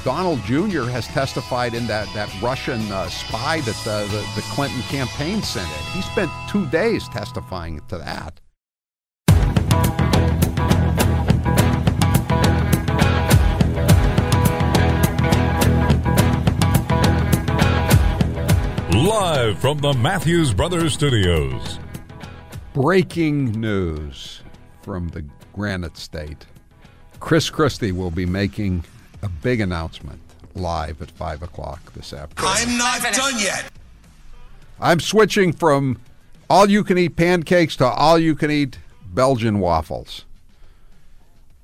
Donald 0.05 0.41
Jr. 0.45 0.85
has 0.85 1.07
testified 1.09 1.75
in 1.75 1.87
that, 1.87 2.09
that 2.15 2.31
Russian 2.41 2.81
uh, 2.93 3.09
spy 3.09 3.61
that 3.61 3.77
the, 3.85 4.07
the, 4.11 4.21
the 4.37 4.43
Clinton 4.55 4.81
campaign 4.83 5.43
sent 5.43 5.69
in. 5.69 5.85
He 5.93 6.03
spent 6.03 6.31
two 6.49 6.67
days 6.67 7.09
testifying 7.09 7.81
to 7.89 7.99
that. 7.99 8.41
Live 18.93 19.61
from 19.61 19.79
the 19.79 19.93
Matthews 19.95 20.53
Brothers 20.53 20.95
Studios. 20.95 21.79
Breaking 22.75 23.53
news 23.53 24.43
from 24.83 25.09
the 25.09 25.25
Granite 25.53 25.97
State. 25.97 26.45
Chris 27.21 27.51
Christie 27.51 27.93
will 27.93 28.11
be 28.11 28.27
making 28.27 28.85
a 29.23 29.29
big 29.29 29.61
announcement 29.61 30.21
live 30.57 31.01
at 31.01 31.11
5 31.13 31.45
o'clock 31.45 31.93
this 31.93 32.13
afternoon. 32.13 32.53
I'm 32.53 32.77
not 32.77 33.01
done 33.15 33.39
yet. 33.39 33.71
I'm 34.81 34.99
switching 34.99 35.53
from 35.53 36.01
all 36.51 36.69
you 36.69 36.83
can 36.83 36.99
eat 36.99 37.15
pancakes 37.15 37.77
to 37.77 37.87
all 37.87 38.19
you 38.19 38.35
can 38.35 38.51
eat 38.51 38.81
Belgian 39.07 39.61
waffles. 39.61 40.25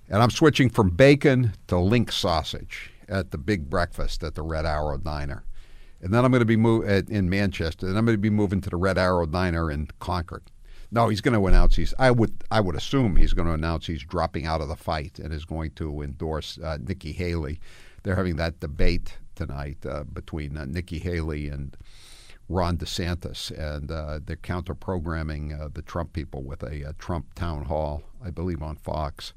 And 0.09 0.23
I'm 0.23 0.31
switching 0.31 0.71
from 0.71 0.91
bacon 0.91 1.55
to 1.67 1.77
link 1.77 2.13
sausage 2.13 2.93
at 3.09 3.33
the 3.33 3.39
big 3.39 3.69
breakfast 3.69 4.23
at 4.23 4.37
the 4.37 4.43
Red 4.43 4.65
Arrow 4.65 4.97
Diner. 4.97 5.43
And 6.07 6.15
then 6.15 6.25
I'm 6.25 6.31
going 6.31 6.39
to 6.39 6.45
be 6.45 6.55
move 6.57 6.85
in 7.11 7.29
Manchester, 7.29 7.89
and 7.89 7.99
I'm 7.99 8.05
going 8.05 8.15
to 8.15 8.21
be 8.21 8.31
moving 8.31 8.61
to 8.61 8.71
the 8.71 8.77
Red 8.77 8.97
Arrow 8.97 9.27
Diner 9.27 9.73
in 9.73 9.89
Concord. 9.99 10.45
No, 10.93 11.09
he's 11.09 11.21
going 11.21 11.35
to 11.35 11.45
announce 11.49 11.75
he's. 11.75 11.93
I 11.99 12.13
would. 12.13 12.45
I 12.49 12.61
would 12.61 12.77
assume 12.77 13.17
he's 13.17 13.33
going 13.33 13.49
to 13.49 13.55
announce 13.55 13.89
he's 13.89 14.05
dropping 14.05 14.47
out 14.47 14.61
of 14.61 14.69
the 14.69 14.77
fight 14.77 15.19
and 15.19 15.33
is 15.33 15.45
going 15.45 15.73
to 15.73 16.03
endorse 16.03 16.59
uh, 16.59 16.79
Nikki 16.81 17.11
Haley. 17.11 17.59
They're 18.05 18.15
having 18.15 18.37
that 18.37 18.61
debate 18.61 19.19
tonight 19.35 19.85
uh, 19.85 20.05
between 20.05 20.57
uh, 20.57 20.65
Nikki 20.67 21.01
Haley 21.01 21.49
and 21.49 21.77
Ron 22.49 22.77
DeSantis, 22.77 23.51
and 23.51 23.91
uh, 23.91 24.21
they're 24.25 24.37
counter 24.37 24.77
programming 24.77 25.55
uh, 25.55 25.71
the 25.75 25.83
Trump 25.83 26.13
people 26.13 26.45
with 26.45 26.63
a, 26.63 26.83
a, 26.89 26.93
Trump 26.93 27.35
town 27.35 27.65
hall, 27.65 28.05
I 28.25 28.31
believe, 28.31 28.63
on 28.63 28.77
Fox. 28.77 29.35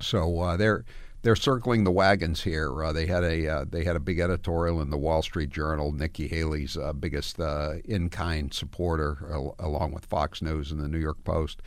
So 0.00 0.40
uh, 0.40 0.56
they're 0.56 0.86
they're 1.22 1.36
circling 1.36 1.84
the 1.84 1.90
wagons 1.90 2.42
here. 2.42 2.82
Uh, 2.82 2.92
they 2.92 3.06
had 3.06 3.24
a 3.24 3.46
uh, 3.46 3.64
they 3.68 3.84
had 3.84 3.96
a 3.96 4.00
big 4.00 4.18
editorial 4.18 4.80
in 4.80 4.90
the 4.90 4.96
Wall 4.96 5.22
Street 5.22 5.50
Journal. 5.50 5.92
Nikki 5.92 6.28
Haley's 6.28 6.76
uh, 6.76 6.92
biggest 6.92 7.38
uh, 7.38 7.74
in-kind 7.84 8.54
supporter, 8.54 9.28
al- 9.30 9.54
along 9.58 9.92
with 9.92 10.06
Fox 10.06 10.40
News 10.40 10.72
and 10.72 10.80
the 10.80 10.88
New 10.88 10.98
York 10.98 11.22
Post, 11.24 11.60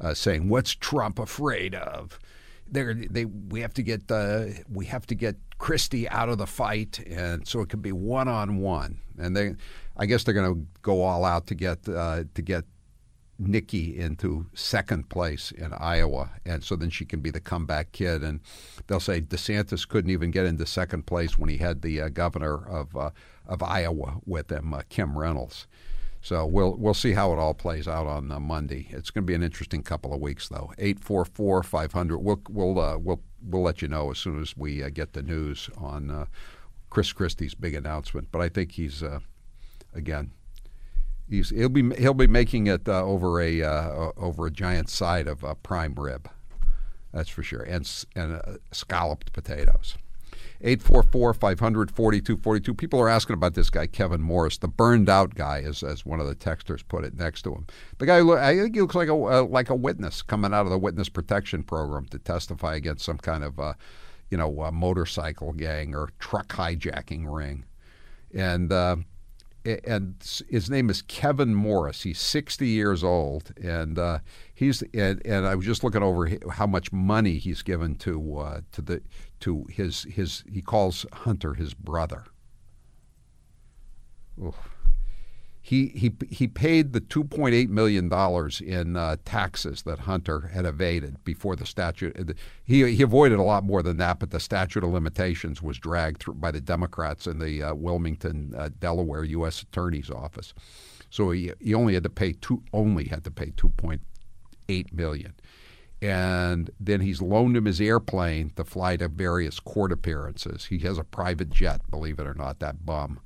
uh, 0.00 0.14
saying, 0.14 0.48
"What's 0.48 0.74
Trump 0.74 1.18
afraid 1.18 1.74
of?" 1.74 2.18
They're, 2.68 2.94
they 2.94 3.26
we 3.26 3.60
have 3.60 3.74
to 3.74 3.82
get 3.82 4.10
uh, 4.10 4.46
we 4.68 4.86
have 4.86 5.06
to 5.06 5.14
get 5.14 5.36
Christie 5.58 6.08
out 6.08 6.28
of 6.28 6.38
the 6.38 6.46
fight, 6.46 6.98
and 7.06 7.46
so 7.46 7.60
it 7.60 7.68
could 7.68 7.82
be 7.82 7.92
one 7.92 8.26
on 8.26 8.58
one. 8.58 8.98
And 9.18 9.36
they, 9.36 9.54
I 9.96 10.06
guess 10.06 10.24
they're 10.24 10.34
going 10.34 10.52
to 10.52 10.66
go 10.82 11.02
all 11.02 11.24
out 11.24 11.46
to 11.46 11.54
get 11.54 11.84
to 11.84 12.26
get 12.34 12.64
Nikki 13.38 13.98
into 13.98 14.46
second 14.54 15.08
place 15.08 15.50
in 15.50 15.72
Iowa, 15.74 16.30
and 16.44 16.64
so 16.64 16.74
then 16.74 16.90
she 16.90 17.04
can 17.04 17.20
be 17.20 17.30
the 17.30 17.40
comeback 17.40 17.92
kid. 17.92 18.22
And 18.22 18.40
they'll 18.86 19.00
say 19.00 19.20
DeSantis 19.20 19.86
couldn't 19.86 20.10
even 20.10 20.30
get 20.30 20.46
into 20.46 20.66
second 20.66 21.06
place 21.06 21.38
when 21.38 21.50
he 21.50 21.58
had 21.58 21.82
the 21.82 22.00
uh, 22.00 22.08
governor 22.08 22.66
of 22.66 22.96
uh, 22.96 23.10
of 23.46 23.62
Iowa 23.62 24.20
with 24.24 24.50
him, 24.50 24.72
uh, 24.72 24.82
Kim 24.88 25.18
Reynolds. 25.18 25.66
So 26.22 26.46
we'll 26.46 26.76
we'll 26.76 26.94
see 26.94 27.12
how 27.12 27.32
it 27.32 27.38
all 27.38 27.54
plays 27.54 27.86
out 27.86 28.06
on 28.06 28.32
uh, 28.32 28.40
Monday. 28.40 28.88
It's 28.90 29.10
going 29.10 29.24
to 29.24 29.30
be 29.30 29.34
an 29.34 29.42
interesting 29.42 29.82
couple 29.82 30.14
of 30.14 30.20
weeks, 30.20 30.48
though. 30.48 30.72
Eight 30.78 30.98
four 30.98 31.24
four 31.24 31.62
five 31.62 31.92
hundred. 31.92 32.18
We'll 32.18 32.40
we'll 32.48 32.80
uh, 32.80 32.96
we'll 32.96 33.20
we'll 33.42 33.62
let 33.62 33.82
you 33.82 33.88
know 33.88 34.10
as 34.10 34.18
soon 34.18 34.40
as 34.40 34.56
we 34.56 34.82
uh, 34.82 34.88
get 34.88 35.12
the 35.12 35.22
news 35.22 35.68
on 35.76 36.26
Chris 36.88 37.12
Christie's 37.12 37.54
big 37.54 37.74
announcement. 37.74 38.28
But 38.32 38.40
I 38.40 38.48
think 38.48 38.72
he's 38.72 39.04
again 39.94 40.32
He's, 41.28 41.50
he'll 41.50 41.68
be 41.68 41.94
he'll 41.96 42.14
be 42.14 42.28
making 42.28 42.68
it 42.68 42.88
uh, 42.88 43.04
over 43.04 43.40
a 43.40 43.62
uh, 43.62 44.12
over 44.16 44.46
a 44.46 44.50
giant 44.50 44.88
side 44.88 45.26
of 45.26 45.44
uh, 45.44 45.54
prime 45.54 45.94
rib, 45.94 46.30
that's 47.12 47.28
for 47.28 47.42
sure, 47.42 47.62
and 47.62 47.88
and 48.14 48.36
uh, 48.36 48.58
scalloped 48.72 49.32
potatoes. 49.32 49.96
844-500-4242. 50.62 52.78
People 52.78 52.98
are 52.98 53.10
asking 53.10 53.34
about 53.34 53.52
this 53.52 53.68
guy 53.68 53.86
Kevin 53.86 54.22
Morris, 54.22 54.56
the 54.56 54.68
burned 54.68 55.10
out 55.10 55.34
guy, 55.34 55.60
as 55.60 55.82
as 55.82 56.06
one 56.06 56.18
of 56.18 56.26
the 56.26 56.34
texters 56.34 56.82
put 56.86 57.04
it 57.04 57.14
next 57.14 57.42
to 57.42 57.52
him. 57.52 57.66
The 57.98 58.06
guy, 58.06 58.20
I 58.20 58.56
think 58.56 58.74
he 58.74 58.80
looks 58.80 58.94
like 58.94 59.08
a 59.08 59.14
uh, 59.14 59.42
like 59.42 59.68
a 59.68 59.74
witness 59.74 60.22
coming 60.22 60.54
out 60.54 60.64
of 60.64 60.70
the 60.70 60.78
witness 60.78 61.08
protection 61.08 61.64
program 61.64 62.06
to 62.06 62.18
testify 62.18 62.76
against 62.76 63.04
some 63.04 63.18
kind 63.18 63.44
of 63.44 63.60
you 64.30 64.38
know 64.38 64.70
motorcycle 64.70 65.52
gang 65.52 65.94
or 65.94 66.08
truck 66.20 66.48
hijacking 66.48 67.26
ring, 67.28 67.64
and 68.32 68.72
and 69.84 70.14
his 70.48 70.70
name 70.70 70.90
is 70.90 71.02
Kevin 71.02 71.54
Morris. 71.54 72.02
He's 72.02 72.20
60 72.20 72.66
years 72.66 73.02
old, 73.02 73.52
and 73.62 73.98
uh, 73.98 74.18
he's 74.54 74.82
and, 74.94 75.24
and, 75.24 75.46
I 75.46 75.54
was 75.54 75.66
just 75.66 75.82
looking 75.82 76.02
over 76.02 76.30
how 76.52 76.66
much 76.66 76.92
money 76.92 77.38
he's 77.38 77.62
given 77.62 77.96
to 77.96 78.38
uh, 78.38 78.60
to 78.72 78.82
the 78.82 79.02
to 79.40 79.66
his 79.70 80.04
his 80.04 80.44
he 80.50 80.62
calls 80.62 81.04
Hunter 81.12 81.54
his 81.54 81.74
brother. 81.74 82.24
Oof 84.42 84.75
he 85.66 85.88
he 85.88 86.12
he 86.30 86.46
paid 86.46 86.92
the 86.92 87.00
2.8 87.00 87.68
million 87.70 88.08
dollars 88.08 88.60
in 88.60 88.96
uh, 88.96 89.16
taxes 89.24 89.82
that 89.82 89.98
Hunter 89.98 90.52
had 90.52 90.64
evaded 90.64 91.24
before 91.24 91.56
the 91.56 91.66
statute. 91.66 92.38
He 92.64 92.94
he 92.94 93.02
avoided 93.02 93.40
a 93.40 93.42
lot 93.42 93.64
more 93.64 93.82
than 93.82 93.96
that, 93.96 94.20
but 94.20 94.30
the 94.30 94.38
statute 94.38 94.84
of 94.84 94.90
limitations 94.90 95.60
was 95.60 95.76
dragged 95.80 96.20
through 96.20 96.34
by 96.34 96.52
the 96.52 96.60
Democrats 96.60 97.26
in 97.26 97.40
the 97.40 97.64
uh, 97.64 97.74
Wilmington, 97.74 98.54
uh, 98.56 98.68
Delaware 98.78 99.24
U.S. 99.24 99.60
Attorney's 99.60 100.08
office. 100.08 100.54
So 101.10 101.32
he 101.32 101.50
he 101.58 101.74
only 101.74 101.94
had 101.94 102.04
to 102.04 102.10
pay 102.10 102.34
two 102.34 102.62
only 102.72 103.06
had 103.08 103.24
to 103.24 103.32
pay 103.32 103.50
2.8 103.50 104.92
million. 104.92 105.34
And 106.00 106.70
then 106.78 107.00
he's 107.00 107.20
loaned 107.20 107.56
him 107.56 107.64
his 107.64 107.80
airplane 107.80 108.50
to 108.50 108.64
fly 108.64 108.98
to 108.98 109.08
various 109.08 109.58
court 109.58 109.90
appearances. 109.90 110.66
He 110.66 110.78
has 110.80 110.96
a 110.96 111.02
private 111.02 111.50
jet, 111.50 111.80
believe 111.90 112.20
it 112.20 112.26
or 112.28 112.34
not, 112.34 112.60
that 112.60 112.86
bum. 112.86 113.18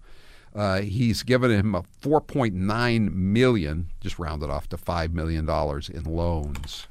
Uh, 0.54 0.80
he's 0.80 1.22
given 1.22 1.50
him 1.50 1.74
a 1.74 1.82
4.9 2.02 3.12
million, 3.12 3.90
just 4.00 4.18
rounded 4.18 4.50
off 4.50 4.68
to 4.68 4.76
five 4.76 5.12
million 5.12 5.46
dollars 5.46 5.88
in 5.88 6.04
loans. 6.04 6.88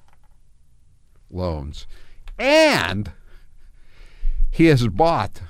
Loans, 1.30 1.86
and 2.38 3.12
he 4.50 4.66
has 4.66 4.88
bought 4.88 5.42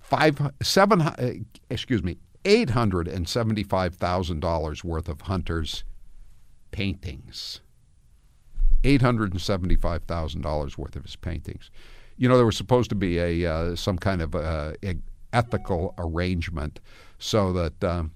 five 0.00 0.52
seven 0.62 1.02
uh, 1.02 1.32
excuse 1.68 2.02
me 2.02 2.16
eight 2.44 2.70
hundred 2.70 3.06
and 3.06 3.28
seventy 3.28 3.62
five 3.62 3.94
thousand 3.96 4.40
dollars 4.40 4.82
worth 4.82 5.08
of 5.08 5.22
Hunter's 5.22 5.84
paintings. 6.70 7.60
Eight 8.82 9.02
hundred 9.02 9.32
and 9.32 9.40
seventy 9.40 9.76
five 9.76 10.04
thousand 10.04 10.40
dollars 10.40 10.78
worth 10.78 10.96
of 10.96 11.04
his 11.04 11.16
paintings. 11.16 11.70
You 12.16 12.28
know, 12.28 12.36
there 12.36 12.46
was 12.46 12.56
supposed 12.56 12.90
to 12.90 12.96
be 12.96 13.18
a 13.18 13.52
uh, 13.52 13.76
some 13.76 13.98
kind 13.98 14.22
of 14.22 14.34
uh, 14.34 14.72
ethical 15.32 15.94
arrangement 15.98 16.80
so 17.18 17.52
that 17.52 17.84
um, 17.84 18.12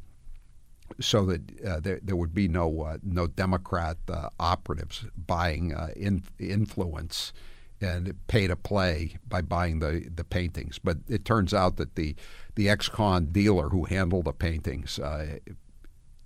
so 1.00 1.24
that 1.27 1.64
uh, 1.64 1.81
there, 1.81 2.00
there 2.03 2.16
would 2.16 2.35
be 2.35 2.48
no 2.48 2.83
uh, 2.83 2.98
no 3.03 3.27
Democrat 3.27 3.96
uh, 4.09 4.29
operatives 4.38 5.07
buying 5.16 5.74
uh, 5.74 5.88
in, 5.96 6.22
influence 6.38 7.33
and 7.81 8.14
pay 8.29 8.46
to 8.46 8.57
play 8.57 9.16
by 9.29 9.42
buying 9.42 9.81
the, 9.81 10.09
the 10.14 10.24
paintings. 10.24 10.79
But 10.79 10.98
it 11.09 11.24
turns 11.24 11.53
out 11.53 11.77
that 11.77 11.96
the 11.96 12.14
the 12.55 12.68
ex-con 12.68 13.27
dealer 13.27 13.70
who 13.70 13.85
handled 13.85 14.27
the 14.27 14.33
paintings 14.33 14.98
uh, 14.98 15.38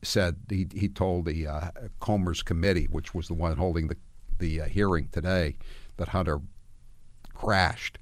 said 0.03 0.37
he, 0.49 0.67
he 0.73 0.89
told 0.89 1.25
the 1.25 1.47
uh, 1.47 1.71
Comer's 2.01 2.43
committee, 2.43 2.87
which 2.91 3.15
was 3.15 3.29
the 3.29 3.35
one 3.35 3.57
holding 3.57 3.89
the 3.89 3.97
the 4.39 4.61
hearing 4.69 5.09
today, 5.11 5.57
that 5.97 6.09
Hunter 6.09 6.41
crashed 7.35 7.99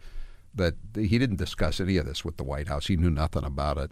that 0.57 0.75
he 0.95 1.19
didn't 1.19 1.37
discuss 1.37 1.81
any 1.81 1.97
of 1.97 2.07
this 2.07 2.25
with 2.25 2.37
the 2.37 2.45
White 2.45 2.69
House. 2.69 2.87
He 2.87 2.97
knew 2.97 3.11
nothing 3.11 3.45
about 3.45 3.79
it. 3.79 3.90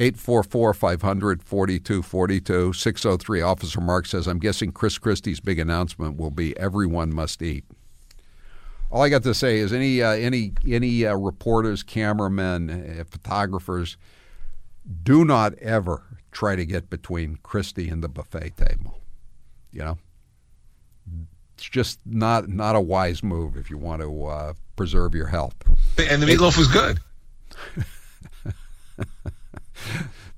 844 0.00 0.72
500 0.72 1.42
4242 1.42 2.72
603. 2.72 3.42
Officer 3.42 3.80
Mark 3.82 4.06
says, 4.06 4.26
I'm 4.26 4.38
guessing 4.38 4.72
Chris 4.72 4.96
Christie's 4.96 5.40
big 5.40 5.58
announcement 5.58 6.16
will 6.16 6.30
be 6.30 6.58
everyone 6.58 7.14
must 7.14 7.42
eat. 7.42 7.64
All 8.90 9.02
I 9.02 9.08
got 9.08 9.22
to 9.24 9.34
say 9.34 9.58
is 9.58 9.72
any 9.72 10.02
uh, 10.02 10.12
any 10.12 10.52
any 10.66 11.06
uh, 11.06 11.14
reporters, 11.14 11.82
cameramen, 11.82 12.70
uh, 12.70 13.04
photographers, 13.04 13.96
do 15.02 15.24
not 15.24 15.54
ever 15.58 16.02
try 16.32 16.56
to 16.56 16.64
get 16.64 16.90
between 16.90 17.36
Christie 17.42 17.88
and 17.88 18.02
the 18.02 18.08
buffet 18.08 18.56
table. 18.56 19.00
You 19.70 19.80
know, 19.80 19.98
it's 21.60 21.68
just 21.68 22.00
not 22.06 22.48
not 22.48 22.74
a 22.74 22.80
wise 22.80 23.22
move 23.22 23.54
if 23.54 23.68
you 23.68 23.76
want 23.76 24.00
to 24.00 24.24
uh, 24.24 24.54
preserve 24.76 25.14
your 25.14 25.26
health. 25.26 25.54
And 25.98 26.22
the 26.22 26.26
meatloaf 26.26 26.56
was 26.56 26.68
good. 26.68 26.98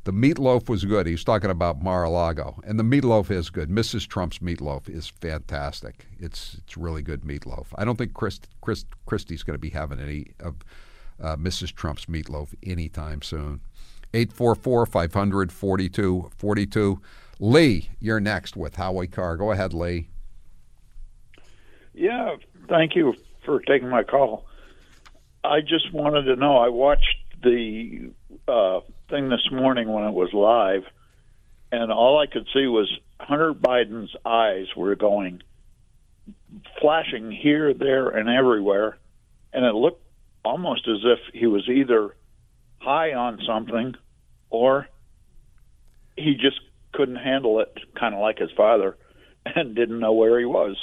The 0.05 0.13
meatloaf 0.13 0.69
was 0.69 0.85
good. 0.85 1.07
He's 1.07 1.23
talking 1.23 1.51
about 1.51 1.81
Mar-a-Lago, 1.81 2.61
and 2.67 2.77
the 2.77 2.83
meatloaf 2.83 3.31
is 3.31 3.51
good. 3.51 3.69
Mrs. 3.69 4.09
Trump's 4.09 4.41
meatloaf 4.41 4.89
is 4.89 5.07
fantastic. 5.07 6.07
It's 6.19 6.55
it's 6.55 6.77
really 6.77 7.03
good 7.03 7.23
meatloaf. 7.23 7.67
I 7.77 7.85
don't 7.85 7.97
think 7.97 8.13
Chris, 8.13 8.41
Chris 8.61 8.85
Christie's 9.07 9.45
going 9.45 9.55
to 9.55 9.61
be 9.61 9.71
having 9.71 10.01
any 10.01 10.33
of 10.41 10.57
uh, 11.23 11.37
Mrs. 11.37 11.73
Trump's 11.73 12.07
meatloaf 12.07 12.53
anytime 12.65 13.23
soon. 13.23 13.61
844 14.13 14.87
500 14.87 15.53
4242. 15.53 17.01
Lee, 17.39 17.91
you're 18.01 18.21
next 18.21 18.57
with 18.57 18.75
Howie 18.75 19.07
Carr. 19.07 19.37
Go 19.37 19.53
ahead, 19.53 19.73
Lee. 19.73 20.09
Yeah, 21.95 22.37
thank 22.69 22.97
you 22.97 23.15
for 23.45 23.61
taking 23.61 23.89
my 23.89 24.03
call. 24.03 24.47
I 25.45 25.61
just 25.61 25.93
wanted 25.93 26.23
to 26.25 26.37
know. 26.37 26.57
I 26.57 26.69
watched 26.69 27.17
the 27.43 28.11
uh, 28.49 28.81
thing 29.11 29.29
this 29.29 29.49
morning 29.51 29.93
when 29.93 30.05
it 30.05 30.13
was 30.13 30.33
live, 30.33 30.85
and 31.71 31.93
all 31.93 32.19
I 32.19 32.27
could 32.27 32.47
see 32.55 32.67
was 32.67 32.91
Hunter 33.19 33.53
Biden's 33.53 34.15
eyes 34.25 34.67
were 34.77 34.95
going 34.95 35.43
flashing 36.81 37.31
here, 37.31 37.75
there, 37.75 38.09
and 38.09 38.29
everywhere, 38.29 38.99
and 39.53 39.65
it 39.65 39.75
looked 39.75 40.03
almost 40.45 40.87
as 40.89 40.99
if 41.05 41.19
he 41.35 41.47
was 41.47 41.69
either 41.69 42.17
high 42.79 43.13
on 43.13 43.41
something 43.47 43.95
or 44.51 44.89
he 46.17 46.35
just 46.35 46.61
couldn't 46.93 47.17
handle 47.17 47.61
it, 47.61 47.77
kind 47.99 48.15
of 48.15 48.21
like 48.21 48.39
his 48.39 48.51
father, 48.57 48.97
and 49.47 49.75
didn't 49.75 49.99
know 49.99 50.13
where 50.13 50.39
he 50.39 50.45
was. 50.45 50.77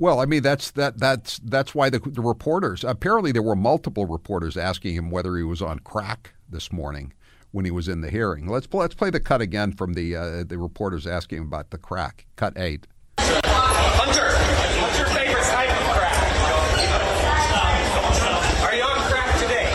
Well, 0.00 0.18
I 0.18 0.24
mean 0.24 0.42
that's 0.42 0.70
that 0.72 0.98
that's 0.98 1.38
that's 1.44 1.74
why 1.74 1.90
the, 1.90 1.98
the 1.98 2.22
reporters 2.22 2.84
apparently 2.84 3.32
there 3.32 3.42
were 3.42 3.54
multiple 3.54 4.06
reporters 4.06 4.56
asking 4.56 4.94
him 4.94 5.10
whether 5.10 5.36
he 5.36 5.42
was 5.42 5.60
on 5.60 5.78
crack 5.80 6.32
this 6.48 6.72
morning 6.72 7.12
when 7.52 7.66
he 7.66 7.70
was 7.70 7.86
in 7.86 8.00
the 8.00 8.08
hearing. 8.10 8.46
Let's 8.48 8.66
let's 8.72 8.94
play 8.94 9.10
the 9.10 9.20
cut 9.20 9.42
again 9.42 9.72
from 9.72 9.92
the 9.92 10.16
uh, 10.16 10.44
the 10.44 10.56
reporters 10.56 11.06
asking 11.06 11.38
him 11.38 11.44
about 11.44 11.68
the 11.68 11.76
crack. 11.76 12.24
Cut 12.36 12.56
eight. 12.56 12.86
Hunter, 13.18 14.32
what's 14.80 14.98
your 14.98 15.08
favorite 15.08 15.44
type 15.44 15.68
of 15.68 15.84
crack? 15.92 16.16
Are 18.64 18.74
you 18.74 18.82
on 18.82 18.98
crack 19.12 19.38
today? 19.38 19.68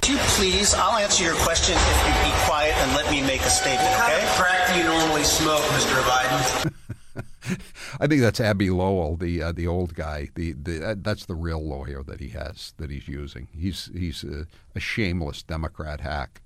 Would 0.00 0.08
you 0.08 0.16
please, 0.40 0.72
I'll 0.72 0.96
answer 0.96 1.22
your 1.22 1.36
question 1.44 1.76
if 1.76 1.98
you 2.08 2.14
be 2.30 2.34
quiet 2.48 2.72
and 2.78 2.96
let 2.96 3.10
me 3.10 3.20
make 3.20 3.42
a 3.42 3.50
statement, 3.50 3.82
What 3.92 4.08
okay? 4.08 4.16
kind 4.16 4.24
of 4.24 4.30
crack 4.40 4.72
do 4.72 4.78
you 4.80 4.84
normally 4.84 5.24
smoke, 5.24 5.60
Mr. 5.76 6.00
Biden? 6.08 6.72
I 8.00 8.06
think 8.06 8.20
that's 8.20 8.40
Abbe 8.40 8.70
Lowell, 8.70 9.16
the 9.16 9.42
uh, 9.42 9.52
the 9.52 9.66
old 9.66 9.94
guy. 9.94 10.28
The, 10.34 10.52
the 10.52 10.88
uh, 10.90 10.94
that's 10.98 11.26
the 11.26 11.34
real 11.34 11.66
lawyer 11.66 12.02
that 12.02 12.20
he 12.20 12.28
has 12.30 12.74
that 12.78 12.90
he's 12.90 13.08
using. 13.08 13.48
He's 13.56 13.90
he's 13.94 14.24
a, 14.24 14.46
a 14.74 14.80
shameless 14.80 15.42
Democrat 15.42 16.00
hack. 16.00 16.42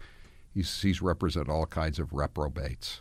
He's 0.54 0.82
he's 0.82 1.00
represented 1.00 1.50
all 1.50 1.66
kinds 1.66 1.98
of 1.98 2.12
reprobates. 2.12 3.00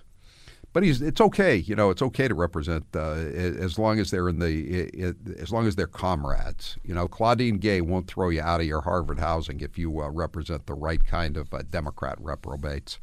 But 0.72 0.84
he's 0.84 1.02
it's 1.02 1.20
okay, 1.20 1.56
you 1.56 1.76
know, 1.76 1.90
it's 1.90 2.02
okay 2.04 2.28
to 2.28 2.36
represent 2.36 2.86
uh, 2.96 3.14
as 3.14 3.80
long 3.80 4.00
as 4.00 4.12
they're 4.12 4.30
in 4.30 4.38
the 4.38 5.16
as 5.40 5.52
long 5.52 5.66
as 5.66 5.76
they're 5.76 5.88
comrades. 5.88 6.78
You 6.84 6.94
know, 6.94 7.08
Claudine 7.08 7.58
Gay 7.58 7.82
won't 7.82 8.08
throw 8.08 8.30
you 8.30 8.42
out 8.42 8.62
of 8.62 8.68
your 8.68 8.82
Harvard 8.82 9.20
housing 9.20 9.62
if 9.62 9.80
you 9.80 10.00
uh, 10.00 10.10
represent 10.10 10.68
the 10.68 10.76
right 10.76 11.04
kind 11.04 11.38
of 11.38 11.52
uh, 11.54 11.64
Democrat 11.70 12.18
reprobates. 12.22 13.00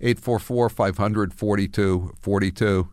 844 0.00 0.68
500 0.68 1.34
4242. 1.34 2.88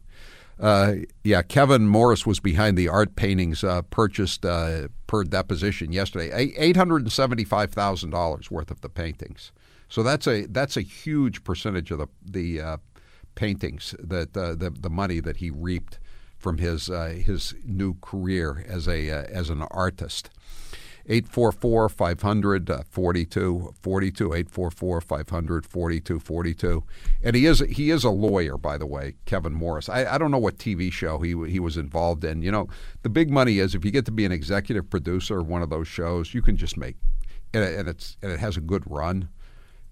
Uh, 0.59 0.95
yeah, 1.23 1.41
Kevin 1.41 1.87
Morris 1.87 2.25
was 2.25 2.39
behind 2.39 2.77
the 2.77 2.87
art 2.87 3.15
paintings 3.15 3.63
uh, 3.63 3.81
purchased 3.83 4.45
uh, 4.45 4.87
per 5.07 5.23
deposition 5.23 5.91
yesterday. 5.91 6.53
Eight 6.57 6.77
hundred 6.77 7.01
and 7.01 7.11
seventy-five 7.11 7.71
thousand 7.71 8.11
dollars 8.11 8.49
worth 8.49 8.71
of 8.71 8.81
the 8.81 8.89
paintings. 8.89 9.51
So 9.89 10.01
that's 10.01 10.27
a 10.27 10.45
that's 10.45 10.77
a 10.77 10.81
huge 10.81 11.43
percentage 11.43 11.91
of 11.91 11.99
the 11.99 12.07
the 12.23 12.61
uh, 12.61 12.77
paintings 13.35 13.95
that 13.99 14.35
uh, 14.35 14.55
the 14.55 14.69
the 14.69 14.89
money 14.89 15.19
that 15.19 15.37
he 15.37 15.49
reaped 15.49 15.99
from 16.37 16.57
his 16.57 16.89
uh, 16.89 17.19
his 17.25 17.53
new 17.65 17.95
career 18.01 18.65
as 18.67 18.87
a 18.87 19.09
as 19.09 19.49
an 19.49 19.61
artist. 19.63 20.29
844 21.07 21.89
500 21.89 22.71
42 22.89 23.73
42 23.79 24.33
844 24.33 25.01
500 25.01 25.65
42 25.65 26.19
42 26.19 26.83
and 27.23 27.35
he 27.35 27.45
is 27.45 27.59
he 27.59 27.91
is 27.91 28.03
a 28.03 28.09
lawyer 28.09 28.57
by 28.57 28.77
the 28.77 28.87
way 28.87 29.13
Kevin 29.25 29.53
Morris. 29.53 29.87
I, 29.87 30.05
I 30.05 30.17
don't 30.17 30.31
know 30.31 30.39
what 30.39 30.57
TV 30.57 30.91
show 30.91 31.19
he 31.19 31.35
he 31.47 31.59
was 31.59 31.77
involved 31.77 32.23
in. 32.23 32.41
You 32.41 32.51
know 32.51 32.67
the 33.03 33.09
big 33.09 33.29
money 33.29 33.59
is 33.59 33.75
if 33.75 33.85
you 33.85 33.91
get 33.91 34.05
to 34.05 34.11
be 34.11 34.25
an 34.25 34.31
executive 34.31 34.89
producer 34.89 35.39
of 35.39 35.47
one 35.47 35.61
of 35.61 35.69
those 35.69 35.87
shows 35.87 36.33
you 36.33 36.41
can 36.41 36.57
just 36.57 36.75
make 36.75 36.95
and, 37.53 37.63
and 37.63 37.87
it's 37.87 38.17
and 38.23 38.31
it 38.31 38.39
has 38.39 38.57
a 38.57 38.61
good 38.61 38.83
run. 38.89 39.29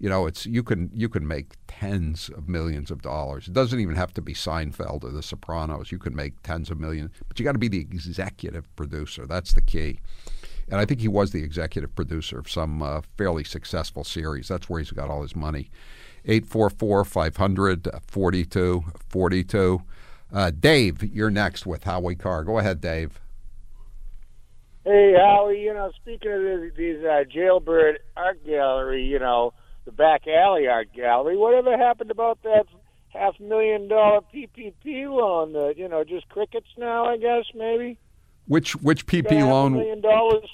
You 0.00 0.08
know 0.08 0.26
it's 0.26 0.46
you 0.46 0.64
can 0.64 0.90
you 0.92 1.08
can 1.08 1.28
make 1.28 1.52
tens 1.68 2.28
of 2.28 2.48
millions 2.48 2.90
of 2.90 3.02
dollars. 3.02 3.46
It 3.46 3.54
doesn't 3.54 3.78
even 3.78 3.94
have 3.94 4.12
to 4.14 4.20
be 4.20 4.34
Seinfeld 4.34 5.04
or 5.04 5.12
the 5.12 5.22
Sopranos. 5.22 5.92
You 5.92 6.00
can 6.00 6.16
make 6.16 6.42
tens 6.42 6.72
of 6.72 6.80
millions 6.80 7.12
but 7.28 7.38
you 7.38 7.44
got 7.44 7.52
to 7.52 7.58
be 7.58 7.68
the 7.68 7.78
executive 7.78 8.74
producer. 8.74 9.28
That's 9.28 9.54
the 9.54 9.62
key 9.62 10.00
and 10.70 10.80
I 10.80 10.84
think 10.84 11.00
he 11.00 11.08
was 11.08 11.32
the 11.32 11.42
executive 11.42 11.94
producer 11.94 12.38
of 12.38 12.50
some 12.50 12.82
uh, 12.82 13.02
fairly 13.16 13.44
successful 13.44 14.04
series. 14.04 14.48
That's 14.48 14.68
where 14.68 14.80
he's 14.80 14.90
got 14.90 15.10
all 15.10 15.22
his 15.22 15.36
money. 15.36 15.70
844 16.26 17.04
500 17.04 17.88
42 18.06 18.84
42. 19.08 19.82
Uh, 20.32 20.50
Dave, 20.50 21.02
you're 21.02 21.30
next 21.30 21.66
with 21.66 21.84
Howie 21.84 22.16
Carr. 22.16 22.44
Go 22.44 22.58
ahead, 22.58 22.80
Dave. 22.80 23.20
Hey, 24.84 25.14
Howie, 25.16 25.60
you 25.60 25.72
know, 25.72 25.92
speaking 25.96 26.32
of 26.32 26.60
these, 26.60 26.72
these 26.76 27.04
uh, 27.04 27.24
jailbird 27.24 28.00
art 28.16 28.44
gallery, 28.44 29.04
you 29.04 29.18
know, 29.18 29.54
the 29.84 29.92
back 29.92 30.26
alley 30.26 30.66
art 30.66 30.92
gallery, 30.92 31.36
whatever 31.36 31.76
happened 31.76 32.10
about 32.10 32.42
that 32.42 32.64
half 33.08 33.38
million 33.40 33.88
dollar 33.88 34.20
PPP 34.34 35.08
loan? 35.08 35.52
That, 35.52 35.74
you 35.76 35.88
know, 35.88 36.04
just 36.04 36.28
crickets 36.28 36.66
now, 36.76 37.06
I 37.06 37.16
guess, 37.16 37.44
maybe? 37.54 37.98
Which 38.46 38.76
which 38.76 39.06
PP 39.06 39.30
loan? 39.40 39.72
million 39.72 40.00
dollars. 40.00 40.44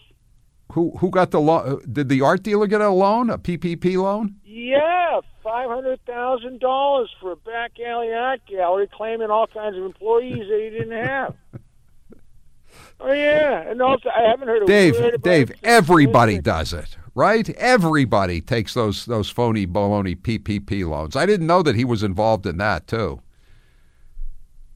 Who 0.72 0.92
who 0.98 1.10
got 1.10 1.32
the 1.32 1.40
loan? 1.40 1.82
Did 1.92 2.08
the 2.08 2.20
art 2.20 2.42
dealer 2.42 2.66
get 2.66 2.80
a 2.80 2.90
loan? 2.90 3.30
A 3.30 3.38
PPP 3.38 3.96
loan? 3.96 4.36
Yeah, 4.44 5.20
five 5.42 5.68
hundred 5.68 6.04
thousand 6.06 6.60
dollars 6.60 7.10
for 7.20 7.32
a 7.32 7.36
back 7.36 7.72
alley 7.84 8.12
art 8.12 8.40
gallery, 8.46 8.88
claiming 8.92 9.30
all 9.30 9.48
kinds 9.48 9.76
of 9.76 9.84
employees 9.84 10.46
that 10.48 10.60
he 10.62 10.70
didn't 10.70 11.04
have. 11.04 11.34
oh 13.00 13.12
yeah, 13.12 13.68
and 13.68 13.82
also 13.82 14.08
I 14.08 14.28
haven't 14.28 14.46
heard 14.46 14.62
word 14.62 14.68
Dave, 14.68 15.22
Dave, 15.22 15.52
everybody 15.64 16.38
does 16.38 16.72
it, 16.72 16.96
right? 17.16 17.48
Everybody 17.50 18.40
takes 18.40 18.74
those 18.74 19.06
those 19.06 19.28
phony 19.28 19.66
baloney 19.66 20.16
PPP 20.16 20.88
loans. 20.88 21.16
I 21.16 21.26
didn't 21.26 21.48
know 21.48 21.62
that 21.62 21.74
he 21.74 21.84
was 21.84 22.04
involved 22.04 22.46
in 22.46 22.58
that 22.58 22.86
too. 22.86 23.20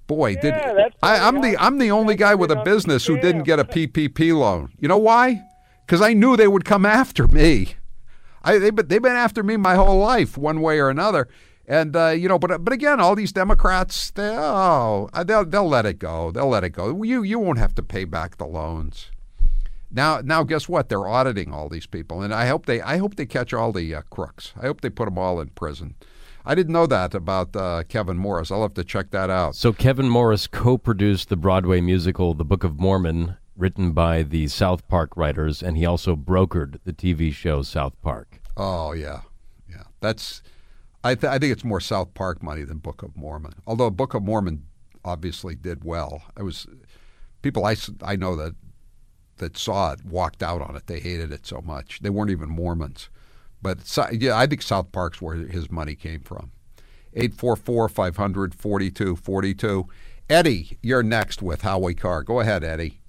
Boy, 0.06 0.34
did 0.34 0.54
Yeah, 0.54 0.74
that's 0.74 0.96
I, 1.02 1.16
I'm 1.16 1.40
the 1.40 1.56
I'm 1.58 1.78
the 1.78 1.90
only 1.90 2.14
guy 2.14 2.34
with 2.34 2.50
a 2.50 2.62
business 2.62 3.06
who 3.06 3.18
didn't 3.18 3.44
get 3.44 3.58
a 3.58 3.64
PPP 3.64 4.36
loan. 4.36 4.72
You 4.78 4.88
know 4.88 4.98
why? 4.98 5.42
Because 5.86 6.00
I 6.00 6.12
knew 6.12 6.36
they 6.36 6.48
would 6.48 6.64
come 6.64 6.84
after 6.84 7.26
me. 7.26 7.74
I 8.42 8.58
they 8.58 8.70
but 8.70 8.88
they've 8.88 9.02
been 9.02 9.12
after 9.12 9.42
me 9.42 9.56
my 9.56 9.74
whole 9.74 9.98
life, 9.98 10.36
one 10.36 10.60
way 10.60 10.78
or 10.78 10.90
another. 10.90 11.28
And 11.66 11.96
uh, 11.96 12.08
you 12.10 12.28
know, 12.28 12.38
but 12.38 12.62
but 12.62 12.74
again, 12.74 13.00
all 13.00 13.14
these 13.14 13.32
Democrats, 13.32 14.10
they 14.10 14.36
oh, 14.38 15.08
they'll 15.24 15.46
they'll 15.46 15.68
let 15.68 15.86
it 15.86 15.98
go. 15.98 16.30
They'll 16.30 16.48
let 16.48 16.64
it 16.64 16.70
go. 16.70 17.02
You 17.02 17.22
you 17.22 17.38
won't 17.38 17.58
have 17.58 17.74
to 17.76 17.82
pay 17.82 18.04
back 18.04 18.36
the 18.36 18.46
loans. 18.46 19.10
Now 19.90 20.20
now 20.22 20.42
guess 20.42 20.68
what? 20.68 20.90
They're 20.90 21.08
auditing 21.08 21.52
all 21.52 21.70
these 21.70 21.86
people, 21.86 22.20
and 22.20 22.34
I 22.34 22.46
hope 22.46 22.66
they 22.66 22.82
I 22.82 22.98
hope 22.98 23.16
they 23.16 23.24
catch 23.24 23.54
all 23.54 23.72
the 23.72 23.94
uh, 23.94 24.02
crooks. 24.10 24.52
I 24.60 24.66
hope 24.66 24.82
they 24.82 24.90
put 24.90 25.06
them 25.06 25.16
all 25.16 25.40
in 25.40 25.48
prison. 25.48 25.94
I 26.46 26.54
didn't 26.54 26.72
know 26.72 26.86
that 26.86 27.14
about 27.14 27.56
uh, 27.56 27.84
Kevin 27.88 28.18
Morris. 28.18 28.50
I'll 28.50 28.62
have 28.62 28.74
to 28.74 28.84
check 28.84 29.10
that 29.12 29.30
out. 29.30 29.54
So 29.56 29.72
Kevin 29.72 30.08
Morris 30.08 30.46
co-produced 30.46 31.30
the 31.30 31.36
Broadway 31.36 31.80
musical 31.80 32.34
The 32.34 32.44
Book 32.44 32.64
of 32.64 32.78
Mormon, 32.78 33.36
written 33.56 33.92
by 33.92 34.22
the 34.22 34.48
South 34.48 34.86
Park 34.86 35.16
writers, 35.16 35.62
and 35.62 35.78
he 35.78 35.86
also 35.86 36.14
brokered 36.14 36.80
the 36.84 36.92
TV 36.92 37.32
show 37.32 37.62
South 37.62 37.94
Park. 38.02 38.40
Oh 38.56 38.92
yeah, 38.92 39.22
yeah. 39.68 39.84
That's 40.00 40.42
I 41.02 41.14
th- 41.14 41.30
I 41.30 41.38
think 41.38 41.52
it's 41.52 41.64
more 41.64 41.80
South 41.80 42.14
Park 42.14 42.42
money 42.42 42.62
than 42.62 42.78
Book 42.78 43.02
of 43.02 43.16
Mormon. 43.16 43.54
Although 43.66 43.90
Book 43.90 44.14
of 44.14 44.22
Mormon 44.22 44.66
obviously 45.04 45.54
did 45.54 45.84
well. 45.84 46.22
It 46.36 46.42
was 46.42 46.66
people 47.42 47.64
I, 47.64 47.76
I 48.02 48.16
know 48.16 48.36
that 48.36 48.54
that 49.36 49.56
saw 49.56 49.92
it 49.92 50.04
walked 50.04 50.42
out 50.42 50.62
on 50.62 50.76
it. 50.76 50.86
They 50.86 51.00
hated 51.00 51.32
it 51.32 51.46
so 51.46 51.60
much. 51.60 52.00
They 52.00 52.10
weren't 52.10 52.30
even 52.30 52.48
Mormons. 52.48 53.08
But 53.64 53.78
yeah, 54.12 54.36
I 54.36 54.46
think 54.46 54.60
South 54.60 54.92
Park's 54.92 55.22
where 55.22 55.36
his 55.36 55.70
money 55.70 55.94
came 55.94 56.20
from. 56.20 56.52
844 57.14 57.88
500 57.88 58.54
4242. 58.54 59.88
Eddie, 60.28 60.78
you're 60.82 61.02
next 61.02 61.40
with 61.40 61.62
Howie 61.62 61.94
Carr. 61.94 62.22
Go 62.22 62.40
ahead, 62.40 62.62
Eddie. 62.62 63.00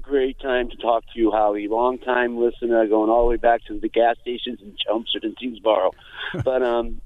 Great 0.00 0.38
time 0.38 0.70
to 0.70 0.76
talk 0.76 1.02
to 1.12 1.18
you, 1.18 1.32
Howie. 1.32 1.66
Long 1.66 1.98
time 1.98 2.38
listener, 2.38 2.86
going 2.86 3.10
all 3.10 3.24
the 3.24 3.30
way 3.30 3.36
back 3.36 3.64
to 3.66 3.78
the 3.80 3.88
gas 3.88 4.14
stations 4.20 4.60
in 4.62 4.76
Chelmsford 4.86 5.24
and 5.24 5.36
Tyngsboro. 5.36 5.90
but 6.44 6.62
um, 6.62 7.00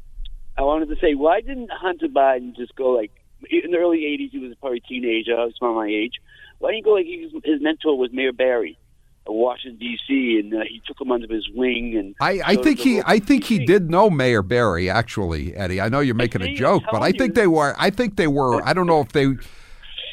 I 0.59 0.63
wanted 0.63 0.91
to 0.91 0.97
say, 1.01 1.15
why 1.15 1.41
didn't 1.41 1.71
Hunter 1.73 2.09
Biden 2.09 2.55
just 2.55 2.77
go 2.77 2.91
like 2.91 3.13
in 3.49 3.71
the 3.71 3.79
early 3.79 4.01
'80s? 4.01 4.33
He 4.33 4.39
was 4.39 4.55
probably 4.61 4.83
a 4.85 4.89
teenager. 4.89 5.35
I 5.35 5.47
was 5.47 5.55
around 5.63 5.77
my 5.77 5.89
age. 5.89 6.21
Why 6.59 6.73
didn't 6.73 6.77
he 6.77 6.83
go 6.83 6.91
like 6.91 7.07
he 7.07 7.31
was, 7.33 7.43
his 7.43 7.63
mentor 7.63 7.97
was 7.97 8.13
Mayor 8.13 8.33
Barry? 8.33 8.79
Washington 9.27 9.79
D.C. 9.79 10.41
and 10.41 10.55
uh, 10.55 10.65
he 10.69 10.83
took 10.87 11.01
him 11.01 11.13
under 11.13 11.33
his 11.33 11.49
wing. 11.55 11.97
And 11.97 12.15
I, 12.21 12.41
I 12.45 12.57
think 12.57 12.79
he 12.79 13.03
I 13.05 13.19
think 13.19 13.45
he 13.45 13.65
did 13.65 13.91
know 13.91 14.11
Mayor 14.11 14.43
Barry 14.43 14.91
actually, 14.91 15.55
Eddie. 15.55 15.81
I 15.81 15.89
know 15.89 16.01
you're 16.01 16.15
making 16.15 16.43
a 16.43 16.55
joke, 16.55 16.83
but 16.91 17.03
I 17.03 17.13
think 17.13 17.35
they 17.35 17.47
were. 17.47 17.75
I 17.79 17.91
think 17.91 18.17
they 18.17 18.27
were. 18.27 18.63
I 18.67 18.73
don't 18.73 18.87
know 18.87 19.01
if 19.01 19.13
they. 19.13 19.29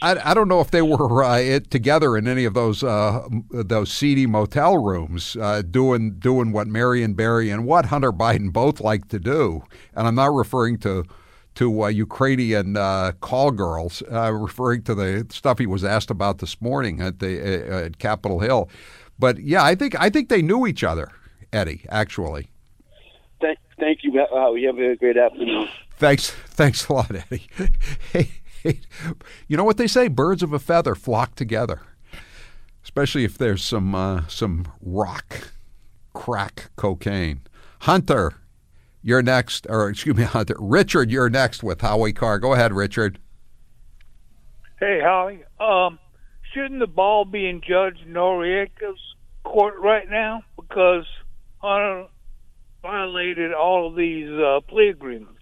I, 0.02 0.32
I 0.32 0.34
don't 0.34 0.48
know 0.48 0.62
if 0.62 0.72
they 0.72 0.82
were 0.82 1.24
uh, 1.24 1.38
it, 1.38 1.72
together 1.72 2.16
in 2.16 2.26
any 2.28 2.46
of 2.46 2.54
those 2.54 2.84
uh, 2.84 3.28
those 3.52 3.92
seedy 3.92 4.26
motel 4.26 4.78
rooms 4.78 5.36
uh, 5.36 5.62
doing 5.62 6.20
doing 6.20 6.52
what 6.52 6.68
Marion 6.68 7.16
Barry 7.16 7.50
and 7.50 7.66
what 7.66 7.88
Hunter 7.88 8.14
Biden 8.14 8.54
both 8.54 8.80
like 8.80 9.10
to 9.10 9.20
do, 9.20 9.64
and 9.96 10.08
I'm 10.08 10.16
not 10.16 10.34
referring 10.34 10.78
to 10.80 11.04
to 11.56 11.84
uh, 11.84 11.88
Ukrainian 11.88 12.78
uh, 12.78 13.12
call 13.20 13.52
girls, 13.52 14.02
uh, 14.10 14.32
referring 14.32 14.84
to 14.84 14.96
the 14.96 15.26
stuff 15.30 15.60
he 15.60 15.68
was 15.68 15.84
asked 15.84 16.10
about 16.10 16.38
this 16.38 16.62
morning 16.62 17.02
at 17.02 17.20
the 17.20 17.34
uh, 17.42 17.86
at 17.86 18.00
Capitol 18.00 18.40
Hill. 18.40 18.70
But 19.20 19.40
yeah, 19.40 19.64
I 19.64 19.76
think 19.76 20.00
I 20.00 20.10
think 20.10 20.30
they 20.30 20.42
knew 20.42 20.66
each 20.66 20.84
other, 20.84 21.12
Eddie. 21.52 21.86
Actually, 21.90 22.48
Thank, 23.42 23.60
thank 23.80 24.00
you, 24.04 24.26
Howie. 24.32 24.62
You 24.62 24.68
have 24.68 24.78
a 24.80 24.96
great 24.96 25.18
afternoon. 25.18 25.68
thanks 25.98 26.32
thanks 26.32 26.88
a 26.88 26.94
lot, 26.94 27.12
Eddie. 27.14 27.48
hey, 28.14 28.30
hey, 28.64 28.80
you 29.48 29.58
know 29.58 29.64
what 29.66 29.78
they 29.78 29.88
say? 29.88 30.08
Birds 30.08 30.42
of 30.42 30.54
a 30.54 30.60
feather 30.60 30.96
flock 30.96 31.36
together, 31.36 31.82
especially 32.84 33.26
if 33.26 33.38
there's 33.38 33.64
some 33.64 33.94
uh, 33.94 34.26
some 34.28 34.66
rock, 34.82 35.52
crack 36.14 36.72
cocaine. 36.78 37.42
Hunter, 37.84 38.34
you're 39.02 39.22
next, 39.22 39.66
or 39.70 39.90
excuse 39.90 40.16
me, 40.16 40.24
Hunter. 40.36 40.56
Richard, 40.60 41.12
you're 41.12 41.30
next 41.30 41.62
with 41.64 41.82
Howie 41.82 42.14
Carr. 42.14 42.40
Go 42.40 42.54
ahead, 42.54 42.74
Richard. 42.74 43.20
Hey, 44.80 45.00
Howie. 45.02 45.44
Um, 45.60 46.00
shouldn't 46.54 46.80
the 46.80 46.88
ball 46.88 47.26
be 47.26 47.48
in 47.48 47.62
Judge 47.62 48.00
Noreika's 48.08 49.00
court 49.44 49.76
right 49.80 50.10
now 50.10 50.44
because 50.56 51.06
Hunter 51.60 52.08
violated 52.82 53.54
all 53.54 53.90
of 53.90 53.96
these 53.96 54.30
uh, 54.30 54.60
plea 54.68 54.90
agreements? 54.90 55.34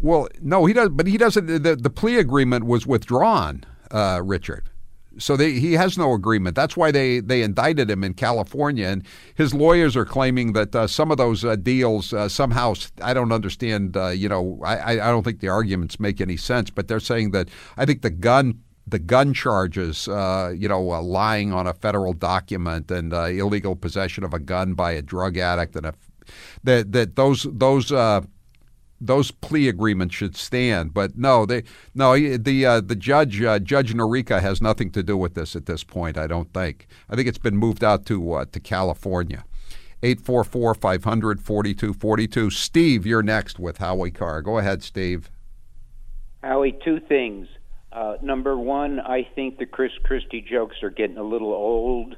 Well, 0.00 0.28
no, 0.40 0.64
he 0.64 0.72
does, 0.72 0.88
but 0.90 1.06
he 1.06 1.18
doesn't. 1.18 1.62
The, 1.62 1.76
the 1.76 1.90
plea 1.90 2.18
agreement 2.18 2.64
was 2.64 2.86
withdrawn, 2.86 3.64
uh, 3.90 4.22
Richard. 4.24 4.70
So 5.18 5.36
they, 5.36 5.52
he 5.52 5.74
has 5.74 5.98
no 5.98 6.14
agreement. 6.14 6.56
That's 6.56 6.76
why 6.76 6.90
they, 6.90 7.20
they 7.20 7.42
indicted 7.42 7.90
him 7.90 8.04
in 8.04 8.14
California. 8.14 8.86
And 8.86 9.04
his 9.34 9.52
lawyers 9.52 9.96
are 9.96 10.04
claiming 10.04 10.52
that 10.54 10.74
uh, 10.74 10.86
some 10.86 11.10
of 11.10 11.18
those 11.18 11.44
uh, 11.44 11.56
deals 11.56 12.12
uh, 12.14 12.28
somehow, 12.28 12.74
I 13.02 13.12
don't 13.12 13.32
understand, 13.32 13.96
uh, 13.96 14.08
you 14.08 14.28
know, 14.28 14.60
I, 14.64 14.92
I 14.92 15.10
don't 15.10 15.24
think 15.24 15.40
the 15.40 15.48
arguments 15.48 16.00
make 16.00 16.20
any 16.20 16.36
sense, 16.36 16.70
but 16.70 16.88
they're 16.88 17.00
saying 17.00 17.32
that 17.32 17.48
I 17.76 17.84
think 17.84 18.02
the 18.02 18.10
gun 18.10 18.60
the 18.86 18.98
gun 18.98 19.32
charges, 19.34 20.08
uh, 20.08 20.52
you 20.56 20.68
know, 20.68 20.92
uh, 20.92 21.00
lying 21.00 21.52
on 21.52 21.66
a 21.66 21.74
federal 21.74 22.12
document 22.12 22.90
and 22.90 23.12
uh, 23.12 23.24
illegal 23.24 23.76
possession 23.76 24.24
of 24.24 24.34
a 24.34 24.38
gun 24.38 24.74
by 24.74 24.92
a 24.92 25.02
drug 25.02 25.38
addict, 25.38 25.76
and 25.76 25.86
a, 25.86 25.94
that 26.64 26.92
that 26.92 27.16
those 27.16 27.46
those 27.50 27.92
uh, 27.92 28.22
those 29.00 29.30
plea 29.30 29.68
agreements 29.68 30.14
should 30.14 30.36
stand. 30.36 30.92
But 30.92 31.16
no, 31.16 31.46
they 31.46 31.62
no 31.94 32.14
the 32.36 32.66
uh, 32.66 32.80
the 32.80 32.96
judge 32.96 33.42
uh, 33.42 33.58
Judge 33.58 33.94
Noreika 33.94 34.40
has 34.40 34.60
nothing 34.60 34.90
to 34.92 35.02
do 35.02 35.16
with 35.16 35.34
this 35.34 35.54
at 35.54 35.66
this 35.66 35.84
point. 35.84 36.18
I 36.18 36.26
don't 36.26 36.52
think. 36.52 36.86
I 37.08 37.16
think 37.16 37.28
it's 37.28 37.38
been 37.38 37.56
moved 37.56 37.84
out 37.84 38.06
to 38.06 38.44
to 38.50 38.60
California. 38.60 39.44
844 40.02 40.74
500 40.74 41.42
4242. 41.42 42.50
Steve, 42.50 43.06
you're 43.06 43.22
next 43.22 43.58
with 43.58 43.78
Howie 43.78 44.10
Carr. 44.10 44.40
Go 44.40 44.56
ahead, 44.56 44.82
Steve. 44.82 45.30
Howie, 46.42 46.78
two 46.82 47.00
things. 47.00 47.48
Uh, 47.92 48.16
number 48.22 48.56
one, 48.56 49.00
I 49.00 49.26
think 49.34 49.58
the 49.58 49.66
Chris 49.66 49.92
Christie 50.04 50.40
jokes 50.48 50.76
are 50.82 50.90
getting 50.90 51.16
a 51.18 51.22
little 51.24 51.52
old. 51.52 52.16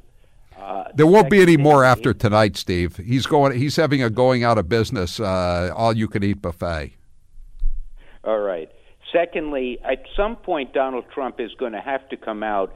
Uh, 0.59 0.85
There 0.95 1.07
won't 1.07 1.31
be 1.31 1.41
any 1.41 1.57
more 1.57 1.83
after 1.83 2.13
tonight, 2.13 2.57
Steve. 2.57 2.99
He's 2.99 3.27
going. 3.27 3.59
He's 3.59 3.77
having 3.77 4.03
a 4.03 4.11
going 4.11 4.45
out 4.45 4.59
of 4.59 4.69
business, 4.69 5.19
uh, 5.19 5.73
all 5.75 5.97
you 5.97 6.09
can 6.09 6.23
eat 6.23 6.43
buffet. 6.43 6.93
All 8.25 8.39
right. 8.39 8.71
Secondly, 9.13 9.79
at 9.83 10.05
some 10.17 10.37
point, 10.37 10.73
Donald 10.73 11.05
Trump 11.13 11.41
is 11.41 11.53
going 11.59 11.73
to 11.73 11.81
have 11.81 12.09
to 12.11 12.17
come 12.17 12.43
out 12.43 12.75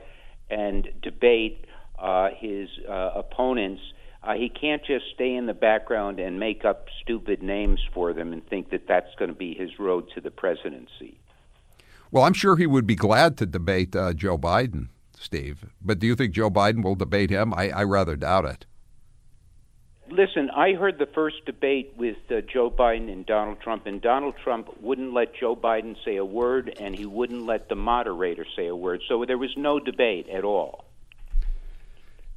and 0.50 0.88
debate 1.02 1.66
uh, 1.98 2.30
his 2.36 2.68
uh, 2.88 3.10
opponents. 3.14 3.82
Uh, 4.22 4.34
he 4.34 4.48
can't 4.48 4.84
just 4.84 5.04
stay 5.14 5.34
in 5.34 5.46
the 5.46 5.54
background 5.54 6.18
and 6.18 6.40
make 6.40 6.64
up 6.64 6.86
stupid 7.02 7.42
names 7.42 7.80
for 7.94 8.12
them 8.12 8.32
and 8.32 8.46
think 8.48 8.70
that 8.70 8.88
that's 8.88 9.14
going 9.18 9.30
to 9.30 9.36
be 9.36 9.54
his 9.54 9.78
road 9.78 10.08
to 10.14 10.20
the 10.20 10.30
presidency. 10.30 11.18
Well, 12.16 12.24
I'm 12.24 12.32
sure 12.32 12.56
he 12.56 12.66
would 12.66 12.86
be 12.86 12.94
glad 12.94 13.36
to 13.36 13.44
debate 13.44 13.94
uh, 13.94 14.14
Joe 14.14 14.38
Biden, 14.38 14.88
Steve. 15.20 15.66
But 15.82 15.98
do 15.98 16.06
you 16.06 16.14
think 16.14 16.32
Joe 16.32 16.48
Biden 16.48 16.82
will 16.82 16.94
debate 16.94 17.28
him? 17.28 17.52
I, 17.52 17.68
I 17.68 17.82
rather 17.82 18.16
doubt 18.16 18.46
it. 18.46 18.64
Listen, 20.08 20.48
I 20.48 20.72
heard 20.72 20.98
the 20.98 21.04
first 21.04 21.44
debate 21.44 21.92
with 21.98 22.16
uh, 22.30 22.40
Joe 22.40 22.70
Biden 22.70 23.12
and 23.12 23.26
Donald 23.26 23.60
Trump, 23.60 23.84
and 23.84 24.00
Donald 24.00 24.34
Trump 24.42 24.80
wouldn't 24.80 25.12
let 25.12 25.34
Joe 25.34 25.54
Biden 25.54 25.94
say 26.06 26.16
a 26.16 26.24
word, 26.24 26.74
and 26.80 26.96
he 26.96 27.04
wouldn't 27.04 27.44
let 27.44 27.68
the 27.68 27.74
moderator 27.74 28.46
say 28.56 28.66
a 28.66 28.74
word. 28.74 29.02
So 29.06 29.26
there 29.26 29.36
was 29.36 29.54
no 29.54 29.78
debate 29.78 30.26
at 30.30 30.42
all. 30.42 30.86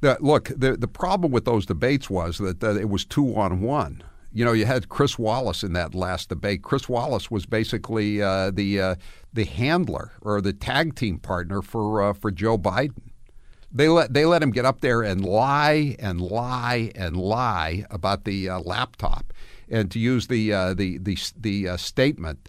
The, 0.02 0.18
look, 0.20 0.50
the 0.54 0.76
the 0.76 0.88
problem 0.88 1.32
with 1.32 1.46
those 1.46 1.64
debates 1.64 2.10
was 2.10 2.36
that, 2.36 2.60
that 2.60 2.76
it 2.76 2.90
was 2.90 3.06
two 3.06 3.34
on 3.34 3.62
one. 3.62 4.02
You 4.32 4.44
know, 4.44 4.52
you 4.52 4.64
had 4.64 4.88
Chris 4.88 5.18
Wallace 5.18 5.64
in 5.64 5.72
that 5.72 5.94
last 5.94 6.28
debate. 6.28 6.62
Chris 6.62 6.88
Wallace 6.88 7.30
was 7.30 7.46
basically 7.46 8.22
uh, 8.22 8.50
the 8.52 8.80
uh, 8.80 8.94
the 9.32 9.44
handler 9.44 10.12
or 10.22 10.40
the 10.40 10.52
tag 10.52 10.94
team 10.94 11.18
partner 11.18 11.62
for 11.62 12.02
uh, 12.02 12.12
for 12.12 12.30
Joe 12.30 12.56
Biden. 12.56 13.10
They 13.72 13.88
let 13.88 14.14
they 14.14 14.24
let 14.24 14.42
him 14.42 14.52
get 14.52 14.64
up 14.64 14.82
there 14.82 15.02
and 15.02 15.24
lie 15.24 15.96
and 15.98 16.20
lie 16.20 16.92
and 16.94 17.16
lie 17.16 17.84
about 17.90 18.24
the 18.24 18.48
uh, 18.48 18.60
laptop, 18.60 19.32
and 19.68 19.90
to 19.90 19.98
use 19.98 20.28
the 20.28 20.52
uh, 20.52 20.74
the 20.74 20.98
the 20.98 21.18
the 21.36 21.68
uh, 21.70 21.76
statement 21.76 22.48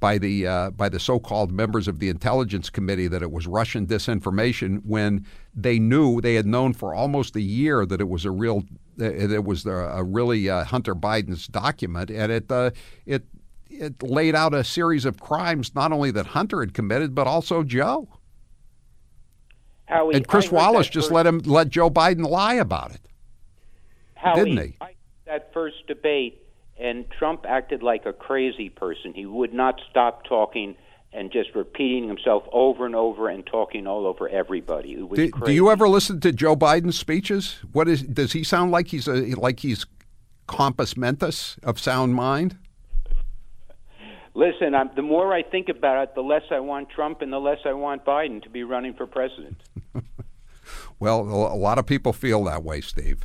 by 0.00 0.18
the 0.18 0.70
by 0.76 0.88
the 0.90 1.00
so-called 1.00 1.52
members 1.52 1.88
of 1.88 1.98
the 1.98 2.10
intelligence 2.10 2.68
committee 2.68 3.08
that 3.08 3.22
it 3.22 3.30
was 3.30 3.46
Russian 3.46 3.86
disinformation 3.86 4.84
when 4.84 5.24
they 5.54 5.78
knew 5.78 6.20
they 6.20 6.34
had 6.34 6.46
known 6.46 6.74
for 6.74 6.92
almost 6.92 7.36
a 7.36 7.40
year 7.40 7.86
that 7.86 8.00
it 8.00 8.08
was 8.08 8.24
a 8.24 8.30
real 8.30 8.64
it 8.98 9.44
was 9.44 9.66
a 9.66 10.02
really 10.04 10.48
uh, 10.48 10.64
Hunter 10.64 10.94
Biden's 10.94 11.46
document, 11.46 12.10
and 12.10 12.30
it 12.32 12.50
uh, 12.50 12.70
it 13.06 13.24
it 13.68 14.02
laid 14.02 14.34
out 14.34 14.54
a 14.54 14.64
series 14.64 15.04
of 15.04 15.20
crimes 15.20 15.74
not 15.74 15.92
only 15.92 16.10
that 16.10 16.26
Hunter 16.26 16.60
had 16.60 16.74
committed 16.74 17.14
but 17.14 17.26
also 17.26 17.62
Joe. 17.62 18.08
Howie, 19.86 20.14
and 20.14 20.26
Chris 20.26 20.50
Wallace 20.50 20.88
just 20.88 21.08
first- 21.08 21.14
let 21.14 21.26
him 21.26 21.38
let 21.40 21.68
Joe 21.68 21.90
Biden 21.90 22.26
lie 22.26 22.54
about 22.54 22.92
it, 22.92 23.00
Howie, 24.14 24.44
didn't 24.44 24.66
he? 24.66 24.76
I, 24.80 24.94
that 25.26 25.52
first 25.52 25.86
debate, 25.86 26.42
and 26.78 27.04
Trump 27.10 27.44
acted 27.46 27.82
like 27.82 28.06
a 28.06 28.12
crazy 28.12 28.68
person. 28.68 29.12
He 29.14 29.26
would 29.26 29.52
not 29.52 29.80
stop 29.90 30.24
talking 30.24 30.76
and 31.12 31.30
just 31.30 31.54
repeating 31.54 32.08
himself 32.08 32.44
over 32.52 32.86
and 32.86 32.96
over 32.96 33.28
and 33.28 33.46
talking 33.46 33.86
all 33.86 34.06
over 34.06 34.28
everybody. 34.28 34.94
Do, 34.94 35.30
do 35.30 35.52
you 35.52 35.70
ever 35.70 35.88
listen 35.88 36.20
to 36.20 36.32
Joe 36.32 36.56
Biden's 36.56 36.98
speeches? 36.98 37.58
What 37.72 37.88
is 37.88 38.02
does 38.02 38.32
he 38.32 38.44
sound 38.44 38.70
like? 38.70 38.88
He's 38.88 39.06
a 39.06 39.34
like 39.34 39.60
he's 39.60 39.86
compos 40.46 40.96
mentis 40.96 41.56
of 41.62 41.78
sound 41.78 42.14
mind. 42.14 42.56
Listen, 44.34 44.74
I'm, 44.74 44.90
the 44.96 45.02
more 45.02 45.34
I 45.34 45.42
think 45.42 45.68
about 45.68 46.02
it, 46.02 46.14
the 46.14 46.22
less 46.22 46.44
I 46.50 46.60
want 46.60 46.88
Trump 46.88 47.20
and 47.20 47.30
the 47.30 47.38
less 47.38 47.58
I 47.66 47.74
want 47.74 48.06
Biden 48.06 48.42
to 48.44 48.48
be 48.48 48.64
running 48.64 48.94
for 48.94 49.06
president. 49.06 49.58
Well, 51.02 51.22
a 51.22 51.56
lot 51.56 51.78
of 51.78 51.86
people 51.86 52.12
feel 52.12 52.44
that 52.44 52.62
way, 52.62 52.80
Steve. 52.80 53.24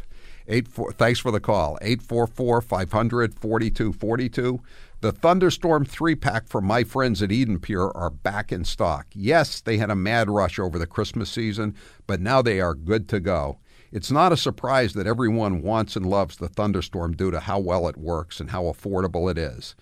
Eight 0.50 0.68
four, 0.68 0.94
thanks 0.94 1.20
for 1.20 1.32
the 1.32 1.42
call. 1.42 1.78
844 1.82 2.62
500 2.62 3.34
4242. 3.36 4.62
The 5.02 5.12
Thunderstorm 5.12 5.86
3 5.86 6.16
pack 6.16 6.48
from 6.48 6.66
my 6.66 6.84
friends 6.84 7.22
at 7.22 7.32
Eden 7.32 7.60
Pure 7.60 7.92
are 7.96 8.10
back 8.10 8.52
in 8.52 8.64
stock. 8.64 9.08
Yes, 9.14 9.62
they 9.62 9.78
had 9.78 9.92
a 9.92 9.96
mad 9.96 10.30
rush 10.30 10.58
over 10.58 10.80
the 10.80 10.88
Christmas 10.88 11.30
season, 11.30 11.76
but 12.08 12.22
now 12.22 12.42
they 12.42 12.62
are 12.62 12.74
good 12.74 13.08
to 13.10 13.20
go. 13.20 13.60
It's 13.92 14.10
not 14.10 14.32
a 14.32 14.38
surprise 14.38 14.94
that 14.94 15.06
everyone 15.06 15.62
wants 15.62 15.96
and 15.96 16.06
loves 16.06 16.38
the 16.38 16.50
Thunderstorm 16.50 17.16
due 17.16 17.30
to 17.32 17.42
how 17.42 17.60
well 17.60 17.88
it 17.88 17.98
works 17.98 18.40
and 18.40 18.50
how 18.50 18.64
affordable 18.64 19.30
it 19.30 19.38
is. 19.38 19.76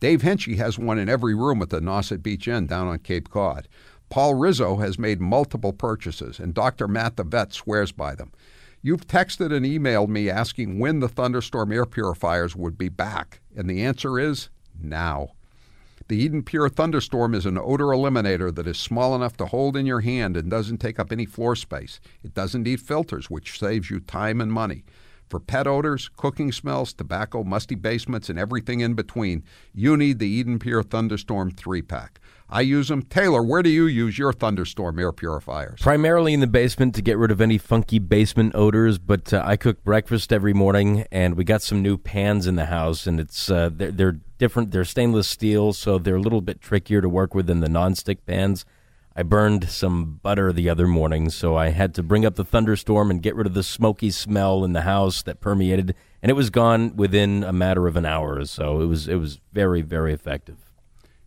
Dave 0.00 0.22
Henchy 0.22 0.56
has 0.56 0.78
one 0.78 0.98
in 0.98 1.08
every 1.08 1.34
room 1.34 1.62
at 1.62 1.70
the 1.70 1.80
Nauset 1.80 2.22
Beach 2.22 2.48
Inn 2.48 2.66
down 2.66 2.88
on 2.88 2.98
Cape 3.00 3.28
Cod. 3.28 3.68
Paul 4.08 4.34
Rizzo 4.34 4.76
has 4.76 4.98
made 4.98 5.20
multiple 5.20 5.72
purchases, 5.72 6.38
and 6.38 6.54
Dr. 6.54 6.88
Matt 6.88 7.16
the 7.16 7.24
vet 7.24 7.52
swears 7.52 7.92
by 7.92 8.14
them. 8.14 8.32
You've 8.84 9.06
texted 9.06 9.54
and 9.54 9.64
emailed 9.64 10.08
me 10.08 10.28
asking 10.28 10.80
when 10.80 10.98
the 10.98 11.08
Thunderstorm 11.08 11.70
air 11.70 11.86
purifiers 11.86 12.56
would 12.56 12.76
be 12.76 12.88
back, 12.88 13.40
and 13.56 13.70
the 13.70 13.84
answer 13.84 14.18
is 14.18 14.48
now. 14.76 15.28
The 16.08 16.16
Eden 16.16 16.42
Pure 16.42 16.70
Thunderstorm 16.70 17.32
is 17.32 17.46
an 17.46 17.56
odor 17.56 17.86
eliminator 17.86 18.52
that 18.52 18.66
is 18.66 18.78
small 18.78 19.14
enough 19.14 19.36
to 19.36 19.46
hold 19.46 19.76
in 19.76 19.86
your 19.86 20.00
hand 20.00 20.36
and 20.36 20.50
doesn't 20.50 20.78
take 20.78 20.98
up 20.98 21.12
any 21.12 21.26
floor 21.26 21.54
space. 21.54 22.00
It 22.24 22.34
doesn't 22.34 22.64
need 22.64 22.80
filters, 22.80 23.30
which 23.30 23.56
saves 23.56 23.88
you 23.88 24.00
time 24.00 24.40
and 24.40 24.52
money. 24.52 24.84
For 25.28 25.38
pet 25.38 25.68
odors, 25.68 26.10
cooking 26.16 26.50
smells, 26.50 26.92
tobacco, 26.92 27.44
musty 27.44 27.76
basements, 27.76 28.28
and 28.28 28.38
everything 28.38 28.80
in 28.80 28.94
between, 28.94 29.44
you 29.72 29.96
need 29.96 30.18
the 30.18 30.28
Eden 30.28 30.58
Pure 30.58 30.82
Thunderstorm 30.82 31.52
3 31.52 31.82
pack. 31.82 32.18
I 32.52 32.60
use 32.60 32.88
them. 32.88 33.02
Taylor, 33.02 33.42
where 33.42 33.62
do 33.62 33.70
you 33.70 33.86
use 33.86 34.18
your 34.18 34.30
Thunderstorm 34.30 34.98
air 34.98 35.10
purifiers? 35.10 35.80
Primarily 35.80 36.34
in 36.34 36.40
the 36.40 36.46
basement 36.46 36.94
to 36.96 37.02
get 37.02 37.16
rid 37.16 37.30
of 37.30 37.40
any 37.40 37.56
funky 37.56 37.98
basement 37.98 38.54
odors, 38.54 38.98
but 38.98 39.32
uh, 39.32 39.42
I 39.42 39.56
cook 39.56 39.82
breakfast 39.82 40.34
every 40.34 40.52
morning, 40.52 41.06
and 41.10 41.34
we 41.34 41.44
got 41.44 41.62
some 41.62 41.80
new 41.80 41.96
pans 41.96 42.46
in 42.46 42.56
the 42.56 42.66
house, 42.66 43.06
and 43.06 43.18
it's 43.18 43.50
uh, 43.50 43.70
they're, 43.72 43.90
they're 43.90 44.20
different. 44.36 44.70
They're 44.70 44.84
stainless 44.84 45.28
steel, 45.28 45.72
so 45.72 45.96
they're 45.96 46.16
a 46.16 46.20
little 46.20 46.42
bit 46.42 46.60
trickier 46.60 47.00
to 47.00 47.08
work 47.08 47.34
with 47.34 47.46
than 47.46 47.60
the 47.60 47.68
nonstick 47.68 48.18
pans. 48.26 48.66
I 49.16 49.22
burned 49.22 49.70
some 49.70 50.20
butter 50.22 50.52
the 50.52 50.68
other 50.68 50.86
morning, 50.86 51.30
so 51.30 51.56
I 51.56 51.70
had 51.70 51.94
to 51.94 52.02
bring 52.02 52.26
up 52.26 52.34
the 52.34 52.44
thunderstorm 52.44 53.10
and 53.10 53.22
get 53.22 53.34
rid 53.34 53.46
of 53.46 53.54
the 53.54 53.62
smoky 53.62 54.10
smell 54.10 54.62
in 54.62 54.74
the 54.74 54.82
house 54.82 55.22
that 55.22 55.40
permeated, 55.40 55.94
and 56.22 56.28
it 56.28 56.34
was 56.34 56.50
gone 56.50 56.96
within 56.96 57.44
a 57.44 57.52
matter 57.52 57.86
of 57.86 57.96
an 57.96 58.04
hour. 58.04 58.40
Or 58.40 58.44
so 58.44 58.82
it 58.82 58.86
was 58.86 59.08
it 59.08 59.16
was 59.16 59.40
very 59.54 59.80
very 59.80 60.12
effective. 60.12 60.71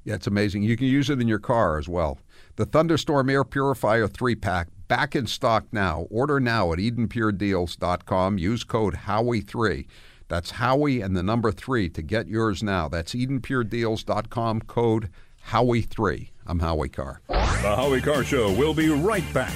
Yeah, 0.05 0.13
it's 0.13 0.27
amazing. 0.27 0.61
You 0.61 0.77
can 0.77 0.85
use 0.85 1.09
it 1.09 1.19
in 1.19 1.27
your 1.27 1.39
car 1.39 1.79
as 1.79 1.89
well. 1.89 2.19
The 2.57 2.65
Thunderstorm 2.65 3.29
Air 3.29 3.43
Purifier 3.43 4.07
3 4.07 4.35
pack 4.35 4.67
back 4.87 5.15
in 5.15 5.25
stock 5.25 5.65
now. 5.71 6.05
Order 6.11 6.39
now 6.39 6.71
at 6.71 6.79
EdenPureDeals.com. 6.79 8.37
Use 8.37 8.63
code 8.63 8.93
Howie3. 9.07 9.87
That's 10.27 10.51
Howie 10.51 11.01
and 11.01 11.17
the 11.17 11.23
number 11.23 11.51
3 11.51 11.89
to 11.89 12.01
get 12.03 12.27
yours 12.27 12.61
now. 12.61 12.87
That's 12.87 13.15
EdenPureDeals.com 13.15 14.61
code 14.61 15.09
Howie3. 15.49 16.29
I'm 16.45 16.59
Howie 16.59 16.89
Carr. 16.89 17.21
The 17.27 17.75
Howie 17.75 18.01
Carr 18.01 18.23
Show 18.23 18.53
will 18.53 18.75
be 18.75 18.89
right 18.89 19.33
back. 19.33 19.53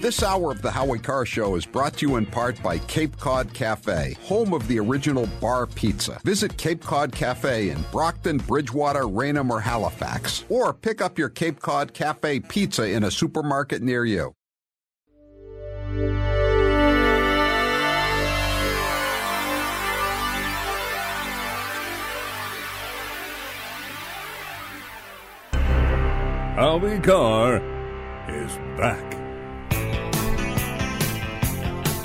This 0.00 0.22
hour 0.22 0.50
of 0.50 0.62
the 0.62 0.70
Howie 0.70 0.98
Carr 0.98 1.26
Show 1.26 1.56
is 1.56 1.66
brought 1.66 1.98
to 1.98 2.08
you 2.08 2.16
in 2.16 2.24
part 2.24 2.60
by 2.62 2.78
Cape 2.78 3.18
Cod 3.18 3.52
Cafe, 3.52 4.16
home 4.22 4.54
of 4.54 4.66
the 4.66 4.80
original 4.80 5.26
bar 5.42 5.66
pizza. 5.66 6.18
Visit 6.24 6.56
Cape 6.56 6.82
Cod 6.82 7.12
Cafe 7.12 7.68
in 7.68 7.84
Brockton, 7.92 8.38
Bridgewater, 8.38 9.06
Raynham, 9.06 9.50
or 9.50 9.60
Halifax, 9.60 10.44
or 10.48 10.72
pick 10.72 11.02
up 11.02 11.18
your 11.18 11.28
Cape 11.28 11.60
Cod 11.60 11.92
Cafe 11.92 12.40
pizza 12.40 12.88
in 12.88 13.04
a 13.04 13.10
supermarket 13.10 13.82
near 13.82 14.06
you. 14.06 14.32
Howie 26.56 26.98
Carr 27.00 27.56
is 28.30 28.56
back. 28.78 29.19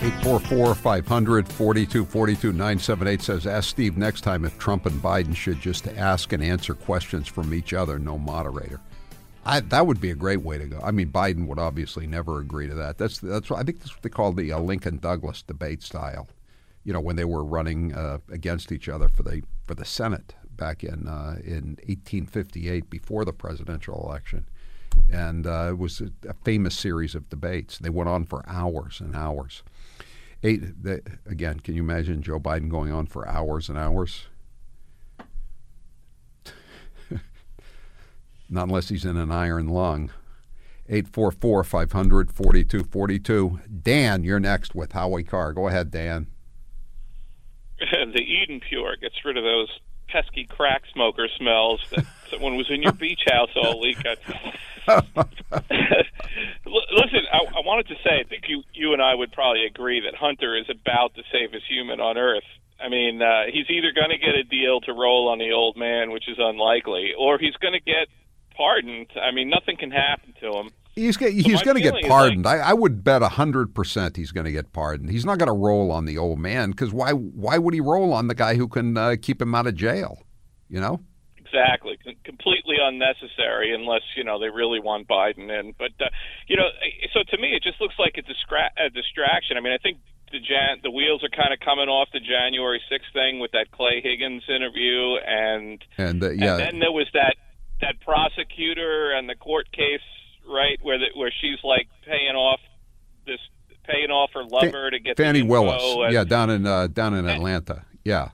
844 0.06 0.76
500 0.76 1.48
4242 1.52 2.52
978 2.52 3.22
says, 3.24 3.48
Ask 3.48 3.70
Steve 3.70 3.98
next 3.98 4.22
time 4.22 4.46
if 4.46 4.56
Trump 4.60 4.86
and 4.86 5.02
Biden 5.02 5.36
should 5.36 5.60
just 5.60 5.88
ask 5.88 6.32
and 6.32 6.44
answer 6.44 6.76
questions 6.76 7.28
from 7.28 7.56
each 7.56 7.74
other, 7.74 7.98
no 7.98 8.20
moderator. 8.20 8.80
I, 9.48 9.62
that 9.62 9.88
would 9.88 10.00
be 10.00 10.12
a 10.12 10.16
great 10.16 10.44
way 10.44 10.60
to 10.60 10.66
go. 10.68 10.80
I 10.84 10.92
mean, 10.92 11.10
Biden 11.12 11.48
would 11.48 11.58
obviously 11.58 12.06
never 12.06 12.40
agree 12.40 12.68
to 12.68 12.76
that. 12.76 13.00
That's 13.00 13.18
that's 13.18 13.50
what, 13.50 13.60
I 13.60 13.64
think 13.64 13.80
that's 13.80 13.96
what 13.96 14.04
they 14.04 14.10
call 14.10 14.32
the 14.32 14.52
uh, 14.52 14.60
Lincoln 14.60 15.00
Douglas 15.00 15.42
debate 15.42 15.82
style. 15.82 16.28
You 16.84 16.94
know, 16.94 17.02
when 17.02 17.16
they 17.16 17.26
were 17.26 17.44
running 17.44 17.96
uh, 17.96 18.20
against 18.32 18.72
each 18.72 18.88
other 18.88 19.10
for 19.10 19.24
the 19.24 19.42
for 19.64 19.74
the 19.74 19.86
Senate 19.86 20.36
back 20.52 20.84
in 20.84 21.08
uh, 21.08 21.38
in 21.44 21.80
1858 21.88 22.92
before 22.92 23.26
the 23.26 23.34
presidential 23.34 24.06
election, 24.08 24.46
and 25.12 25.48
uh, 25.48 25.70
it 25.72 25.80
was 25.80 26.00
a, 26.00 26.12
a 26.30 26.36
famous 26.44 26.78
series 26.78 27.16
of 27.16 27.28
debates. 27.28 27.80
They 27.80 27.90
went 27.90 28.10
on 28.10 28.26
for 28.26 28.48
hours 28.48 29.00
and 29.00 29.16
hours. 29.16 29.64
Eight 30.44 30.84
the, 30.84 31.02
again. 31.26 31.60
Can 31.60 31.76
you 31.76 31.82
imagine 31.82 32.22
Joe 32.22 32.40
Biden 32.40 32.70
going 32.70 32.92
on 32.92 33.08
for 33.08 33.28
hours 33.28 33.70
and 33.70 33.78
hours? 33.78 34.28
Not 38.50 38.68
unless 38.68 38.90
he's 38.90 39.06
in 39.06 39.18
an 39.18 39.32
iron 39.32 39.68
lung. 39.68 40.12
844 40.88 41.64
500 41.64 42.32
4242. 42.32 43.60
Dan, 43.82 44.24
you're 44.24 44.40
next 44.40 44.76
with 44.76 44.92
Howie 44.92 45.24
Carr. 45.24 45.52
Go 45.54 45.68
ahead, 45.68 45.90
Dan. 45.90 46.28
the 47.80 48.22
Eden 48.22 48.62
Pure 48.62 48.98
gets 48.98 49.16
rid 49.26 49.38
of 49.38 49.44
those 49.44 49.70
pesky 50.08 50.46
crack 50.46 50.84
smoker 50.94 51.28
smells 51.38 51.82
that 51.90 52.06
someone 52.30 52.56
was 52.56 52.70
in 52.70 52.84
your 52.84 52.94
beach 52.94 53.24
house 53.28 53.50
all 53.56 53.82
week. 53.82 53.98
Listen, 56.66 57.22
I, 57.32 57.40
I 57.40 57.62
wanted 57.66 57.88
to 57.88 57.96
say, 58.04 58.20
I 58.20 58.24
think 58.28 58.44
you 58.48 58.64
you 58.74 58.94
and 58.94 59.02
I 59.02 59.16
would 59.16 59.32
probably 59.32 59.66
agree 59.66 60.02
that 60.02 60.16
Hunter 60.16 60.58
is 60.58 60.66
about 60.70 61.16
the 61.16 61.24
safest 61.32 61.66
human 61.70 62.00
on 62.00 62.18
earth. 62.18 62.44
I 62.80 62.90
mean, 62.90 63.22
uh, 63.22 63.44
he's 63.52 63.70
either 63.70 63.92
going 63.94 64.10
to 64.10 64.18
get 64.18 64.36
a 64.36 64.44
deal 64.44 64.82
to 64.82 64.94
roll 64.94 65.30
on 65.30 65.40
the 65.40 65.52
old 65.54 65.78
man, 65.78 66.12
which 66.12 66.28
is 66.28 66.38
unlikely, 66.40 67.14
or 67.18 67.38
he's 67.38 67.56
going 67.56 67.74
to 67.74 67.80
get 67.80 68.08
pardoned. 68.56 69.08
I 69.22 69.32
mean, 69.32 69.50
nothing 69.50 69.78
can 69.78 69.92
happen 69.92 70.34
to 70.42 70.52
him. 70.52 70.70
He's 70.96 71.18
get, 71.18 71.34
he's 71.34 71.62
going 71.62 71.76
to 71.76 71.82
get 71.82 72.08
pardoned. 72.08 72.46
Like, 72.46 72.62
I, 72.62 72.72
I 72.72 72.74
would 72.74 73.04
bet 73.04 73.22
hundred 73.22 73.76
percent 73.76 74.16
he's 74.16 74.32
going 74.32 74.46
to 74.46 74.52
get 74.52 74.72
pardoned. 74.72 75.10
He's 75.10 75.26
not 75.26 75.38
going 75.40 75.48
to 75.48 75.54
roll 75.54 75.92
on 75.92 76.06
the 76.06 76.18
old 76.18 76.40
man 76.40 76.72
because 76.72 76.94
why? 76.94 77.12
Why 77.12 77.58
would 77.58 77.74
he 77.74 77.82
roll 77.82 78.14
on 78.14 78.28
the 78.28 78.36
guy 78.36 78.56
who 78.56 78.68
can 78.68 78.98
uh, 78.98 79.16
keep 79.22 79.42
him 79.42 79.54
out 79.56 79.68
of 79.68 79.76
jail? 79.76 80.24
You 80.70 80.80
know. 80.80 81.02
Exactly, 81.46 81.98
completely 82.24 82.78
unnecessary 82.82 83.74
unless 83.74 84.02
you 84.18 84.24
know 84.24 84.40
they 84.40 84.50
really 84.50 84.80
want 84.80 85.08
Biden 85.08 85.50
in. 85.50 85.74
But 85.78 85.92
uh, 86.00 86.10
you 86.48 86.56
know, 86.58 86.68
so 87.14 87.20
to 87.30 87.38
me, 87.42 87.50
it 87.56 87.64
just 87.64 87.80
looks 87.80 87.96
like 88.00 88.16
a, 88.18 88.24
distra- 88.24 88.74
a 88.78 88.90
distraction. 88.90 89.58
I 89.58 89.62
mean, 89.62 89.74
I 89.74 89.78
think 89.78 89.98
the 90.32 90.40
Jan- 90.40 90.80
the 90.84 90.92
wheels 90.92 91.24
are 91.24 91.30
kind 91.30 91.54
of 91.54 91.60
coming 91.60 91.88
off 91.88 92.10
the 92.14 92.20
January 92.20 92.82
6th 92.92 93.14
thing 93.14 93.40
with 93.40 93.52
that 93.52 93.72
Clay 93.72 94.02
Higgins 94.02 94.44
interview, 94.50 95.16
and 95.26 95.84
and, 95.98 96.24
uh, 96.24 96.32
yeah. 96.32 96.54
and 96.54 96.60
then 96.60 96.80
there 96.80 96.92
was 96.92 97.08
that 97.14 97.36
that 97.82 98.00
prosecutor 98.02 99.12
and 99.12 99.30
the 99.30 99.36
court 99.36 99.72
case, 99.72 100.02
right, 100.50 100.80
where 100.82 100.98
the, 100.98 101.08
where 101.16 101.32
she's 101.42 101.60
like 101.64 101.88
paying 102.06 102.36
off 102.36 102.60
this 103.26 103.40
paying 103.84 104.10
off 104.10 104.32
her 104.34 104.44
lover 104.44 104.90
to 104.90 105.00
get 105.00 105.18
Fani 105.18 105.44
Willis, 105.44 105.84
and, 105.84 106.14
yeah, 106.14 106.24
down 106.24 106.50
in 106.50 106.66
uh, 106.66 106.88
down 106.88 107.14
in 107.14 107.28
Atlanta, 107.28 107.86
yeah. 108.04 108.30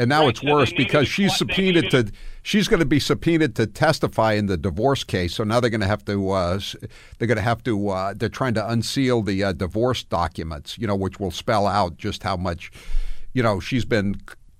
And 0.00 0.08
now 0.08 0.20
Right, 0.20 0.28
it's 0.28 0.40
so 0.40 0.52
worse 0.54 0.72
because 0.72 1.08
she's 1.08 1.36
subpoenaed 1.36 1.84
needed- 1.84 2.06
to. 2.08 2.12
She's 2.48 2.66
going 2.66 2.80
to 2.80 2.86
be 2.86 2.98
subpoenaed 2.98 3.56
to 3.56 3.66
testify 3.66 4.32
in 4.32 4.46
the 4.46 4.56
divorce 4.56 5.04
case. 5.04 5.34
So 5.34 5.44
now 5.44 5.60
they're 5.60 5.68
going 5.68 5.82
to 5.82 5.86
have 5.86 6.02
to 6.06 6.30
uh, 6.30 6.58
they're 7.18 7.28
going 7.28 7.36
to 7.36 7.42
have 7.42 7.62
to. 7.64 7.90
Uh, 7.90 8.14
they're 8.16 8.30
trying 8.30 8.54
to 8.54 8.66
unseal 8.66 9.20
the 9.20 9.44
uh, 9.44 9.52
divorce 9.52 10.02
documents. 10.02 10.78
You 10.78 10.86
know, 10.86 10.96
which 10.96 11.20
will 11.20 11.30
spell 11.30 11.66
out 11.66 11.98
just 11.98 12.22
how 12.22 12.38
much. 12.38 12.72
You 13.34 13.42
know, 13.42 13.60
she's 13.60 13.84
been 13.84 14.14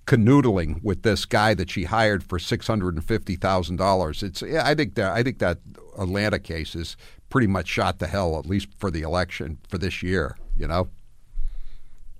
canoodling 0.05 0.83
with 0.83 1.01
this 1.01 1.25
guy 1.25 1.55
that 1.55 1.71
she 1.71 1.85
hired 1.85 2.23
for 2.23 2.37
six 2.37 2.67
hundred 2.67 2.93
and 2.93 3.03
fifty 3.03 3.35
thousand 3.35 3.77
dollars. 3.77 4.21
It's. 4.21 4.43
I 4.43 4.75
think 4.75 4.93
that. 4.93 5.11
I 5.11 5.23
think 5.23 5.39
that 5.39 5.57
Atlanta 5.97 6.37
case 6.37 6.75
is 6.75 6.95
pretty 7.29 7.47
much 7.47 7.67
shot 7.67 7.97
to 7.99 8.05
hell, 8.05 8.37
at 8.37 8.45
least 8.45 8.67
for 8.77 8.91
the 8.91 9.01
election 9.01 9.57
for 9.67 9.79
this 9.79 10.03
year. 10.03 10.37
You 10.55 10.67
know. 10.67 10.89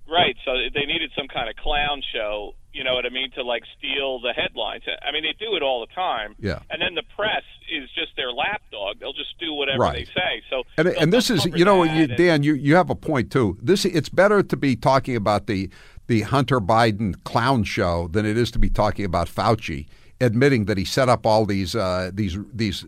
Right. 0.09 0.35
So 0.43 0.51
they 0.73 0.87
needed 0.87 1.11
some 1.15 1.27
kind 1.27 1.47
of 1.47 1.55
clown 1.57 2.01
show, 2.11 2.55
you 2.73 2.83
know 2.83 2.93
what 2.93 3.05
I 3.05 3.09
mean, 3.09 3.31
to 3.31 3.43
like 3.43 3.63
steal 3.77 4.19
the 4.19 4.33
headlines. 4.33 4.83
I 5.07 5.11
mean, 5.11 5.23
they 5.23 5.33
do 5.43 5.55
it 5.55 5.63
all 5.63 5.79
the 5.81 5.93
time. 5.93 6.35
Yeah. 6.39 6.59
And 6.69 6.81
then 6.81 6.95
the 6.95 7.03
press 7.15 7.43
is 7.71 7.89
just 7.95 8.15
their 8.15 8.31
lapdog. 8.31 8.99
They'll 8.99 9.13
just 9.13 9.37
do 9.39 9.53
whatever 9.53 9.79
Right. 9.79 10.05
they 10.07 10.13
say. 10.13 10.41
So 10.49 10.63
And, 10.77 10.87
and 10.87 11.11
this 11.13 11.29
is, 11.29 11.45
you 11.45 11.65
know, 11.65 11.83
you, 11.83 12.07
Dan, 12.07 12.43
you, 12.43 12.53
you 12.53 12.75
have 12.75 12.89
a 12.89 12.95
point 12.95 13.31
too. 13.31 13.57
This 13.61 13.85
it's 13.85 14.09
better 14.09 14.43
to 14.43 14.55
be 14.57 14.75
talking 14.75 15.15
about 15.15 15.47
the 15.47 15.69
the 16.07 16.21
Hunter 16.21 16.59
Biden 16.59 17.23
clown 17.23 17.63
show 17.63 18.07
than 18.07 18.25
it 18.25 18.35
is 18.37 18.49
to 18.51 18.59
be 18.59 18.69
talking 18.69 19.05
about 19.05 19.27
Fauci 19.27 19.87
admitting 20.21 20.65
that 20.65 20.77
he 20.77 20.83
set 20.85 21.07
up 21.07 21.25
all 21.25 21.45
these 21.45 21.75
uh, 21.75 22.11
these 22.13 22.37
these 22.53 22.85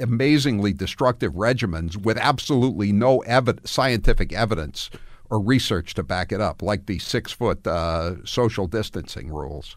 amazingly 0.00 0.72
destructive 0.72 1.32
regimens 1.32 1.96
with 1.96 2.18
absolutely 2.18 2.92
no 2.92 3.20
evi- 3.26 3.66
scientific 3.66 4.32
evidence 4.32 4.90
or 5.32 5.40
research 5.40 5.94
to 5.94 6.02
back 6.02 6.30
it 6.30 6.42
up, 6.42 6.60
like 6.60 6.84
the 6.84 6.98
six 6.98 7.32
foot 7.32 7.66
uh, 7.66 8.22
social 8.22 8.66
distancing 8.66 9.32
rules. 9.32 9.76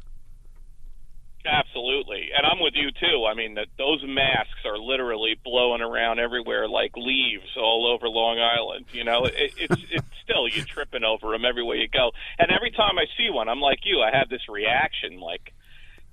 Absolutely, 1.46 2.30
and 2.36 2.46
I'm 2.46 2.60
with 2.60 2.74
you 2.76 2.92
too. 2.92 3.26
I 3.26 3.36
mean, 3.36 3.54
that 3.54 3.68
those 3.78 4.04
masks 4.06 4.66
are 4.66 4.78
literally 4.78 5.40
blowing 5.46 5.82
around 5.82 6.20
everywhere 6.20 6.68
like 6.68 6.92
leaves 6.98 7.56
all 7.56 7.88
over 7.88 8.10
Long 8.10 8.38
Island. 8.38 8.88
You 8.92 9.06
know, 9.06 9.26
it, 9.26 9.54
it's 9.56 9.82
it's 9.92 10.08
still 10.24 10.50
you're 10.50 10.66
tripping 10.66 11.06
over 11.06 11.32
them 11.32 11.46
everywhere 11.46 11.78
you 11.78 11.88
go. 11.88 12.12
And 12.38 12.52
every 12.52 12.72
time 12.72 12.98
I 12.98 13.06
see 13.16 13.30
one, 13.30 13.48
I'm 13.48 13.62
like 13.62 13.80
you. 13.86 14.02
I 14.02 14.14
have 14.14 14.28
this 14.28 14.50
reaction, 14.50 15.22
like, 15.22 15.54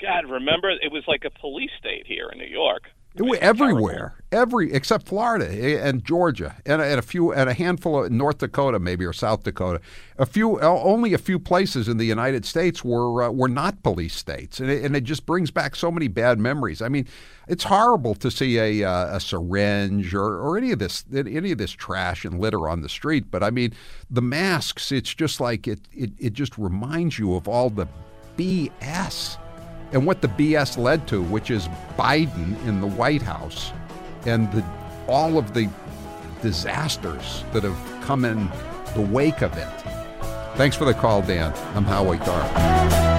God, 0.01 0.31
remember 0.31 0.71
it 0.71 0.93
was 0.93 1.03
like 1.09 1.25
a 1.25 1.31
police 1.31 1.73
state 1.81 2.07
here 2.07 2.29
in 2.31 2.39
New 2.39 2.47
York. 2.47 2.85
Everywhere, 3.41 4.15
every 4.31 4.73
except 4.73 5.07
Florida 5.07 5.47
eh, 5.51 5.79
and 5.79 6.05
Georgia 6.05 6.57
and, 6.65 6.81
and 6.81 6.99
a 6.99 7.03
few 7.03 7.33
and 7.33 7.51
a 7.51 7.55
handful 7.55 8.05
of 8.05 8.11
North 8.11 8.39
Dakota 8.39 8.79
maybe 8.79 9.05
or 9.05 9.13
South 9.13 9.43
Dakota. 9.43 9.81
A 10.19 10.25
few, 10.27 10.59
only 10.61 11.13
a 11.13 11.19
few 11.19 11.39
places 11.39 11.89
in 11.89 11.99
the 11.99 12.07
United 12.07 12.45
States 12.45 12.83
were 12.83 13.25
uh, 13.25 13.31
were 13.31 13.49
not 13.49 13.83
police 13.83 14.15
states, 14.15 14.61
and 14.61 14.71
it, 14.71 14.85
and 14.85 14.97
it 14.97 15.05
just 15.05 15.27
brings 15.27 15.51
back 15.51 15.77
so 15.77 15.91
many 15.91 16.09
bad 16.09 16.39
memories. 16.39 16.81
I 16.81 16.89
mean, 16.89 17.07
it's 17.49 17.65
horrible 17.65 18.15
to 18.17 18.31
see 18.31 18.59
a 18.59 18.89
uh, 18.89 19.17
a 19.17 19.21
syringe 19.21 20.15
or, 20.15 20.39
or 20.39 20.57
any 20.57 20.73
of 20.73 20.79
this 20.79 21.05
any 21.15 21.53
of 21.53 21.59
this 21.59 21.73
trash 21.73 22.25
and 22.25 22.41
litter 22.41 22.69
on 22.69 22.81
the 22.81 22.89
street. 22.89 23.31
But 23.31 23.43
I 23.43 23.51
mean, 23.51 23.75
the 24.11 24.23
masks. 24.23 24.91
It's 24.91 25.13
just 25.15 25.41
like 25.41 25.69
it 25.69 25.81
it, 25.93 26.13
it 26.19 26.33
just 26.33 26.57
reminds 26.57 27.19
you 27.19 27.35
of 27.35 27.49
all 27.49 27.69
the 27.69 27.87
BS 28.37 29.37
and 29.93 30.07
what 30.07 30.21
the 30.21 30.29
BS 30.29 30.79
led 30.79 31.07
to, 31.09 31.23
which 31.23 31.51
is 31.51 31.69
Biden 31.99 32.63
in 32.67 32.81
the 32.81 32.87
White 32.87 33.23
House 33.23 33.73
and 34.25 34.51
the, 34.53 34.65
all 35.07 35.39
of 35.39 35.55
the 35.55 35.69
disasters 36.41 37.45
that 37.53 37.63
have 37.63 38.03
come 38.03 38.25
in 38.25 38.51
the 38.95 39.03
wake 39.03 39.43
of 39.43 39.57
it. 39.57 39.69
Thanks 40.57 40.77
for 40.77 40.85
the 40.85 40.95
call, 40.95 41.23
Dan. 41.23 41.53
I'm 41.75 41.85
Howie 41.85 42.19
Carr. 42.19 43.12